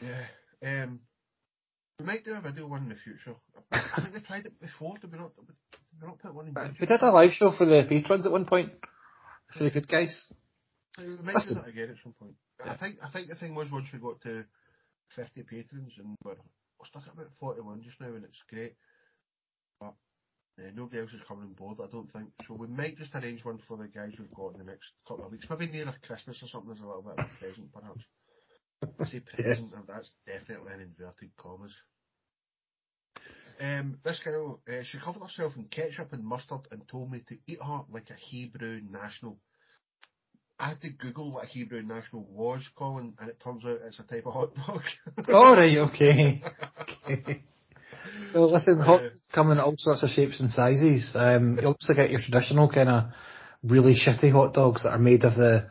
yeah, 0.00 0.84
um, 0.84 1.00
we 1.98 2.06
might 2.06 2.24
do 2.24 2.34
a 2.34 2.40
video 2.40 2.66
one 2.66 2.82
in 2.82 2.88
the 2.88 2.94
future. 2.96 3.36
I 3.70 4.00
think 4.02 4.14
we 4.14 4.20
tried 4.20 4.46
it 4.46 4.60
before. 4.60 4.96
Did 4.98 5.12
we 5.12 5.18
not? 5.18 5.32
Did 5.36 6.00
we 6.00 6.06
not 6.08 6.18
put 6.18 6.34
one 6.34 6.46
in? 6.48 6.76
We 6.80 6.86
did 6.86 7.02
a 7.02 7.10
live 7.10 7.32
show 7.32 7.52
for 7.52 7.66
the 7.66 7.84
patrons 7.88 8.26
at 8.26 8.32
one 8.32 8.44
point. 8.44 8.72
For 9.56 9.64
the 9.64 9.70
good 9.70 9.88
guys. 9.88 10.26
We 10.98 11.06
might 11.22 11.34
Listen. 11.34 11.56
do 11.56 11.62
that 11.62 11.68
again 11.68 11.90
at 11.90 12.02
some 12.02 12.14
point. 12.14 12.34
I 12.64 12.76
think 12.76 12.96
I 13.04 13.10
think 13.10 13.28
the 13.28 13.36
thing 13.36 13.54
was 13.54 13.70
once 13.70 13.88
we 13.92 13.98
got 13.98 14.20
to 14.22 14.44
fifty 15.14 15.42
patrons 15.42 15.92
and 15.98 16.16
we're, 16.24 16.34
we're 16.34 16.86
stuck 16.86 17.06
at 17.06 17.14
about 17.14 17.30
forty 17.38 17.60
one 17.60 17.82
just 17.82 18.00
now 18.00 18.08
and 18.08 18.24
it's 18.24 18.42
great. 18.50 18.74
But 19.80 19.94
uh, 20.58 20.70
nobody 20.74 21.00
else 21.00 21.12
is 21.12 21.22
coming 21.26 21.44
on 21.44 21.52
board, 21.54 21.78
I 21.82 21.90
don't 21.90 22.10
think. 22.12 22.30
So 22.46 22.54
we 22.54 22.66
might 22.66 22.98
just 22.98 23.14
arrange 23.14 23.44
one 23.44 23.58
for 23.66 23.76
the 23.76 23.88
guys 23.88 24.12
we've 24.18 24.32
got 24.34 24.52
in 24.52 24.58
the 24.58 24.70
next 24.70 24.92
couple 25.06 25.24
of 25.24 25.32
weeks. 25.32 25.46
Maybe 25.48 25.66
near 25.68 25.92
Christmas 26.06 26.42
or 26.42 26.48
something 26.48 26.72
as 26.72 26.80
a 26.80 26.86
little 26.86 27.02
bit 27.02 27.18
of 27.18 27.24
a 27.24 27.38
present 27.38 27.72
perhaps. 27.72 28.02
I 29.00 29.04
say 29.04 29.20
present, 29.36 29.72
and 29.74 29.86
that's 29.86 30.12
definitely 30.26 30.72
in 30.74 30.80
inverted 30.80 31.30
commas. 31.36 31.74
Um, 33.60 33.98
this 34.04 34.20
girl, 34.24 34.60
uh, 34.68 34.82
she 34.84 34.98
covered 34.98 35.22
herself 35.22 35.52
in 35.56 35.64
ketchup 35.64 36.12
and 36.12 36.24
mustard 36.24 36.66
and 36.70 36.86
told 36.88 37.12
me 37.12 37.22
to 37.28 37.36
eat 37.46 37.58
her 37.64 37.82
like 37.92 38.10
a 38.10 38.14
Hebrew 38.14 38.80
national. 38.90 39.38
I 40.58 40.70
had 40.70 40.80
to 40.82 40.90
Google 40.90 41.32
what 41.32 41.44
a 41.44 41.48
Hebrew 41.48 41.82
national 41.82 42.26
was, 42.30 42.68
Colin, 42.76 43.14
and 43.20 43.28
it 43.28 43.40
turns 43.42 43.64
out 43.64 43.78
it's 43.86 43.98
a 43.98 44.02
type 44.04 44.26
of 44.26 44.32
hot 44.32 44.54
dog. 44.54 44.82
Alright, 45.28 45.78
okay. 45.78 46.42
okay. 46.80 47.42
Well, 48.34 48.50
listen, 48.52 48.78
hot 48.80 49.00
Uh, 49.00 49.08
dogs 49.10 49.28
come 49.32 49.50
in 49.52 49.58
all 49.58 49.74
sorts 49.76 50.02
of 50.02 50.10
shapes 50.10 50.40
and 50.40 50.50
sizes. 50.50 51.10
Um, 51.14 51.58
you 51.60 51.66
also 51.68 51.94
get 51.94 52.10
your 52.10 52.20
traditional 52.20 52.68
kind 52.68 52.88
of 52.88 53.04
really 53.62 53.94
shitty 53.94 54.32
hot 54.32 54.54
dogs 54.54 54.82
that 54.82 54.90
are 54.90 54.98
made 54.98 55.24
of 55.24 55.34
the 55.34 55.66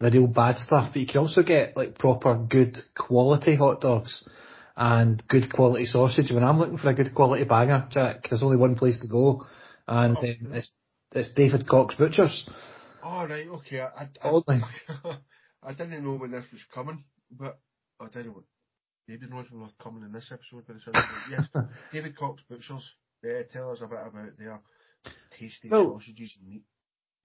the 0.00 0.10
real 0.10 0.26
bad 0.26 0.58
stuff, 0.58 0.90
but 0.92 1.00
you 1.00 1.06
can 1.06 1.18
also 1.20 1.42
get 1.42 1.76
like 1.76 1.98
proper 1.98 2.34
good 2.36 2.76
quality 2.96 3.54
hot 3.56 3.80
dogs 3.80 4.28
and 4.76 5.22
good 5.28 5.52
quality 5.52 5.86
sausage. 5.86 6.30
When 6.30 6.44
I'm 6.44 6.58
looking 6.58 6.78
for 6.78 6.88
a 6.90 6.94
good 6.94 7.14
quality 7.14 7.44
banger, 7.44 7.86
Jack, 7.90 8.28
there's 8.28 8.42
only 8.42 8.58
one 8.58 8.74
place 8.76 9.00
to 9.00 9.08
go, 9.08 9.46
and 9.88 10.16
Oh. 10.16 10.20
um, 10.20 10.52
it's 10.52 10.70
it's 11.12 11.32
David 11.32 11.66
Cox 11.68 11.94
Butchers. 11.94 12.48
Oh, 13.02 13.26
right, 13.28 13.46
okay. 13.48 13.80
I, 13.80 14.08
I. 14.22 14.60
I, 15.62 15.72
didn't 15.72 16.04
know 16.04 16.16
when 16.16 16.32
this 16.32 16.44
was 16.52 16.60
coming, 16.74 17.04
but 17.30 17.58
I 18.00 18.06
didn't 18.08 18.26
know. 18.32 18.44
David 19.08 19.30
knows 19.30 19.46
when 19.50 19.62
we're 19.62 19.68
coming 19.82 20.02
in 20.02 20.12
this 20.12 20.30
episode, 20.32 20.64
but 20.66 20.76
it 20.76 20.82
sounds 20.84 20.96
like, 20.96 21.46
yes, 21.54 21.64
David 21.92 22.16
Cox 22.18 22.42
Butchers. 22.50 22.84
Yeah, 23.22 23.42
tell 23.52 23.70
us 23.70 23.78
a 23.80 23.86
bit 23.86 23.98
about 24.04 24.36
their 24.38 24.60
tasty 25.38 25.68
Well- 25.70 25.98
sausages 26.00 26.34
and 26.40 26.48
meat. 26.50 26.64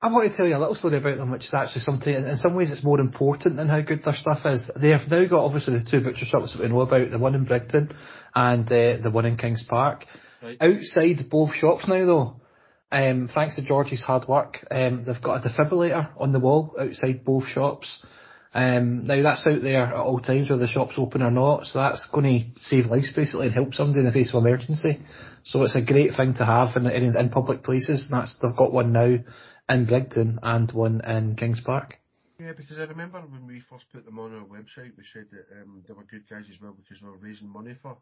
I 0.04 0.08
want 0.08 0.32
to 0.32 0.36
tell 0.36 0.48
you 0.48 0.58
a 0.58 0.58
little 0.58 0.74
story 0.74 0.98
about 0.98 1.18
them, 1.18 1.30
which 1.30 1.46
is 1.46 1.54
actually 1.54 1.82
something, 1.82 2.12
in 2.12 2.38
some 2.38 2.56
ways 2.56 2.72
it's 2.72 2.84
more 2.84 3.00
important 3.00 3.58
than 3.58 3.68
how 3.70 3.82
good 3.82 4.02
their 4.04 4.16
stuff 4.16 4.40
is. 4.46 4.68
They 4.76 4.90
have 4.90 5.08
now 5.08 5.26
got 5.26 5.46
obviously 5.46 5.78
the 5.78 5.86
two 5.90 6.02
butcher 6.02 6.26
shops 6.26 6.54
that 6.54 6.62
we 6.62 6.70
know 6.70 6.82
about, 6.82 7.12
the 7.12 7.20
one 7.20 7.36
in 7.36 7.46
Brigton 7.46 7.94
and 8.34 8.66
uh, 8.66 8.98
the 9.04 9.12
one 9.12 9.28
in 9.28 9.38
Kings 9.38 9.64
Park. 9.70 10.06
Right. 10.42 10.58
Outside 10.60 11.30
both 11.30 11.54
shops 11.54 11.88
now 11.88 12.04
though, 12.06 12.42
um, 12.92 13.30
thanks 13.32 13.56
to 13.58 13.62
George's 13.62 14.02
hard 14.02 14.28
work, 14.28 14.66
um, 14.72 15.04
they've 15.06 15.22
got 15.22 15.46
a 15.46 15.50
defibrillator 15.50 16.10
on 16.18 16.32
the 16.32 16.40
wall 16.40 16.76
outside 16.80 17.24
both 17.24 17.46
shops. 17.46 18.04
Um, 18.56 19.06
now 19.06 19.22
that's 19.22 19.46
out 19.46 19.62
there 19.62 19.86
at 19.86 19.94
all 19.94 20.20
times 20.20 20.50
whether 20.50 20.64
the 20.64 20.68
shop's 20.68 20.96
open 20.98 21.22
or 21.22 21.32
not, 21.32 21.68
so 21.68 21.78
that's 21.78 22.08
going 22.12 22.26
to 22.26 22.62
save 22.62 22.88
lives 22.88 23.14
basically 23.16 23.46
and 23.46 23.56
help 23.56 23.76
somebody 23.76 24.00
in 24.00 24.08
the 24.08 24.12
face 24.12 24.34
of 24.34 24.44
emergency. 24.44 25.00
So 25.44 25.62
it's 25.62 25.76
a 25.76 25.82
great 25.86 26.16
thing 26.18 26.34
to 26.34 26.46
have 26.46 26.76
in, 26.76 26.88
in, 26.88 27.16
in 27.16 27.30
public 27.30 27.64
places, 27.64 28.08
and 28.10 28.20
that's 28.20 28.36
they've 28.42 28.56
got 28.56 28.74
one 28.74 28.92
now 28.92 29.20
in 29.72 29.86
Brigton 29.86 30.40
and 30.44 30.72
one 30.72 31.02
in 31.02 31.36
Kings 31.36 31.62
Park. 31.62 31.98
Yeah, 32.40 32.54
because 32.54 32.78
I 32.80 32.86
remember 32.86 33.20
when 33.22 33.46
we 33.48 33.60
first 33.60 33.86
put 33.94 34.06
them 34.06 34.20
on 34.20 34.34
our 34.36 34.46
website, 34.46 34.98
we 34.98 35.04
said 35.14 35.28
that 35.32 35.46
um, 35.62 35.84
they 35.88 35.94
were 35.94 36.04
good 36.04 36.28
guys 36.28 36.46
as 36.50 36.60
well 36.62 36.74
because 36.74 37.02
we 37.02 37.10
were 37.10 37.18
raising 37.18 37.48
money 37.48 37.76
for. 37.82 37.98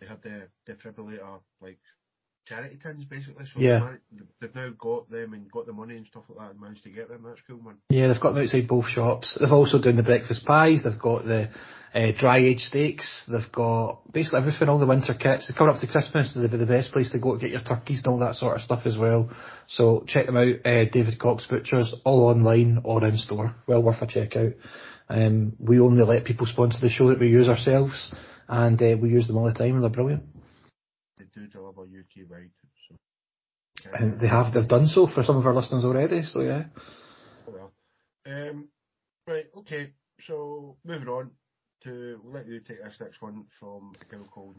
They 0.00 0.06
had 0.06 0.22
the 0.22 0.48
defibrillator 0.66 1.40
like 1.60 1.78
charity 2.46 2.78
tins 2.82 3.04
basically. 3.04 3.44
So 3.46 3.60
Yeah. 3.60 3.96
they've 4.40 4.54
now 4.54 4.70
got 4.78 5.10
them 5.10 5.34
and 5.34 5.50
got 5.50 5.66
the 5.66 5.72
money 5.72 5.96
and 5.96 6.06
stuff 6.06 6.24
like 6.28 6.38
that 6.38 6.50
and 6.52 6.60
managed 6.60 6.84
to 6.84 6.90
get 6.90 7.08
them. 7.08 7.22
That's 7.24 7.40
cool, 7.48 7.60
man. 7.62 7.74
Yeah, 7.90 8.08
they've 8.08 8.20
got 8.20 8.34
them 8.34 8.42
outside 8.44 8.68
both 8.68 8.86
shops. 8.86 9.36
They've 9.38 9.50
also 9.52 9.80
done 9.80 9.96
the 9.96 10.02
breakfast 10.02 10.44
pies. 10.44 10.82
They've 10.84 10.98
got 10.98 11.24
the 11.24 11.48
uh, 11.94 12.12
dry 12.18 12.38
aged 12.38 12.60
steaks. 12.60 13.24
They've 13.28 13.50
got 13.52 14.12
basically 14.12 14.40
everything, 14.40 14.68
all 14.68 14.78
the 14.78 14.86
winter 14.86 15.14
kits. 15.14 15.48
They're 15.48 15.56
coming 15.56 15.74
up 15.74 15.80
to 15.80 15.86
Christmas. 15.86 16.32
They'll 16.34 16.48
be 16.48 16.56
the 16.56 16.66
best 16.66 16.92
place 16.92 17.10
to 17.12 17.18
go 17.18 17.34
to 17.34 17.40
get 17.40 17.50
your 17.50 17.62
turkeys 17.62 17.98
and 17.98 18.08
all 18.08 18.18
that 18.20 18.36
sort 18.36 18.56
of 18.56 18.62
stuff 18.62 18.82
as 18.86 18.96
well. 18.96 19.30
So 19.66 20.04
check 20.06 20.26
them 20.26 20.36
out. 20.36 20.54
Uh, 20.64 20.84
David 20.92 21.18
Cox 21.18 21.46
Butchers, 21.46 21.94
all 22.04 22.26
online 22.28 22.80
or 22.84 23.04
in 23.04 23.16
store. 23.16 23.54
Well 23.66 23.82
worth 23.82 24.02
a 24.02 24.06
check 24.06 24.36
out. 24.36 24.52
Um, 25.08 25.54
we 25.58 25.80
only 25.80 26.02
let 26.04 26.24
people 26.24 26.46
sponsor 26.46 26.78
the 26.80 26.90
show 26.90 27.08
that 27.08 27.20
we 27.20 27.28
use 27.28 27.48
ourselves, 27.48 28.12
and 28.48 28.80
uh, 28.82 28.96
we 29.00 29.08
use 29.10 29.26
them 29.26 29.36
all 29.36 29.46
the 29.46 29.52
time, 29.52 29.74
and 29.74 29.82
they're 29.82 29.90
brilliant. 29.90 30.24
Do 31.36 31.46
deliver 31.48 31.82
UK 31.82 32.30
wide. 32.30 32.50
So. 32.88 32.96
And 33.92 34.18
they 34.18 34.26
have, 34.26 34.54
they've 34.54 34.66
done 34.66 34.86
so 34.86 35.06
for 35.06 35.22
some 35.22 35.36
of 35.36 35.46
our 35.46 35.54
listeners 35.54 35.84
already. 35.84 36.22
So 36.22 36.40
yeah. 36.40 36.64
Oh 37.46 37.52
well. 37.52 37.72
Um, 38.26 38.68
right, 39.28 39.44
okay. 39.58 39.92
So 40.26 40.76
moving 40.82 41.08
on 41.08 41.30
to 41.84 42.18
we'll 42.24 42.32
let 42.32 42.46
you 42.46 42.60
take 42.60 42.82
this 42.82 42.96
next 42.98 43.20
one 43.20 43.44
from 43.60 43.92
a 44.00 44.04
girl 44.06 44.24
called. 44.24 44.56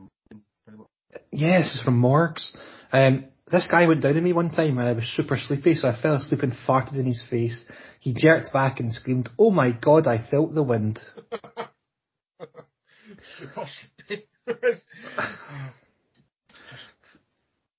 Yes, 1.31 1.81
from 1.83 1.99
Morgs. 1.99 2.51
Um, 2.91 3.25
this 3.51 3.67
guy 3.71 3.87
went 3.87 4.03
down 4.03 4.17
on 4.17 4.23
me 4.23 4.33
one 4.33 4.51
time 4.51 4.77
and 4.77 4.87
I 4.87 4.93
was 4.93 5.05
super 5.15 5.37
sleepy, 5.37 5.73
so 5.73 5.87
I 5.87 5.99
fell 5.99 6.13
asleep 6.15 6.43
and 6.43 6.53
farted 6.67 6.99
in 6.99 7.07
his 7.07 7.23
face. 7.27 7.65
He 7.99 8.13
jerked 8.13 8.53
back 8.53 8.79
and 8.79 8.93
screamed, 8.93 9.29
"Oh 9.39 9.49
my 9.49 9.71
god, 9.71 10.05
I 10.05 10.19
felt 10.29 10.53
the 10.53 10.61
wind." 10.61 10.99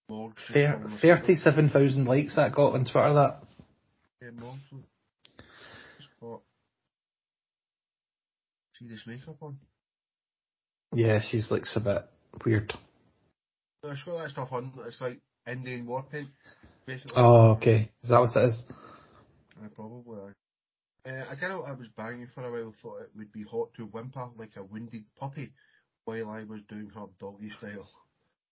super 0.08 0.32
sleepy. 0.46 0.66
Morgs. 0.66 1.00
Thirty-seven 1.00 1.70
thousand 1.70 2.06
likes 2.06 2.36
that 2.36 2.54
got 2.54 2.74
on 2.74 2.84
Twitter. 2.84 3.14
That. 3.14 3.42
Yeah, 4.22 4.30
Morgs. 4.30 4.84
Got 6.20 6.40
serious 8.76 9.02
makeup 9.06 9.36
on. 9.40 9.58
Yeah, 10.92 11.20
she's 11.20 11.50
looks 11.50 11.76
a 11.76 11.80
bit 11.80 12.02
weird. 12.44 12.72
No, 13.84 13.94
she's 13.94 14.04
got 14.04 14.22
that 14.22 14.30
stuff 14.30 14.48
on. 14.50 14.72
It's 14.86 15.00
like 15.00 15.20
Indian 15.46 15.86
war 15.86 16.04
paint, 16.10 16.28
basically. 16.86 17.12
Oh, 17.16 17.50
okay. 17.52 17.90
Is 18.02 18.10
that 18.10 18.18
what 18.18 18.34
it 18.34 18.48
is? 18.48 18.64
Uh, 19.62 19.68
probably. 19.76 20.32
Uh, 21.06 21.24
a 21.30 21.36
girl 21.36 21.64
I 21.64 21.72
was 21.78 21.88
banging 21.96 22.28
for 22.34 22.44
a 22.44 22.50
while 22.50 22.74
thought 22.82 23.02
it 23.02 23.10
would 23.16 23.32
be 23.32 23.44
hot 23.44 23.72
to 23.76 23.84
whimper 23.84 24.28
like 24.36 24.56
a 24.56 24.64
wounded 24.64 25.04
puppy 25.18 25.52
while 26.04 26.30
I 26.30 26.42
was 26.42 26.60
doing 26.68 26.90
her 26.94 27.06
doggy 27.20 27.50
style. 27.50 27.88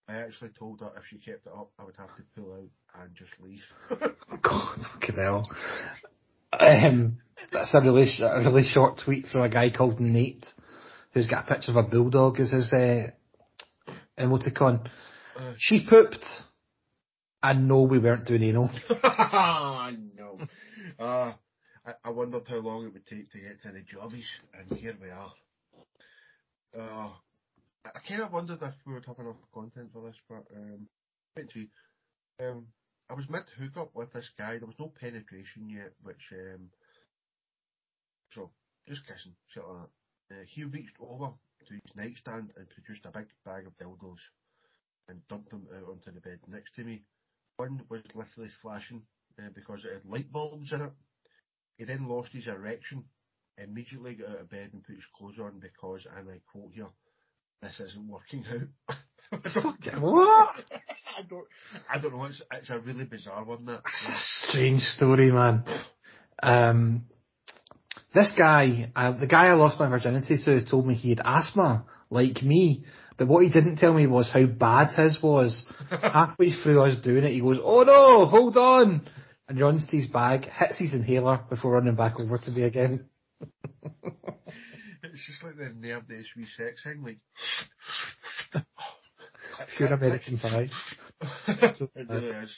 I 0.09 0.14
actually 0.19 0.51
told 0.59 0.81
her 0.81 0.90
if 0.97 1.05
she 1.11 1.19
kept 1.19 1.47
it 1.47 1.53
up, 1.53 1.71
I 1.79 1.85
would 1.85 1.97
have 1.97 2.14
to 2.16 2.23
pull 2.37 2.53
out 2.53 3.03
and 3.03 3.14
just 3.14 3.33
leave. 3.40 3.62
God, 4.42 4.79
fucking 4.92 5.16
hell. 5.16 5.51
Um, 6.53 7.19
that's 7.53 7.75
a 7.75 7.81
really, 7.81 8.09
a 8.21 8.38
really 8.38 8.64
short 8.64 9.01
tweet 9.05 9.27
from 9.27 9.42
a 9.42 9.49
guy 9.49 9.71
called 9.71 10.01
Nate, 10.01 10.47
who's 11.12 11.27
got 11.27 11.45
a 11.45 11.55
picture 11.55 11.73
of 11.73 11.77
a 11.77 11.83
bulldog 11.83 12.38
as 12.38 12.51
his 12.51 12.73
uh, 12.73 13.09
emoticon. 14.19 14.87
Uh, 15.37 15.55
she 15.59 15.85
pooped. 15.88 16.25
And 17.42 17.69
no, 17.69 17.83
we 17.83 17.99
weren't 17.99 18.27
doing 18.27 18.42
anal. 18.42 18.71
no. 18.90 20.38
Uh, 20.99 21.33
I, 21.85 21.92
I 22.05 22.11
wondered 22.11 22.42
how 22.49 22.57
long 22.57 22.85
it 22.87 22.92
would 22.92 23.07
take 23.07 23.31
to 23.33 23.38
get 23.38 23.62
to 23.62 23.73
the 23.73 23.83
jobbies, 23.83 24.29
and 24.59 24.79
here 24.79 24.97
we 25.01 25.11
are. 25.11 25.33
Uh, 26.77 27.11
I 27.94 28.01
kind 28.09 28.22
of 28.22 28.33
wondered 28.33 28.62
if 28.62 28.75
we 28.87 28.94
would 28.94 29.07
have 29.07 29.18
enough 29.18 29.37
content 29.53 29.90
for 29.92 30.03
this, 30.03 30.16
but 30.29 30.44
um, 30.55 30.88
wait. 31.37 31.53
Um, 32.40 32.66
I 33.09 33.14
was 33.14 33.31
meant 33.31 33.46
to 33.46 33.62
hook 33.62 33.77
up 33.77 33.90
with 33.94 34.12
this 34.12 34.31
guy. 34.37 34.59
There 34.59 34.66
was 34.66 34.79
no 34.79 34.92
penetration 35.01 35.70
yet, 35.70 35.92
which 36.03 36.33
um, 36.33 36.70
so 38.33 38.51
just 38.88 39.07
kissing, 39.07 39.35
shit 39.49 39.64
like 39.64 39.88
that. 40.29 40.37
Uh, 40.37 40.44
he 40.49 40.64
reached 40.64 40.96
over 41.01 41.33
to 41.66 41.75
his 41.75 41.96
nightstand 41.96 42.53
and 42.57 42.68
produced 42.68 43.07
a 43.07 43.16
big 43.16 43.29
bag 43.44 43.66
of 43.66 43.79
dildos 43.79 44.22
and 45.09 45.27
dumped 45.29 45.51
them 45.51 45.66
out 45.75 45.88
onto 45.88 46.12
the 46.12 46.20
bed 46.20 46.40
next 46.49 46.75
to 46.75 46.85
me. 46.85 47.05
One 47.57 47.83
was 47.88 48.03
literally 48.14 48.51
flashing 48.61 49.03
uh, 49.38 49.51
because 49.55 49.85
it 49.85 49.92
had 49.92 50.05
light 50.05 50.31
bulbs 50.33 50.72
in 50.72 50.83
it. 50.83 50.92
He 51.79 51.85
then 51.85 52.09
lost 52.09 52.33
his 52.33 52.49
erection, 52.49 53.05
immediately 53.57 54.14
got 54.14 54.31
out 54.31 54.40
of 54.40 54.51
bed 54.51 54.70
and 54.72 54.83
put 54.83 54.96
his 54.96 55.07
clothes 55.16 55.38
on 55.38 55.61
because, 55.61 56.07
and 56.16 56.29
I 56.29 56.40
quote 56.51 56.72
here, 56.75 56.90
this 57.62 57.81
isn't 57.81 58.09
working 58.09 58.45
out. 58.51 58.97
what? 60.01 60.55
I 61.19 61.23
don't, 61.29 61.47
I 61.92 61.99
don't 62.01 62.12
know. 62.12 62.25
It's, 62.25 62.42
it's 62.53 62.71
a 62.71 62.79
really 62.79 63.05
bizarre 63.05 63.45
one. 63.45 63.64
That 63.66 63.83
strange 64.49 64.83
story, 64.83 65.33
man. 65.33 65.64
Um, 66.42 67.05
this 68.14 68.33
guy, 68.37 68.92
uh, 68.95 69.12
the 69.12 69.27
guy 69.27 69.47
I 69.49 69.55
lost 69.55 69.81
my 69.81 69.88
virginity 69.88 70.37
to, 70.45 70.64
told 70.64 70.87
me 70.87 70.95
he 70.95 71.11
had 71.11 71.21
asthma, 71.25 71.85
like 72.11 72.42
me. 72.42 72.85
But 73.19 73.29
what 73.29 73.45
he 73.45 73.51
didn't 73.51 73.77
tell 73.77 73.95
me 73.95 74.07
was 74.07 74.31
how 74.31 74.45
bad 74.47 74.90
his 74.90 75.19
was. 75.23 75.64
Halfway 75.90 76.53
through 76.53 76.83
us 76.83 76.97
doing 77.03 77.25
it, 77.25 77.33
he 77.33 77.40
goes, 77.40 77.59
"Oh 77.62 77.83
no, 77.83 78.27
hold 78.27 78.57
on!" 78.57 79.09
and 79.49 79.61
runs 79.61 79.87
to 79.87 79.97
his 79.97 80.07
bag, 80.09 80.49
hits 80.51 80.79
his 80.79 80.92
inhaler 80.92 81.40
before 81.49 81.73
running 81.73 81.95
back 81.95 82.19
over 82.19 82.38
to 82.38 82.51
me 82.51 82.62
again. 82.62 83.07
it's 85.17 85.27
just 85.27 85.43
like 85.43 85.57
the 85.57 85.65
nerd 85.65 86.05
SW 86.05 86.45
sex 86.57 86.83
thing, 86.85 87.03
like. 87.03 87.19
Pure 89.77 89.95
American 89.95 90.39
Pie. 90.39 90.69
it 91.49 92.07
really 92.09 92.27
is. 92.27 92.55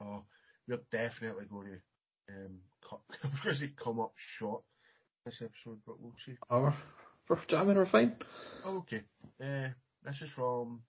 Oh, 0.00 0.22
we're 0.68 0.78
definitely 0.92 1.46
going 1.50 1.66
to 1.66 2.34
um, 2.34 2.58
cut, 2.88 3.00
I 3.24 3.26
was 3.26 3.40
going 3.40 3.56
to 3.56 3.60
say 3.60 3.72
come 3.82 3.98
up 3.98 4.12
short 4.38 4.62
this 5.26 5.42
episode, 5.42 5.80
but 5.84 6.00
we'll 6.00 6.14
see. 6.24 6.36
Or 6.48 6.74
for 7.26 7.40
jamming 7.48 7.76
or 7.76 7.86
fine. 7.86 8.14
Oh, 8.64 8.78
okay. 8.78 9.02
Uh, 9.42 9.70
this 10.04 10.22
is 10.22 10.30
from 10.36 10.82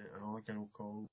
another 0.00 0.40
girl 0.40 0.68
called 0.72 1.06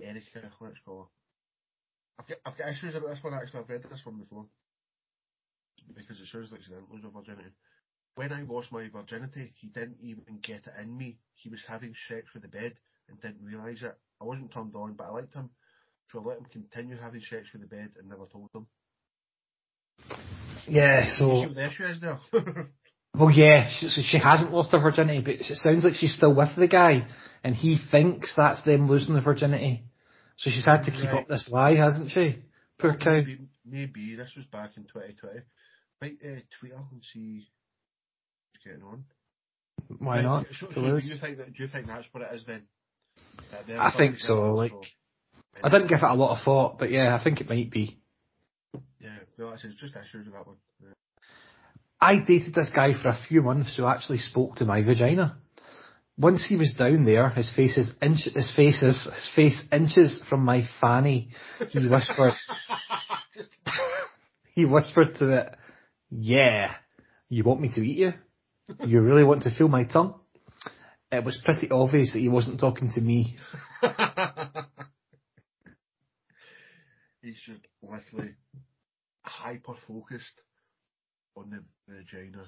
Erica. 0.00 0.52
Let's 0.60 0.78
call 0.84 0.98
her. 0.98 2.20
I've 2.20 2.28
got, 2.28 2.38
I've 2.46 2.58
got 2.58 2.68
issues 2.68 2.94
about 2.94 3.08
this 3.08 3.24
one 3.24 3.34
actually. 3.34 3.60
I've 3.60 3.68
read 3.68 3.82
this 3.82 4.06
one 4.06 4.18
before 4.18 4.46
because 5.96 6.20
it 6.20 6.28
sounds 6.28 6.52
like 6.52 6.62
she 6.62 6.70
didn't 6.70 6.92
lose 6.92 7.02
her 7.02 7.10
virginity. 7.10 7.50
When 8.16 8.32
I 8.32 8.42
lost 8.42 8.70
my 8.70 8.88
virginity, 8.88 9.52
he 9.56 9.68
didn't 9.68 9.96
even 10.00 10.38
get 10.42 10.66
it 10.66 10.72
in 10.82 10.96
me. 10.96 11.18
He 11.34 11.48
was 11.48 11.60
having 11.66 11.94
sex 12.08 12.26
with 12.32 12.42
the 12.44 12.48
bed 12.48 12.74
and 13.08 13.20
didn't 13.20 13.44
realise 13.44 13.82
it. 13.82 13.96
I 14.20 14.24
wasn't 14.24 14.52
turned 14.52 14.74
on, 14.76 14.94
but 14.94 15.04
I 15.04 15.10
liked 15.10 15.34
him, 15.34 15.50
so 16.10 16.20
I 16.20 16.22
let 16.28 16.38
him 16.38 16.46
continue 16.52 16.96
having 16.96 17.20
sex 17.20 17.46
with 17.52 17.62
the 17.62 17.68
bed 17.68 17.90
and 17.98 18.08
never 18.08 18.26
told 18.26 18.50
him. 18.54 18.66
Yeah, 20.66 21.06
so. 21.08 21.24
See 21.42 21.46
what 21.46 21.54
the 21.56 21.66
issue 21.66 21.84
is 21.84 22.00
there? 22.00 22.20
Well, 23.16 23.30
yeah, 23.30 23.68
she, 23.70 23.88
so 23.90 24.02
she 24.02 24.18
hasn't 24.18 24.52
lost 24.52 24.72
her 24.72 24.80
virginity, 24.80 25.20
but 25.20 25.34
it 25.34 25.56
sounds 25.58 25.84
like 25.84 25.94
she's 25.94 26.16
still 26.16 26.34
with 26.34 26.56
the 26.56 26.66
guy, 26.66 27.06
and 27.44 27.54
he 27.54 27.78
thinks 27.92 28.34
that's 28.34 28.60
them 28.64 28.88
losing 28.88 29.14
the 29.14 29.20
virginity. 29.20 29.84
So 30.36 30.50
she's 30.50 30.64
had 30.64 30.82
to 30.82 30.90
keep 30.90 31.04
Right. 31.04 31.20
up 31.22 31.28
this 31.28 31.48
lie, 31.48 31.76
hasn't 31.76 32.10
she? 32.10 32.40
Poor 32.80 32.96
cow. 32.96 33.12
Maybe, 33.12 33.38
maybe 33.64 34.16
this 34.16 34.34
was 34.36 34.46
back 34.46 34.70
in 34.76 34.82
2020. 34.92 35.42
Might 36.02 36.16
uh, 36.24 36.40
tweet 36.58 36.72
her 36.72 36.84
and 36.90 37.04
see 37.04 37.46
getting 38.64 38.82
on. 38.82 39.04
Why 39.98 40.16
Right, 40.16 40.22
not? 40.22 40.46
So, 40.58 40.68
so 40.72 40.80
do 41.00 41.06
you 41.06 41.18
think 41.18 41.38
that? 41.38 41.52
Do 41.52 41.62
you 41.62 41.68
think 41.68 41.86
that's 41.86 42.06
what 42.12 42.22
it 42.22 42.34
is 42.34 42.44
then? 42.46 42.62
Uh, 43.52 43.78
I 43.78 43.92
think 43.96 44.18
so, 44.18 44.54
like- 44.54 44.72
I 45.62 45.68
didn't 45.68 45.88
give 45.88 45.98
it 45.98 46.04
a 46.04 46.14
lot 46.14 46.36
of 46.36 46.44
thought, 46.44 46.78
but 46.78 46.90
yeah, 46.90 47.14
I 47.14 47.22
think 47.22 47.40
it 47.40 47.48
might 47.48 47.70
be. 47.70 48.00
Yeah, 48.98 49.16
no, 49.38 49.50
it's 49.50 49.62
just 49.62 49.94
issues 49.94 50.26
with 50.26 50.34
that 50.34 50.46
one. 50.46 50.56
Yeah. 50.82 50.88
I 52.00 52.18
dated 52.18 52.54
this 52.54 52.70
guy 52.74 52.92
for 53.00 53.10
a 53.10 53.18
few 53.28 53.40
months 53.42 53.76
who 53.76 53.86
actually 53.86 54.18
spoke 54.18 54.56
to 54.56 54.64
my 54.64 54.82
vagina. 54.82 55.38
Once 56.16 56.44
he 56.46 56.56
was 56.56 56.72
down 56.72 57.04
there, 57.04 57.30
his 57.30 57.52
face 57.54 57.76
is 57.76 57.92
inch, 58.02 58.28
his 58.34 58.52
face 58.54 58.82
is, 58.82 59.04
his 59.04 59.30
face 59.34 59.62
inches 59.72 60.22
from 60.28 60.44
my 60.44 60.68
fanny. 60.80 61.30
He 61.70 61.88
whispered, 61.88 62.34
he 64.54 64.64
whispered 64.64 65.14
to 65.16 65.38
it, 65.38 65.56
yeah, 66.10 66.74
you 67.28 67.42
want 67.44 67.60
me 67.60 67.70
to 67.74 67.80
eat 67.80 67.98
you? 67.98 68.12
You 68.84 69.00
really 69.02 69.24
want 69.24 69.42
to 69.42 69.54
feel 69.54 69.68
my 69.68 69.84
tongue? 69.84 70.14
It 71.12 71.22
was 71.24 71.38
pretty 71.44 71.70
obvious 71.70 72.12
that 72.12 72.18
he 72.20 72.28
wasn't 72.28 72.58
talking 72.58 72.90
to 72.94 73.00
me. 73.00 73.36
He's 77.22 77.40
just 77.46 77.60
literally 77.82 78.34
hyper 79.22 79.74
focused 79.86 80.40
on 81.36 81.50
the 81.50 81.62
vagina. 81.88 82.44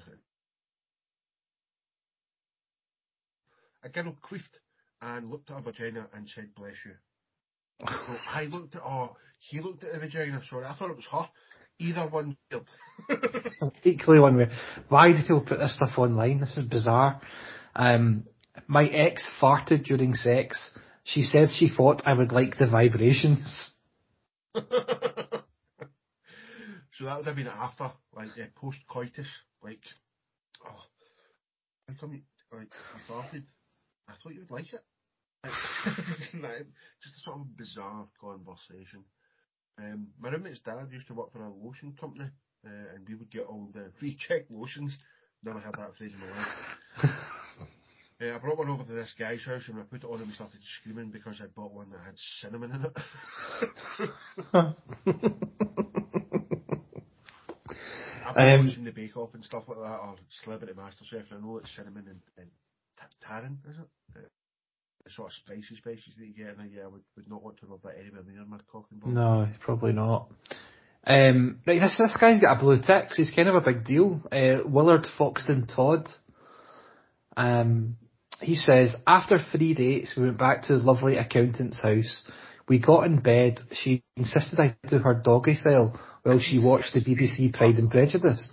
A 3.83 3.89
girl 3.89 4.15
queefed 4.23 4.59
and 5.01 5.29
looked 5.29 5.49
at 5.51 5.57
her 5.57 5.61
vagina 5.61 6.07
and 6.13 6.27
said, 6.27 6.53
bless 6.55 6.75
you. 6.85 6.93
So 7.87 8.17
I 8.33 8.45
looked 8.45 8.75
at, 8.75 8.81
oh, 8.83 9.15
he 9.39 9.61
looked 9.61 9.83
at 9.83 9.93
the 9.93 9.99
vagina, 9.99 10.41
sorry, 10.49 10.65
I 10.65 10.75
thought 10.75 10.89
it 10.89 10.95
was 10.95 11.07
her. 11.11 11.29
Either 11.79 12.07
one 12.07 12.37
failed. 12.49 12.67
equally 13.83 14.19
one 14.19 14.37
way. 14.37 14.49
Why 14.89 15.11
do 15.11 15.21
people 15.21 15.41
put 15.41 15.59
this 15.59 15.75
stuff 15.75 15.97
online? 15.97 16.39
This 16.39 16.57
is 16.57 16.65
bizarre. 16.65 17.21
Um, 17.75 18.23
my 18.67 18.87
ex 18.87 19.27
farted 19.39 19.85
during 19.85 20.15
sex. 20.15 20.71
She 21.03 21.21
said 21.21 21.49
she 21.51 21.69
thought 21.69 22.01
I 22.05 22.13
would 22.13 22.31
like 22.31 22.57
the 22.57 22.67
vibrations. 22.67 23.71
so 24.55 24.61
that 27.01 27.17
would 27.17 27.27
have 27.27 27.35
been 27.35 27.47
after, 27.47 27.91
like, 28.13 28.29
yeah, 28.35 28.45
post 28.55 28.79
coitus, 28.89 29.27
like, 29.63 29.79
oh, 30.65 30.83
how 31.87 31.93
come 31.99 32.13
you, 32.13 32.21
like, 32.51 32.67
you 32.67 33.13
farted? 33.13 33.43
I 34.09 34.13
thought 34.21 34.33
you 34.33 34.41
would 34.41 34.51
like 34.51 34.73
it. 34.73 34.83
Like, 36.41 36.67
just 37.01 37.15
a 37.15 37.19
sort 37.23 37.37
of 37.37 37.55
bizarre 37.55 38.07
conversation. 38.19 39.03
Um, 39.79 40.09
my 40.19 40.29
roommate's 40.29 40.59
dad 40.59 40.87
used 40.91 41.07
to 41.07 41.13
work 41.15 41.33
for 41.33 41.43
a 41.45 41.51
lotion 41.53 41.95
company, 41.99 42.29
uh, 42.65 42.95
and 42.95 43.07
we 43.07 43.15
would 43.15 43.31
get 43.31 43.45
all 43.47 43.69
the 43.73 43.91
free 43.99 44.15
check 44.27 44.43
lotions. 44.49 44.97
Never 45.43 45.59
had 45.59 45.75
that 45.75 45.95
phrase 45.97 46.13
in 46.13 46.19
my 46.19 46.27
life. 46.29 46.47
Uh, 48.21 48.33
I 48.35 48.39
brought 48.39 48.57
one 48.57 48.69
over 48.69 48.83
to 48.83 48.93
this 48.93 49.13
guy's 49.19 49.43
house 49.43 49.63
and 49.67 49.79
I 49.79 49.83
put 49.83 50.03
it 50.03 50.07
on 50.07 50.15
and 50.15 50.23
and 50.23 50.33
started 50.33 50.61
screaming 50.79 51.11
because 51.11 51.41
I'd 51.41 51.53
bought 51.55 51.73
one 51.73 51.91
that 51.91 51.99
had 52.05 52.15
cinnamon 52.41 52.71
in 52.71 52.85
it. 52.85 52.97
I've 58.25 58.37
been 58.37 58.53
Um, 58.53 58.57
watching 58.57 58.85
the 58.85 58.91
Bake 58.91 59.17
Off 59.17 59.33
and 59.35 59.45
stuff 59.45 59.65
like 59.67 59.77
that, 59.77 59.99
or 60.01 60.15
Celebrity 60.43 60.73
MasterChef, 60.73 61.31
and 61.31 61.39
I 61.39 61.41
know 61.45 61.57
it's 61.57 61.75
cinnamon 61.75 62.05
and, 62.09 62.21
and 62.37 62.51
t- 62.99 63.27
tarin, 63.27 63.57
is 63.69 63.77
it? 63.77 63.87
The 65.07 65.13
sort 65.13 65.29
of 65.29 65.33
spicy 65.33 65.77
spices 65.77 66.13
that 66.17 66.25
you 66.25 66.33
get, 66.33 66.57
and 66.57 66.69
yeah, 66.69 66.83
I 66.83 66.87
would, 66.87 67.01
would 67.15 67.29
not 67.29 67.41
want 67.41 67.57
to 67.61 67.65
rub 67.65 67.81
that 67.83 67.97
anywhere 67.97 68.23
near 68.29 68.43
my 68.45 68.57
cock 68.69 68.87
and 68.91 68.99
ball. 68.99 69.09
No, 69.09 69.45
he's 69.45 69.55
probably 69.61 69.93
not. 69.93 70.27
Um, 71.05 71.59
right, 71.65 71.79
this 71.79 71.97
this 71.97 72.17
guy's 72.19 72.41
got 72.41 72.57
a 72.57 72.59
blue 72.59 72.81
tick. 72.81 73.11
So 73.11 73.15
he's 73.23 73.31
kind 73.31 73.47
of 73.47 73.55
a 73.55 73.61
big 73.61 73.85
deal. 73.85 74.21
Uh, 74.29 74.67
Willard 74.67 75.07
Foxton 75.17 75.73
Todd. 75.73 76.09
Um, 77.37 77.95
he 78.41 78.55
says 78.55 78.97
after 79.07 79.39
three 79.39 79.73
dates, 79.73 80.13
we 80.17 80.23
went 80.23 80.39
back 80.39 80.63
to 80.63 80.77
the 80.77 80.83
lovely 80.83 81.15
accountant's 81.15 81.81
house. 81.81 82.23
We 82.67 82.79
got 82.79 83.05
in 83.05 83.21
bed. 83.21 83.61
She 83.71 84.03
insisted 84.17 84.59
I 84.59 84.75
do 84.89 84.97
her 84.97 85.13
doggy 85.13 85.55
style 85.55 85.97
while 86.23 86.41
she 86.41 86.59
watched 86.59 86.93
the 86.93 86.99
BBC 86.99 87.53
Pride 87.53 87.79
and 87.79 87.89
Prejudice. 87.89 88.49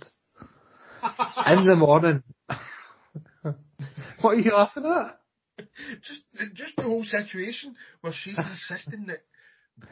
In 1.47 1.65
the 1.65 1.75
morning. 1.75 2.23
what 4.21 4.31
are 4.31 4.39
you 4.39 4.51
laughing 4.53 4.85
at? 4.85 5.19
Just, 5.57 6.21
just 6.53 6.75
the 6.77 6.83
whole 6.83 7.03
situation 7.03 7.75
where 8.01 8.13
she's 8.13 8.37
insisting 8.37 9.05
that 9.07 9.19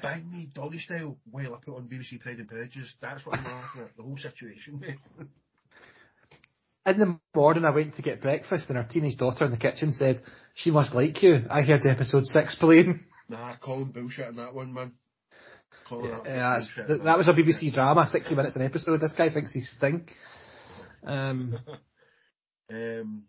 bang 0.01 0.29
me 0.31 0.49
doggy 0.53 0.79
style 0.79 1.17
while 1.29 1.53
I 1.55 1.57
put 1.63 1.75
on 1.75 1.87
BBC 1.89 2.19
Pride 2.21 2.39
and 2.39 2.47
Prejudice. 2.47 2.93
That's 3.01 3.25
what 3.25 3.39
I'm 3.39 3.45
laughing 3.45 3.81
at. 3.83 3.95
The 3.97 4.03
whole 4.03 4.17
situation, 4.17 4.79
mate. 4.79 5.27
In 6.85 6.99
the 6.99 7.17
morning, 7.33 7.63
I 7.63 7.69
went 7.69 7.95
to 7.95 8.01
get 8.01 8.21
breakfast, 8.21 8.67
and 8.69 8.77
our 8.77 8.83
teenage 8.83 9.17
daughter 9.17 9.45
in 9.45 9.51
the 9.51 9.57
kitchen 9.57 9.93
said, 9.93 10.21
"She 10.53 10.69
must 10.69 10.93
like 10.93 11.21
you." 11.23 11.45
I 11.49 11.61
heard 11.61 11.85
episode 11.85 12.25
six 12.25 12.55
playing. 12.55 12.99
Nah, 13.29 13.55
calling 13.55 13.91
bullshit 13.91 14.27
on 14.27 14.35
that 14.35 14.53
one, 14.53 14.73
man. 14.73 14.91
Calling 15.87 16.09
Yeah, 16.09 16.17
absolute 16.17 16.25
that's- 16.25 16.65
bullshit 16.67 16.87
th- 16.87 16.99
on 16.99 17.05
that 17.05 17.17
was 17.17 17.27
a 17.29 17.33
BBC 17.33 17.73
drama, 17.73 18.09
sixty 18.11 18.35
minutes 18.35 18.55
an 18.57 18.63
episode. 18.63 18.99
This 18.99 19.13
guy 19.13 19.29
thinks 19.29 19.53
he's 19.53 19.69
stink. 19.71 20.11
Um, 21.05 21.57
Um, 22.69 23.23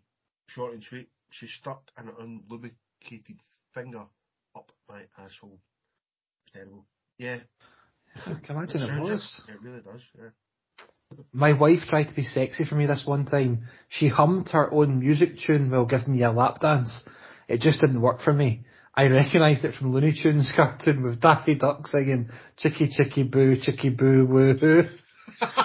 short 0.47 0.73
and 0.73 0.83
sweet. 0.83 1.07
She 1.39 1.47
stuck 1.47 1.81
an 1.97 2.09
unlubricated 2.17 3.39
finger 3.73 4.05
up 4.55 4.71
my 4.87 5.01
asshole. 5.17 5.59
It's 6.45 6.53
terrible. 6.53 6.85
Yeah. 7.17 7.39
I 8.25 8.35
can 8.45 8.55
imagine 8.55 8.81
it 8.81 8.87
sounds 8.87 9.09
was. 9.09 9.41
It 9.49 9.61
really 9.61 9.81
does, 9.81 10.01
yeah. 10.17 10.29
My 11.33 11.51
wife 11.51 11.81
tried 11.89 12.07
to 12.07 12.15
be 12.15 12.23
sexy 12.23 12.63
for 12.63 12.75
me 12.75 12.85
this 12.85 13.03
one 13.05 13.25
time. 13.25 13.65
She 13.89 14.07
hummed 14.07 14.49
her 14.49 14.71
own 14.73 14.99
music 14.99 15.37
tune 15.45 15.69
while 15.69 15.85
giving 15.85 16.15
me 16.15 16.23
a 16.23 16.31
lap 16.31 16.61
dance. 16.61 17.03
It 17.49 17.59
just 17.59 17.81
didn't 17.81 18.01
work 18.01 18.21
for 18.21 18.31
me. 18.33 18.65
I 18.95 19.07
recognised 19.07 19.65
it 19.65 19.75
from 19.75 19.91
Looney 19.91 20.13
Tunes 20.13 20.53
cartoon 20.55 21.03
with 21.03 21.19
Daffy 21.19 21.55
Duck 21.55 21.87
singing 21.87 22.29
Chicky 22.55 22.87
Chicky 22.87 23.23
Boo, 23.23 23.57
Chicky 23.61 23.89
Boo 23.89 24.25
Woo. 24.25 24.83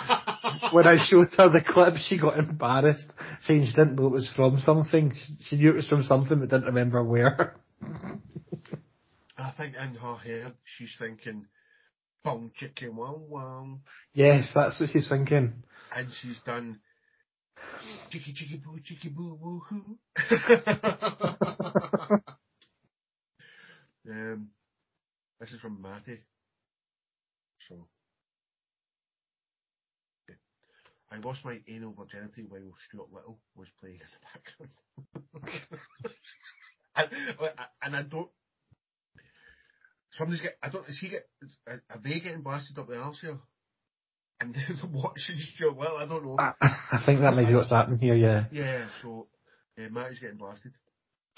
when 0.73 0.87
I 0.87 0.96
showed 1.05 1.29
her 1.37 1.49
the 1.49 1.61
clip, 1.61 1.96
she 1.96 2.18
got 2.18 2.38
embarrassed, 2.38 3.11
saying 3.42 3.66
she 3.66 3.73
didn't 3.73 3.96
know 3.96 4.07
it 4.07 4.12
was 4.12 4.31
from 4.35 4.61
something. 4.61 5.12
She- 5.46 5.57
knew 5.57 5.70
it 5.70 5.77
was 5.77 5.88
from 5.88 6.03
something, 6.03 6.38
but 6.38 6.49
didn't 6.49 6.66
remember 6.66 7.03
where. 7.03 7.57
I 9.37 9.53
think 9.57 9.75
in 9.75 9.94
her 9.94 10.16
head, 10.16 10.55
she's 10.64 10.94
thinking, 10.99 11.46
bong 12.23 12.51
chicken 12.55 12.96
wow 12.96 13.20
wow. 13.29 13.79
Yes, 14.12 14.53
that's 14.55 14.79
what 14.81 14.90
she's 14.90 15.09
thinking. 15.09 15.62
And 15.94 16.09
she's 16.20 16.40
done, 16.44 16.81
chicky 18.11 18.33
chicky 18.33 18.61
boo, 18.64 18.79
chicky 18.85 19.09
boo 19.09 19.38
woo 19.40 19.61
hoo. 19.68 19.99
um, 24.11 24.49
this 25.40 25.53
is 25.53 25.61
from 25.61 25.81
Matty. 25.81 26.20
So, 27.68 27.87
okay. 30.29 30.38
I 31.12 31.18
lost 31.18 31.44
my 31.44 31.59
anal 31.68 31.92
virginity 31.92 32.44
while 32.49 32.61
Stuart 32.88 33.12
Little 33.12 33.38
was 33.57 33.68
playing 33.81 33.99
in 33.99 34.07
the 34.14 35.20
background. 35.42 36.14
and, 36.96 37.09
and 37.83 37.96
I 37.96 38.03
don't. 38.03 38.29
Somebody's 40.12 40.40
get. 40.40 40.53
I 40.62 40.68
don't. 40.68 40.88
Is 40.88 40.99
he 41.01 41.09
get? 41.09 41.29
Are 41.66 42.01
they 42.03 42.20
getting 42.20 42.42
blasted 42.42 42.79
up 42.79 42.88
the 42.88 42.96
arse 42.96 43.20
here? 43.20 43.38
And 44.40 44.55
they're 44.55 44.77
watching 44.92 45.37
Stuart 45.37 45.77
Little. 45.77 45.96
I 45.96 46.07
don't 46.07 46.25
know. 46.25 46.37
I, 46.38 46.53
I 46.61 47.03
think 47.05 47.20
that 47.20 47.35
might 47.35 47.49
be 47.49 47.55
what's 47.55 47.70
happening 47.70 47.99
here, 47.99 48.14
yeah. 48.14 48.44
Yeah. 48.51 48.87
So, 49.03 49.27
uh, 49.79 49.88
Matty's 49.90 50.18
getting 50.18 50.38
blasted. 50.38 50.73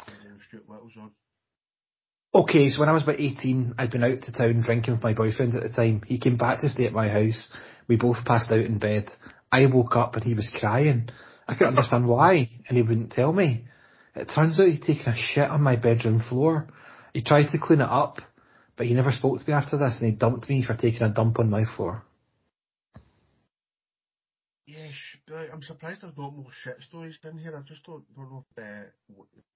And 0.06 0.16
then 0.22 0.38
Stuart 0.48 0.68
Little's 0.68 0.96
on. 1.00 1.10
Okay, 2.34 2.70
so 2.70 2.80
when 2.80 2.88
I 2.88 2.92
was 2.92 3.02
about 3.02 3.20
18, 3.20 3.74
I'd 3.76 3.90
been 3.90 4.04
out 4.04 4.22
to 4.22 4.32
town 4.32 4.62
drinking 4.64 4.94
with 4.94 5.02
my 5.02 5.12
boyfriend 5.12 5.54
at 5.54 5.62
the 5.62 5.68
time. 5.68 6.02
He 6.06 6.18
came 6.18 6.38
back 6.38 6.60
to 6.60 6.68
stay 6.68 6.86
at 6.86 6.92
my 6.92 7.08
house. 7.08 7.48
We 7.88 7.96
both 7.96 8.24
passed 8.24 8.50
out 8.50 8.60
in 8.60 8.78
bed. 8.78 9.10
I 9.52 9.66
woke 9.66 9.94
up 9.96 10.16
and 10.16 10.24
he 10.24 10.32
was 10.32 10.50
crying. 10.58 11.10
I 11.46 11.52
couldn't 11.52 11.76
understand 11.76 12.08
why, 12.08 12.48
and 12.66 12.76
he 12.76 12.82
wouldn't 12.82 13.12
tell 13.12 13.32
me. 13.32 13.66
It 14.16 14.30
turns 14.34 14.58
out 14.58 14.68
he'd 14.68 14.82
taken 14.82 15.12
a 15.12 15.16
shit 15.16 15.50
on 15.50 15.62
my 15.62 15.76
bedroom 15.76 16.22
floor. 16.26 16.68
He 17.12 17.22
tried 17.22 17.50
to 17.50 17.58
clean 17.58 17.82
it 17.82 17.88
up, 17.88 18.18
but 18.76 18.86
he 18.86 18.94
never 18.94 19.12
spoke 19.12 19.38
to 19.38 19.46
me 19.46 19.52
after 19.52 19.76
this, 19.76 20.00
and 20.00 20.10
he 20.10 20.16
dumped 20.16 20.48
me 20.48 20.64
for 20.64 20.74
taking 20.74 21.02
a 21.02 21.10
dump 21.10 21.38
on 21.38 21.50
my 21.50 21.64
floor. 21.76 22.02
Yes, 24.66 24.94
but 25.26 25.48
I'm 25.52 25.62
surprised 25.62 26.00
there's 26.00 26.16
not 26.16 26.34
more 26.34 26.46
shit 26.62 26.80
stories 26.80 27.18
in 27.22 27.36
here. 27.36 27.54
I 27.54 27.60
just 27.68 27.84
don't, 27.84 28.04
don't 28.16 28.30
know 28.30 28.46
if 28.48 28.56
the, 28.56 28.86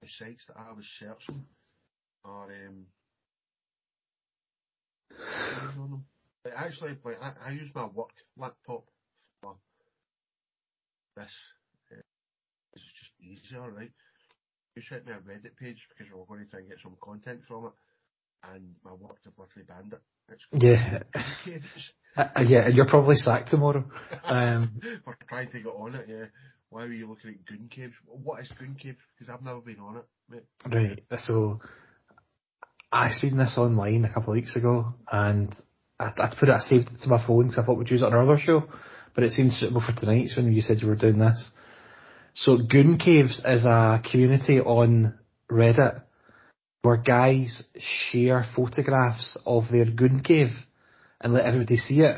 the 0.02 0.08
sites 0.08 0.44
that 0.48 0.58
I 0.58 0.72
was 0.72 0.86
searching 0.98 1.44
are 2.24 2.50
um, 2.50 2.86
on 5.80 5.90
them. 5.90 6.04
Like, 6.44 6.54
actually, 6.54 6.98
like 7.02 7.16
I, 7.22 7.32
I 7.46 7.50
use 7.52 7.70
my 7.74 7.86
work 7.86 8.10
laptop 8.36 8.84
this. 11.16 11.32
Uh, 11.92 12.00
is 12.74 12.82
just 12.98 13.12
easier, 13.20 13.70
right? 13.70 13.90
You 14.74 14.82
sent 14.82 15.06
me 15.06 15.12
a 15.12 15.16
Reddit 15.16 15.56
page 15.58 15.80
because 15.88 16.12
we 16.12 16.18
were 16.18 16.26
going 16.26 16.44
to 16.44 16.50
try 16.50 16.60
and 16.60 16.68
get 16.68 16.78
some 16.82 16.96
content 17.02 17.40
from 17.48 17.66
it, 17.66 17.72
and 18.52 18.74
my 18.84 18.92
work 18.92 19.18
have 19.24 19.32
literally 19.38 19.66
banned 19.66 19.92
it. 19.94 20.02
It's 20.28 20.46
Yeah. 20.52 21.02
Uh, 22.16 22.28
uh, 22.34 22.40
yeah, 22.40 22.64
and 22.64 22.74
you're 22.74 22.88
probably 22.88 23.14
sacked 23.14 23.50
tomorrow. 23.50 23.84
Um, 24.24 24.80
for 25.04 25.18
trying 25.28 25.50
to 25.50 25.60
get 25.60 25.68
on 25.68 25.94
it, 25.94 26.06
yeah. 26.08 26.24
Why 26.70 26.84
were 26.84 26.92
you 26.92 27.06
looking 27.10 27.32
at 27.32 27.44
Goon 27.44 27.68
Caves? 27.70 27.92
What 28.06 28.40
is 28.40 28.50
Goon 28.58 28.74
Caves? 28.74 28.96
Because 29.18 29.34
I've 29.34 29.44
never 29.44 29.60
been 29.60 29.78
on 29.80 29.98
it, 29.98 30.04
mate. 30.30 30.44
Right. 30.64 31.04
So 31.18 31.60
I 32.90 33.10
seen 33.10 33.36
this 33.36 33.56
online 33.58 34.06
a 34.06 34.12
couple 34.12 34.32
of 34.32 34.36
weeks 34.36 34.56
ago, 34.56 34.94
and 35.12 35.54
I, 36.00 36.06
I 36.16 36.34
put 36.38 36.48
it, 36.48 36.52
I 36.52 36.60
saved 36.60 36.88
it 36.88 37.02
to 37.02 37.08
my 37.10 37.24
phone 37.26 37.48
because 37.48 37.58
I 37.58 37.66
thought 37.66 37.76
we'd 37.76 37.90
use 37.90 38.00
it 38.00 38.06
on 38.06 38.14
our 38.14 38.22
other 38.22 38.40
show, 38.40 38.64
but 39.16 39.24
it 39.24 39.32
seemed 39.32 39.54
suitable 39.54 39.80
for 39.80 39.98
tonight's 39.98 40.36
when 40.36 40.52
you 40.52 40.60
said 40.60 40.80
you 40.80 40.86
were 40.86 40.94
doing 40.94 41.18
this. 41.18 41.50
So 42.34 42.58
Goon 42.58 42.98
Caves 42.98 43.40
is 43.44 43.64
a 43.64 44.00
community 44.08 44.60
on 44.60 45.18
Reddit 45.50 46.02
where 46.82 46.98
guys 46.98 47.64
share 47.78 48.44
photographs 48.54 49.38
of 49.46 49.64
their 49.72 49.86
goon 49.86 50.22
cave 50.22 50.50
and 51.20 51.32
let 51.32 51.46
everybody 51.46 51.78
see 51.78 52.00
it. 52.02 52.16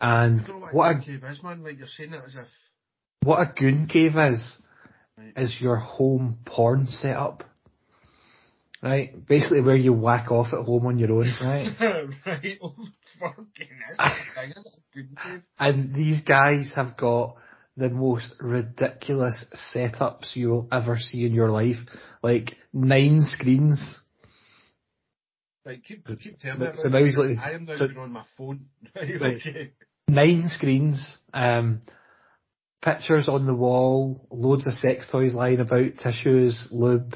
And 0.00 0.40
I 0.40 0.46
don't 0.46 0.60
know 0.60 0.66
what, 0.66 0.74
what 0.74 0.96
a 0.96 1.00
Cave 1.00 1.24
is, 1.28 1.42
man. 1.42 1.62
Like, 1.62 1.78
you're 1.78 1.88
saying 1.88 2.12
it 2.12 2.20
as 2.24 2.34
if... 2.34 2.46
what 3.24 3.40
a 3.40 3.52
goon 3.52 3.86
cave 3.86 4.16
is 4.16 4.58
Right. 5.18 5.32
is 5.36 5.54
your 5.60 5.76
home 5.76 6.38
porn 6.46 6.86
setup. 6.88 7.44
Right? 8.82 9.26
Basically 9.26 9.60
where 9.60 9.76
you 9.76 9.92
whack 9.92 10.30
off 10.30 10.54
at 10.54 10.64
home 10.64 10.86
on 10.86 10.98
your 10.98 11.12
own, 11.12 11.34
right? 11.40 11.76
right, 12.26 12.58
oh, 12.62 12.74
fucking 13.20 13.68
is 13.90 13.98
that 13.98 14.14
thing? 14.34 14.52
Is 14.94 14.96
it 14.96 15.00
a 15.00 15.02
Goon 15.02 15.16
Cave? 15.22 15.42
And 15.58 15.94
these 15.94 16.22
guys 16.22 16.72
have 16.76 16.96
got 16.96 17.36
the 17.76 17.88
most 17.88 18.34
ridiculous 18.40 19.44
setups 19.74 20.34
you'll 20.36 20.68
ever 20.70 20.98
see 20.98 21.24
in 21.24 21.32
your 21.32 21.50
life. 21.50 21.76
Like 22.22 22.56
nine 22.72 23.20
screens. 23.22 24.00
Right, 25.64 25.80
keep, 25.86 26.06
keep 26.20 26.40
telling 26.40 26.60
me. 26.60 26.66
So 26.74 26.88
now 26.88 27.04
he's 27.04 27.16
like- 27.16 27.38
I 27.38 27.52
am 27.52 27.64
now 27.66 27.76
so- 27.76 27.88
on 27.98 28.12
my 28.12 28.24
phone. 28.36 28.66
Right. 28.96 29.36
okay. 29.40 29.72
Nine 30.08 30.42
screens. 30.46 31.18
Um 31.32 31.80
pictures 32.82 33.28
on 33.28 33.46
the 33.46 33.54
wall, 33.54 34.26
loads 34.30 34.66
of 34.66 34.74
sex 34.74 35.06
toys 35.10 35.34
lying 35.34 35.60
about, 35.60 35.92
tissues, 36.02 36.66
lube, 36.72 37.14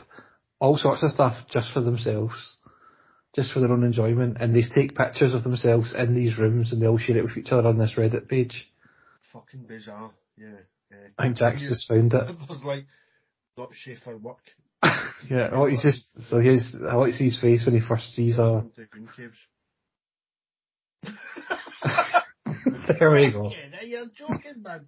all 0.61 0.77
sorts 0.77 1.03
of 1.03 1.11
stuff 1.11 1.35
just 1.51 1.73
for 1.73 1.81
themselves, 1.81 2.57
just 3.37 3.53
for 3.53 3.61
their 3.61 3.71
own 3.71 3.85
enjoyment, 3.85 4.39
and 4.41 4.57
they 4.57 4.63
take 4.63 4.97
pictures 4.97 5.35
of 5.35 5.45
themselves 5.45 5.95
in 5.97 6.15
these 6.15 6.39
rooms 6.39 6.73
and 6.73 6.81
they 6.81 6.87
all 6.87 6.99
share 6.99 7.19
it 7.19 7.25
with 7.25 7.37
each 7.37 7.53
other 7.53 7.69
on 7.69 7.79
this 7.79 7.95
Reddit 7.97 8.29
page. 8.29 8.69
Fucking 9.33 9.65
bizarre. 9.69 10.11
Yeah. 10.37 10.57
I 11.19 11.25
think 11.25 11.37
Jack's 11.37 11.63
just 11.63 11.87
found 11.87 12.15
it. 12.15 12.25
was 12.49 12.63
like 12.65 12.87
not 13.57 13.71
safe 13.85 13.99
for 14.03 14.17
work. 14.17 14.39
yeah, 15.31 15.51
oh, 15.53 15.67
he's 15.67 15.83
just 15.83 16.05
so 16.29 16.41
here's 16.41 16.75
I 16.89 16.97
want 16.97 17.13
to 17.13 17.17
see 17.17 17.25
his 17.25 17.41
face 17.41 17.65
when 17.67 17.75
he 17.75 17.87
first 17.87 18.13
sees 18.13 18.39
a. 18.39 18.65
The 18.77 18.85
green 18.87 19.09
caves. 19.17 19.37
there 22.99 23.11
we 23.11 23.31
go. 23.33 23.51
Yeah, 23.51 23.69
now 23.71 23.83
you're 23.83 24.07
joking, 24.17 24.63
man. 24.63 24.87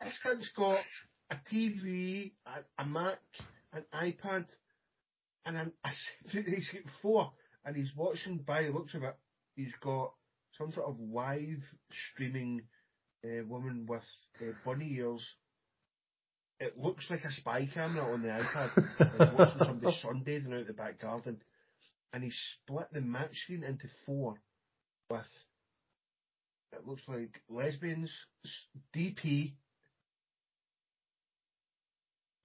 this 0.00 0.18
cunt's 0.22 0.50
got 0.56 0.80
a 1.30 1.36
TV, 1.52 2.32
a, 2.46 2.82
a 2.82 2.86
Mac, 2.86 3.18
an 3.72 3.84
iPad, 3.94 4.46
and 5.46 5.56
an, 5.56 5.72
a, 5.84 5.90
he's 6.30 6.70
got 6.72 6.92
four, 7.00 7.32
and 7.64 7.76
he's 7.76 7.92
watching 7.96 8.38
by 8.38 8.64
the 8.64 8.70
looks 8.70 8.94
of 8.94 9.02
it. 9.02 9.16
He's 9.54 9.72
got 9.82 10.12
some 10.58 10.72
sort 10.72 10.88
of 10.88 10.98
live 11.00 11.62
streaming 12.12 12.62
uh, 13.24 13.44
woman 13.46 13.86
with 13.88 14.04
uh, 14.42 14.52
bunny 14.64 14.94
ears. 14.98 15.24
It 16.58 16.76
looks 16.78 17.06
like 17.10 17.24
a 17.24 17.32
spy 17.32 17.68
camera 17.72 18.04
on 18.04 18.22
the 18.22 18.28
iPad. 18.28 19.34
watching 19.34 19.58
somebody 19.58 19.96
sunbathing 20.04 20.58
out 20.58 20.66
the 20.66 20.72
back 20.72 21.00
garden, 21.00 21.40
and 22.12 22.24
he 22.24 22.32
split 22.32 22.88
the 22.92 23.00
match 23.00 23.36
screen 23.36 23.62
into 23.62 23.88
four 24.04 24.34
with 25.10 25.26
it 26.72 26.86
looks 26.86 27.02
like 27.08 27.40
lesbians, 27.48 28.12
DP. 28.94 29.54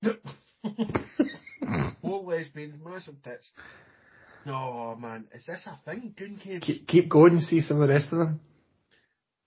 Four 2.01 2.23
lesbians, 2.23 2.75
massive 2.83 3.21
tits. 3.23 3.51
No 4.45 4.95
man, 4.99 5.25
is 5.33 5.45
this 5.45 5.67
a 5.67 5.77
thing? 5.85 6.13
Goon 6.17 6.39
Cave? 6.43 6.61
Keep, 6.61 6.87
keep 6.87 7.09
going 7.09 7.33
and 7.33 7.43
see 7.43 7.61
some 7.61 7.81
of 7.81 7.87
the 7.87 7.93
rest 7.93 8.11
of 8.11 8.19
them. 8.19 8.39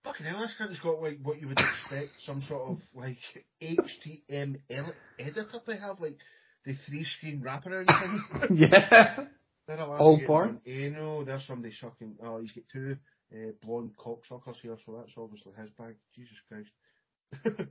Fucking 0.04 0.26
hell, 0.26 0.40
this 0.40 0.54
cunt's 0.56 0.78
got 0.80 1.02
like 1.02 1.18
what 1.22 1.40
you 1.40 1.48
would 1.48 1.58
expect 1.58 2.10
some 2.24 2.42
sort 2.42 2.62
of 2.70 2.78
like 2.94 3.18
HTML 3.62 4.92
editor 5.18 5.60
to 5.66 5.76
have, 5.76 6.00
like 6.00 6.18
the 6.64 6.74
three 6.86 7.04
screen 7.04 7.42
wraparound 7.44 7.86
thing. 7.86 8.56
yeah. 8.70 9.24
All 9.68 10.20
porn? 10.26 10.60
You 10.64 10.90
know, 10.90 11.24
there's 11.24 11.46
somebody 11.46 11.74
sucking. 11.74 12.16
Oh, 12.22 12.40
he's 12.40 12.52
got 12.52 12.64
two 12.72 12.96
uh, 13.34 13.52
blonde 13.62 13.92
cocksuckers 13.98 14.56
here, 14.62 14.76
so 14.84 14.92
that's 14.92 15.14
obviously 15.16 15.52
his 15.58 15.70
bag. 15.70 15.96
Jesus 16.14 16.36
Christ. 16.48 17.68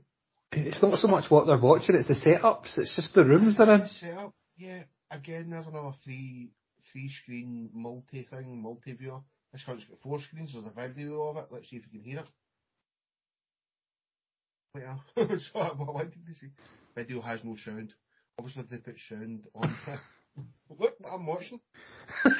It's 0.56 0.80
not 0.82 0.98
so 0.98 1.08
much 1.08 1.30
what 1.30 1.46
they're 1.46 1.58
watching; 1.58 1.96
it's 1.96 2.06
the 2.06 2.14
setups. 2.14 2.78
It's 2.78 2.94
just 2.94 3.14
the 3.14 3.24
rooms 3.24 3.56
they're 3.56 3.74
in. 3.74 3.88
Setup, 3.88 4.32
yeah. 4.56 4.82
Again, 5.10 5.50
there's 5.50 5.66
another 5.66 5.92
three 6.04 6.50
three 6.92 7.10
screen 7.22 7.70
multi 7.72 8.26
thing, 8.30 8.62
multi 8.62 8.92
viewer. 8.92 9.20
This 9.52 9.64
one's 9.66 9.84
got 9.84 10.00
four 10.00 10.20
screens. 10.20 10.52
There's 10.52 10.66
a 10.66 10.88
video 10.88 11.20
of 11.28 11.36
it. 11.36 11.46
Let's 11.50 11.70
see 11.70 11.76
if 11.76 11.84
you 11.90 12.00
can 12.00 12.10
hear 12.10 12.18
it. 12.18 12.26
Well, 14.74 15.04
uh, 15.16 15.26
so 15.52 15.60
what 15.76 15.88
I 15.88 15.92
wanted 15.92 16.26
to 16.26 16.34
see. 16.34 16.48
Video 16.96 17.20
has 17.20 17.44
no 17.44 17.56
sound. 17.56 17.92
Obviously, 18.38 18.64
they 18.70 18.78
put 18.78 18.96
sound 19.08 19.46
on 19.54 19.76
it. 19.86 20.00
Look 20.78 20.94
I'm 21.08 21.26
watching. 21.26 21.60
Do 22.24 22.30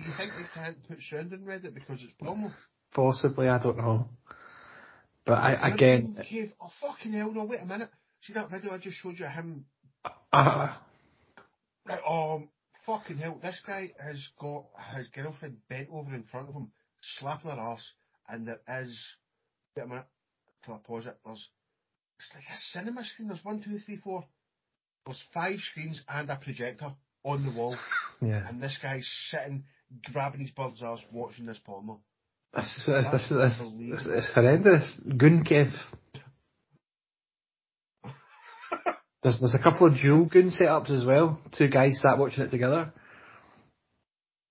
you 0.00 0.12
think 0.16 0.32
they 0.32 0.46
can't 0.54 0.88
put 0.88 1.02
sound 1.02 1.32
in 1.32 1.40
Reddit 1.40 1.74
because 1.74 2.02
it's 2.02 2.12
promo? 2.20 2.52
Possibly, 2.94 3.48
I 3.48 3.58
don't 3.58 3.76
know. 3.76 4.08
But 5.26 5.34
I 5.34 5.74
again, 5.74 6.16
Cave. 6.28 6.52
Oh 6.60 6.70
fucking 6.80 7.12
hell! 7.12 7.32
No, 7.32 7.44
wait 7.44 7.60
a 7.62 7.66
minute. 7.66 7.90
See 8.24 8.32
that 8.32 8.50
video 8.50 8.72
I 8.72 8.78
just 8.78 8.96
showed 8.96 9.18
you? 9.18 9.26
of 9.26 9.32
Him. 9.32 9.66
uh, 10.32 10.74
Right. 11.86 12.00
Um. 12.08 12.48
Fucking 12.86 13.16
hell! 13.18 13.38
This 13.42 13.60
guy 13.66 13.92
has 13.98 14.28
got 14.38 14.64
his 14.96 15.08
girlfriend 15.08 15.56
bent 15.70 15.88
over 15.90 16.14
in 16.14 16.24
front 16.24 16.48
of 16.48 16.54
him, 16.54 16.70
slapping 17.18 17.50
her 17.50 17.58
ass, 17.58 17.82
and 18.28 18.46
there 18.46 18.60
is. 18.82 18.98
Wait 19.76 19.84
a 19.84 19.86
minute. 19.86 20.04
Till 20.64 20.74
I 20.74 20.78
pause 20.78 21.06
it. 21.06 21.16
There's. 21.24 21.48
It's 22.18 22.30
like 22.34 22.44
a 22.44 22.58
cinema 22.72 23.04
screen. 23.04 23.28
There's 23.28 23.44
one, 23.44 23.62
two, 23.62 23.78
three, 23.84 23.96
four. 23.96 24.24
There's 25.04 25.22
five 25.32 25.58
screens 25.60 26.02
and 26.08 26.30
a 26.30 26.36
projector 26.36 26.92
on 27.24 27.44
the 27.44 27.52
wall, 27.52 27.76
yeah, 28.22 28.48
and 28.48 28.62
this 28.62 28.78
guy's 28.82 29.08
sitting, 29.30 29.64
grabbing 30.12 30.40
his 30.40 30.50
bird's 30.50 30.82
ass, 30.82 31.00
watching 31.12 31.46
this 31.46 31.58
porno. 31.64 32.00
this 32.54 32.66
is 32.66 32.86
this 32.86 33.04
this 33.12 33.28
this, 33.28 33.60
this, 33.78 34.08
it's 34.10 34.34
horrendous. 34.34 35.00
Goonkev. 35.08 35.70
There's 39.24 39.40
there's 39.40 39.54
a 39.54 39.62
couple 39.62 39.88
of 39.88 39.96
dual 39.96 40.26
goon 40.26 40.50
setups 40.50 40.90
as 40.90 41.04
well. 41.04 41.40
Two 41.58 41.68
guys 41.68 42.00
sat 42.00 42.18
watching 42.18 42.44
it 42.44 42.50
together. 42.50 42.92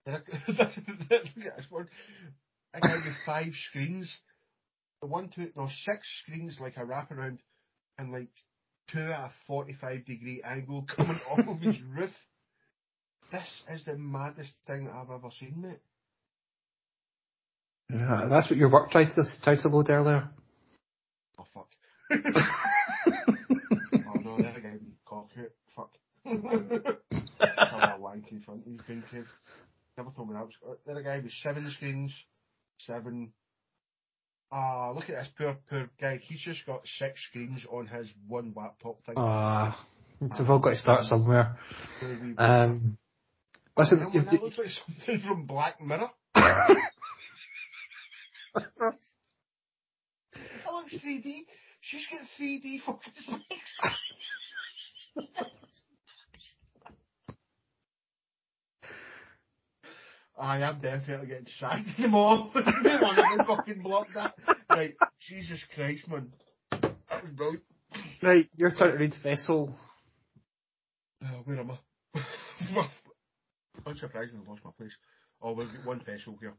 Look 0.07 0.23
at 0.27 1.25
this 1.35 1.65
one. 1.69 1.87
I 2.73 2.95
you 2.95 3.11
five 3.25 3.53
screens. 3.69 4.11
The 5.01 5.07
one, 5.07 5.29
two, 5.33 5.49
no, 5.55 5.67
six 5.69 6.07
screens 6.21 6.57
like 6.59 6.77
a 6.77 6.81
wraparound 6.81 7.39
and 7.97 8.11
like 8.11 8.29
two 8.91 8.99
at 8.99 9.19
a 9.19 9.31
45 9.47 10.05
degree 10.05 10.41
angle 10.43 10.85
coming 10.95 11.19
off 11.29 11.39
of 11.47 11.61
his 11.61 11.81
roof. 11.81 12.11
This 13.31 13.63
is 13.71 13.85
the 13.85 13.97
maddest 13.97 14.53
thing 14.67 14.89
I've 14.89 15.09
ever 15.09 15.29
seen, 15.31 15.61
mate. 15.61 15.79
Yeah, 17.89 18.27
that's 18.29 18.49
what 18.49 18.57
your 18.57 18.69
work 18.69 18.91
tried 18.91 19.13
to 19.15 19.23
tried 19.43 19.59
to 19.59 19.67
load 19.67 19.89
earlier. 19.89 20.29
Oh, 21.37 21.45
fuck. 21.53 21.67
oh, 22.11 22.19
no, 24.23 24.37
there 24.37 24.57
again, 24.57 24.93
cock 25.05 25.29
it. 25.35 25.55
Fuck. 26.23 26.99
Tell 27.11 27.81
a 27.81 27.97
wank 27.99 28.31
in 28.31 28.39
front 28.41 28.65
his 28.65 28.79
big 28.87 29.01
kid. 29.11 29.25
Never 29.97 30.11
told 30.15 30.29
me 30.29 30.35
that 30.35 30.45
was. 30.45 30.53
uh, 30.67 30.73
There 30.85 30.97
a 30.97 31.03
guy 31.03 31.19
with 31.21 31.31
seven 31.31 31.69
screens. 31.71 32.13
Seven. 32.79 33.33
Ah, 34.51 34.91
look 34.91 35.09
at 35.09 35.15
this 35.15 35.29
poor, 35.37 35.57
poor 35.69 35.89
guy. 35.99 36.17
He's 36.21 36.41
just 36.41 36.65
got 36.65 36.81
six 36.85 37.21
screens 37.29 37.65
on 37.71 37.87
his 37.87 38.07
one 38.27 38.53
laptop 38.55 39.03
thing. 39.05 39.15
Ah, 39.17 39.85
so 40.19 40.27
we've 40.39 40.49
all 40.49 40.59
got 40.59 40.71
to 40.71 40.77
start 40.77 41.03
somewhere. 41.05 41.57
Poor 41.99 42.09
wee 42.21 42.35
Um, 42.37 42.97
listen, 43.77 43.99
That 43.99 44.13
you've, 44.13 44.25
one, 44.25 44.35
that 44.35 44.43
looks 44.43 44.57
like 44.57 44.67
something 44.69 45.19
from 45.27 45.45
Black 45.45 45.81
Mirror. 45.81 46.09
That 46.35 46.77
looks 50.71 50.93
3D. 50.93 51.45
She's 51.81 52.07
got 52.11 52.21
3D 52.39 52.81
fucking 52.85 53.13
spikes. 53.17 53.75
I 60.43 60.59
am 60.59 60.81
definitely 60.81 61.27
getting 61.27 61.47
sacked 61.57 61.87
anymore. 61.97 62.51
they 62.53 62.61
want 63.01 63.39
to 63.39 63.45
fucking 63.45 63.81
block 63.81 64.07
that. 64.13 64.35
Right, 64.69 64.93
Jesus 65.25 65.63
Christ, 65.73 66.05
man. 66.09 66.33
That 66.69 67.23
was 67.23 67.31
brilliant. 67.33 67.63
right, 68.21 68.49
your 68.57 68.71
turn 68.71 68.91
to 68.91 68.97
read 68.97 69.15
Vessel. 69.23 69.73
Oh, 71.23 71.41
where 71.45 71.61
am 71.61 71.71
I? 71.71 71.79
Unsurprisingly, 73.85 74.45
I 74.45 74.49
lost 74.49 74.65
my 74.65 74.71
place. 74.77 74.91
Oh, 75.41 75.53
we've 75.53 75.71
got 75.71 75.85
one 75.85 76.01
vessel 76.05 76.37
here. 76.41 76.55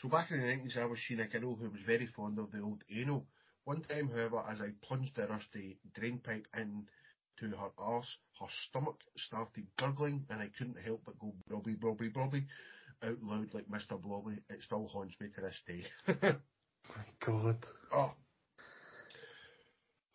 So 0.00 0.08
back 0.08 0.30
in 0.30 0.40
the 0.40 0.46
90s, 0.46 0.78
I 0.78 0.86
was 0.86 1.00
seeing 1.06 1.18
a 1.18 1.26
girl 1.26 1.56
who 1.56 1.70
was 1.70 1.80
very 1.84 2.06
fond 2.06 2.38
of 2.38 2.52
the 2.52 2.60
old 2.60 2.84
anal. 2.96 3.26
One 3.64 3.82
time, 3.82 4.10
however, 4.14 4.44
as 4.48 4.60
I 4.60 4.68
plunged 4.80 5.16
the 5.16 5.26
rusty 5.26 5.78
drain 5.92 6.20
pipe 6.24 6.46
into 6.56 7.56
her 7.56 7.70
arse, 7.78 8.16
her 8.40 8.46
stomach 8.68 9.00
started 9.16 9.66
gurgling 9.76 10.24
and 10.30 10.40
I 10.40 10.50
couldn't 10.56 10.78
help 10.84 11.02
but 11.04 11.18
go 11.18 11.34
brobby, 11.50 11.76
brobby, 11.76 12.12
brobby 12.12 12.44
out 13.04 13.22
loud 13.22 13.48
like 13.54 13.68
Mr. 13.68 14.00
Blobby. 14.00 14.38
It 14.48 14.62
still 14.62 14.88
haunts 14.88 15.14
me 15.20 15.28
to 15.34 15.40
this 15.40 15.62
day. 15.66 15.84
My 16.88 17.04
God. 17.24 17.64
oh. 17.92 18.12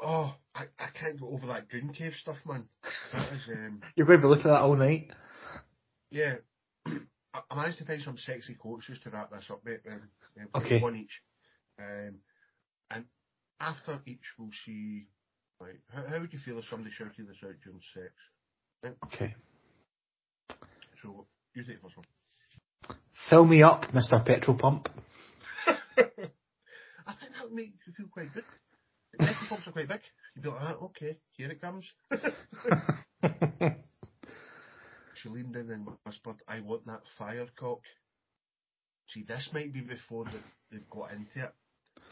Oh, 0.02 0.34
I, 0.56 0.64
I 0.80 0.88
can't 0.98 1.20
go 1.20 1.28
over 1.30 1.48
that 1.48 1.68
goon 1.70 1.92
cave 1.92 2.14
stuff, 2.22 2.38
man. 2.48 2.66
That 3.12 3.32
is, 3.34 3.50
um, 3.50 3.82
You're 3.98 4.08
going 4.08 4.20
to 4.22 4.28
be 4.28 4.30
looking 4.30 4.46
at 4.46 4.54
that 4.54 4.62
all 4.62 4.78
night. 4.78 5.12
Yeah. 6.10 6.36
I 6.88 7.42
I 7.52 7.56
managed 7.56 7.80
to 7.80 7.86
find 7.86 8.02
some 8.02 8.18
sexy 8.18 8.56
quotes 8.56 8.88
just 8.88 9.04
to 9.04 9.10
wrap 9.10 9.30
this 9.30 9.50
up, 9.52 9.62
mate. 9.66 9.82
Um, 9.92 10.02
um, 10.40 10.48
Okay. 10.56 10.80
One 10.80 10.96
each. 10.96 11.22
Um, 11.80 12.16
and 12.92 13.06
after 13.60 14.00
each, 14.06 14.24
we'll 14.38 14.50
see. 14.66 15.08
Like, 15.60 15.82
how, 15.94 16.04
how 16.08 16.20
would 16.22 16.32
you 16.32 16.40
feel 16.40 16.60
if 16.60 16.66
somebody 16.70 16.92
shouted 16.92 17.28
this 17.28 17.44
out 17.44 17.56
during 17.62 17.82
sex? 17.94 18.14
Okay. 19.06 19.36
So, 21.04 21.28
you 21.56 21.64
take 21.66 21.76
the 21.76 21.82
first 21.82 21.98
one. 21.98 22.06
Fill 23.30 23.46
me 23.46 23.62
up, 23.64 23.86
Mr. 23.92 24.24
Petrol 24.26 24.58
Pump. 24.58 24.90
I 25.68 25.74
think 25.98 27.32
that 27.34 27.44
would 27.44 27.54
make 27.54 27.74
you 27.86 27.94
feel 27.96 28.08
quite 28.12 28.34
good. 28.34 28.44
The 29.14 29.18
petrol 29.26 29.50
pumps 29.50 29.68
are 29.68 29.72
quite 29.72 29.88
big. 29.88 30.02
You'd 30.36 30.44
be 30.44 30.50
like, 30.50 30.60
ah, 30.62 30.76
okay, 30.86 31.18
here 31.38 31.50
it 31.52 31.62
comes. 31.62 31.86
She 35.16 35.28
leaned 35.28 35.54
in 35.58 35.70
and 35.70 35.86
whispered, 36.06 36.38
I 36.48 36.62
want 36.62 36.86
that 36.86 37.02
fire 37.18 37.48
cock. 37.60 37.82
See, 39.10 39.24
this 39.28 39.50
might 39.54 39.74
be 39.74 39.82
before 39.82 40.24
that 40.24 40.42
they've 40.72 40.90
got 40.90 41.12
into 41.12 41.44
it. 41.46 41.54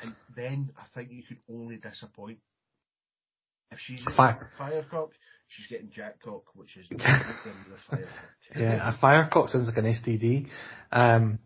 And 0.02 0.14
then 0.36 0.72
I 0.78 0.84
think 0.94 1.12
you 1.12 1.24
could 1.26 1.40
only 1.50 1.78
disappoint. 1.78 2.40
If 3.72 3.80
she's 3.80 4.04
Fire- 4.18 4.52
a 4.54 4.58
firecock, 4.58 5.12
she's 5.48 5.68
getting 5.68 5.90
jackcock, 5.92 6.44
which 6.56 6.78
is 6.78 6.88
different 6.90 7.26
than 7.46 7.66
the 7.70 7.78
firecock. 7.90 8.12
Yeah, 8.56 8.90
a 8.94 8.98
firecock 8.98 9.50
sounds 9.50 9.68
like 9.68 9.78
an 9.78 9.86
STD. 9.86 10.48
Um, 10.92 11.40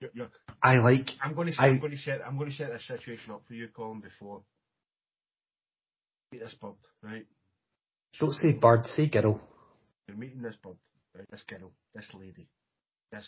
You're- 0.00 0.12
you're- 0.14 0.30
I 0.62 0.78
like. 0.78 1.08
I'm 1.22 1.34
going 1.34 1.52
to 1.52 1.60
I- 1.60 1.68
I'm 1.68 1.78
going 1.80 1.92
to 1.92 1.98
set 1.98 2.20
I'm 2.26 2.36
going 2.38 2.50
to 2.50 2.56
set 2.56 2.70
this 2.70 2.86
situation 2.86 3.32
up 3.32 3.42
for 3.46 3.54
you, 3.54 3.68
Cullen. 3.74 4.00
Before 4.00 4.42
meet 6.32 6.40
this 6.40 6.54
bud, 6.60 6.74
right? 7.02 7.26
Don't 8.18 8.34
say 8.34 8.52
bird, 8.52 8.86
say 8.86 9.06
girl. 9.08 9.40
You're 10.08 10.16
meeting 10.16 10.42
this 10.42 10.56
bud, 10.62 10.76
right? 11.14 11.26
This 11.30 11.42
girl, 11.48 11.72
this 11.94 12.08
lady, 12.14 12.48
this 13.12 13.26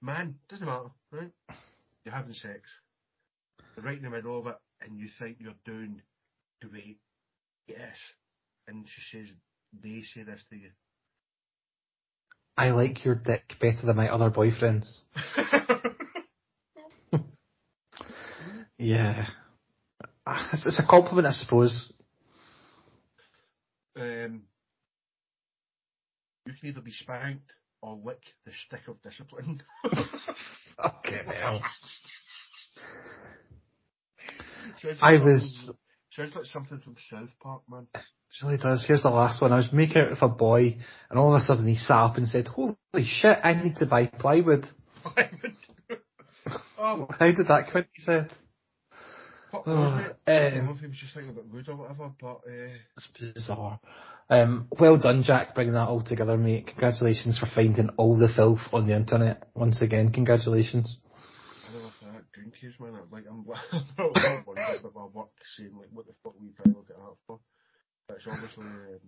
man. 0.00 0.36
Doesn't 0.48 0.66
matter, 0.66 0.90
right? 1.10 1.30
You're 2.04 2.14
having 2.14 2.32
sex. 2.34 2.60
You're 3.76 3.84
right 3.86 3.96
in 3.98 4.04
the 4.04 4.10
middle 4.10 4.38
of 4.38 4.46
it, 4.48 4.56
and 4.80 4.98
you 4.98 5.08
think 5.18 5.36
you're 5.40 5.54
doing 5.64 6.02
great. 6.60 6.98
Yes, 7.66 7.96
and 8.68 8.86
she 8.88 9.00
says 9.16 9.28
they 9.82 10.02
say 10.02 10.22
this 10.22 10.44
to 10.50 10.56
you. 10.56 10.70
I 12.56 12.70
like 12.70 13.04
your 13.04 13.14
dick 13.14 13.54
better 13.60 13.86
than 13.86 13.96
my 13.96 14.08
other 14.08 14.30
boyfriends. 14.30 15.00
Yeah. 18.78 19.26
Ah, 20.26 20.50
It's, 20.52 20.78
a 20.80 20.86
compliment, 20.88 21.26
I 21.28 21.32
suppose. 21.32 21.92
um, 23.96 24.42
you 26.46 26.52
can 26.58 26.68
either 26.68 26.80
be 26.80 26.90
spanked 26.92 27.52
or 27.80 27.96
lick 28.04 28.20
the 28.44 28.50
stick 28.66 28.88
of 28.88 29.00
discipline. 29.02 29.62
Okay, 30.84 31.20
hell. 31.26 31.62
I 35.00 35.12
was- 35.18 35.70
Sounds 36.10 36.34
like 36.34 36.46
something 36.46 36.80
from 36.80 36.96
South 37.08 37.28
Park, 37.40 37.62
man. 37.70 37.86
It 38.32 38.44
really 38.44 38.56
does. 38.58 38.84
Here's 38.86 39.02
the 39.02 39.10
last 39.10 39.42
one. 39.42 39.52
I 39.52 39.56
was 39.56 39.72
making 39.72 39.98
out 39.98 40.10
with 40.10 40.22
a 40.22 40.28
boy, 40.28 40.78
and 41.10 41.18
all 41.18 41.34
of 41.34 41.42
a 41.42 41.44
sudden 41.44 41.66
he 41.66 41.76
sat 41.76 41.96
up 41.96 42.16
and 42.16 42.26
said, 42.28 42.48
"Holy 42.48 42.76
shit! 43.04 43.38
I 43.42 43.52
need 43.54 43.76
to 43.76 43.86
buy 43.86 44.06
plywood." 44.06 44.66
oh, 46.78 47.08
How 47.18 47.30
did 47.32 47.48
that 47.48 47.66
come 47.70 47.82
in? 47.82 47.86
He 47.92 48.02
said, 48.02 48.30
fuck 49.50 49.64
Oh. 49.66 49.72
I 49.72 50.14
don't 50.26 50.58
um, 50.60 50.66
know 50.66 50.72
if 50.72 50.78
he 50.80 50.86
was 50.86 50.96
just 50.96 51.14
thinking 51.14 51.32
about 51.32 51.48
wood 51.48 51.68
or 51.68 51.76
whatever, 51.76 52.12
but 52.18 52.40
uh, 52.48 52.76
"It's 52.96 53.08
bizarre." 53.18 53.80
Um, 54.30 54.68
well 54.80 54.96
done, 54.96 55.22
Jack, 55.22 55.54
bringing 55.54 55.74
that 55.74 55.88
all 55.88 56.02
together, 56.02 56.38
mate. 56.38 56.68
Congratulations 56.68 57.38
for 57.38 57.46
finding 57.54 57.90
all 57.98 58.16
the 58.16 58.28
filth 58.34 58.60
on 58.72 58.86
the 58.86 58.96
internet. 58.96 59.50
Once 59.54 59.82
again, 59.82 60.10
congratulations. 60.10 61.02
I 61.68 61.72
don't 61.72 61.82
know 61.82 61.88
if 61.88 62.14
that 62.14 62.32
drink 62.32 62.54
is, 62.62 62.72
man. 62.80 62.94
Like, 63.10 63.24
I'm, 63.28 63.44
I'm 63.72 63.84
not 63.98 64.46
wondering 64.46 64.80
about 64.80 64.94
my 64.94 65.04
work 65.12 65.28
saying, 65.56 65.76
like, 65.76 65.88
what 65.92 66.06
the 66.06 66.14
fuck 66.22 66.32
we 66.40 66.48
try 66.56 66.64
to 66.64 66.78
look 66.78 66.88
at 66.88 66.96
that 66.96 67.16
for. 67.26 67.40
It's 68.16 68.26
obviously, 68.26 68.64
um, 68.64 69.00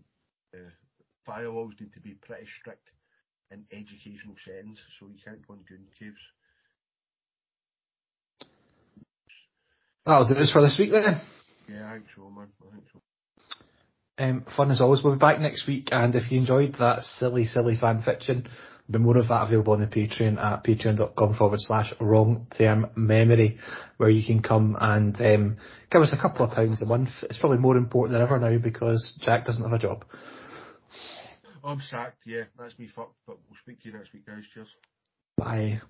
uh, 0.54 1.30
firewalls 1.30 1.80
need 1.80 1.92
to 1.94 2.00
be 2.00 2.14
pretty 2.14 2.46
strict 2.60 2.88
in 3.50 3.64
educational 3.72 4.34
settings, 4.44 4.78
so 4.98 5.06
you 5.06 5.18
can't 5.24 5.46
go 5.46 5.54
in 5.54 5.60
goon 5.60 5.86
caves. 5.98 6.16
That'll 10.06 10.26
do 10.26 10.34
us 10.34 10.50
for 10.50 10.60
this 10.60 10.78
week 10.78 10.90
then. 10.90 11.20
Yeah, 11.68 11.88
I 11.88 11.94
think 11.94 12.06
so, 12.14 12.28
man. 12.30 12.48
I 12.60 12.74
think 12.74 12.84
so. 12.92 13.00
Um, 14.16 14.44
fun 14.56 14.70
as 14.70 14.80
always. 14.80 15.02
We'll 15.02 15.14
be 15.14 15.18
back 15.18 15.40
next 15.40 15.66
week, 15.66 15.88
and 15.90 16.14
if 16.14 16.30
you 16.30 16.38
enjoyed 16.38 16.76
that 16.78 17.02
silly, 17.02 17.46
silly 17.46 17.76
fan 17.76 18.02
fiction, 18.02 18.48
be 18.90 18.98
more 18.98 19.16
of 19.16 19.28
that 19.28 19.44
available 19.44 19.72
on 19.72 19.80
the 19.80 19.86
Patreon 19.86 20.38
at 20.38 20.62
patreon.com 20.64 21.36
forward 21.36 21.60
slash 21.60 21.92
wrong 22.00 22.46
term 22.56 22.90
memory, 22.96 23.58
where 23.96 24.10
you 24.10 24.24
can 24.24 24.42
come 24.42 24.76
and 24.78 25.16
um, 25.20 25.56
give 25.90 26.02
us 26.02 26.14
a 26.16 26.20
couple 26.20 26.44
of 26.44 26.52
pounds 26.52 26.82
a 26.82 26.86
month. 26.86 27.08
It's 27.22 27.38
probably 27.38 27.58
more 27.58 27.76
important 27.76 28.12
than 28.12 28.22
ever 28.22 28.38
now 28.38 28.58
because 28.58 29.18
Jack 29.24 29.46
doesn't 29.46 29.62
have 29.62 29.72
a 29.72 29.78
job. 29.78 30.04
I'm 31.64 31.80
sacked, 31.80 32.26
yeah. 32.26 32.44
That's 32.58 32.78
me 32.78 32.88
fucked, 32.94 33.16
but 33.26 33.38
we'll 33.48 33.58
speak 33.62 33.80
to 33.82 33.88
you 33.88 33.94
next 33.94 34.12
week, 34.12 34.26
guys. 34.26 34.44
Cheers. 34.52 34.68
Bye. 35.38 35.80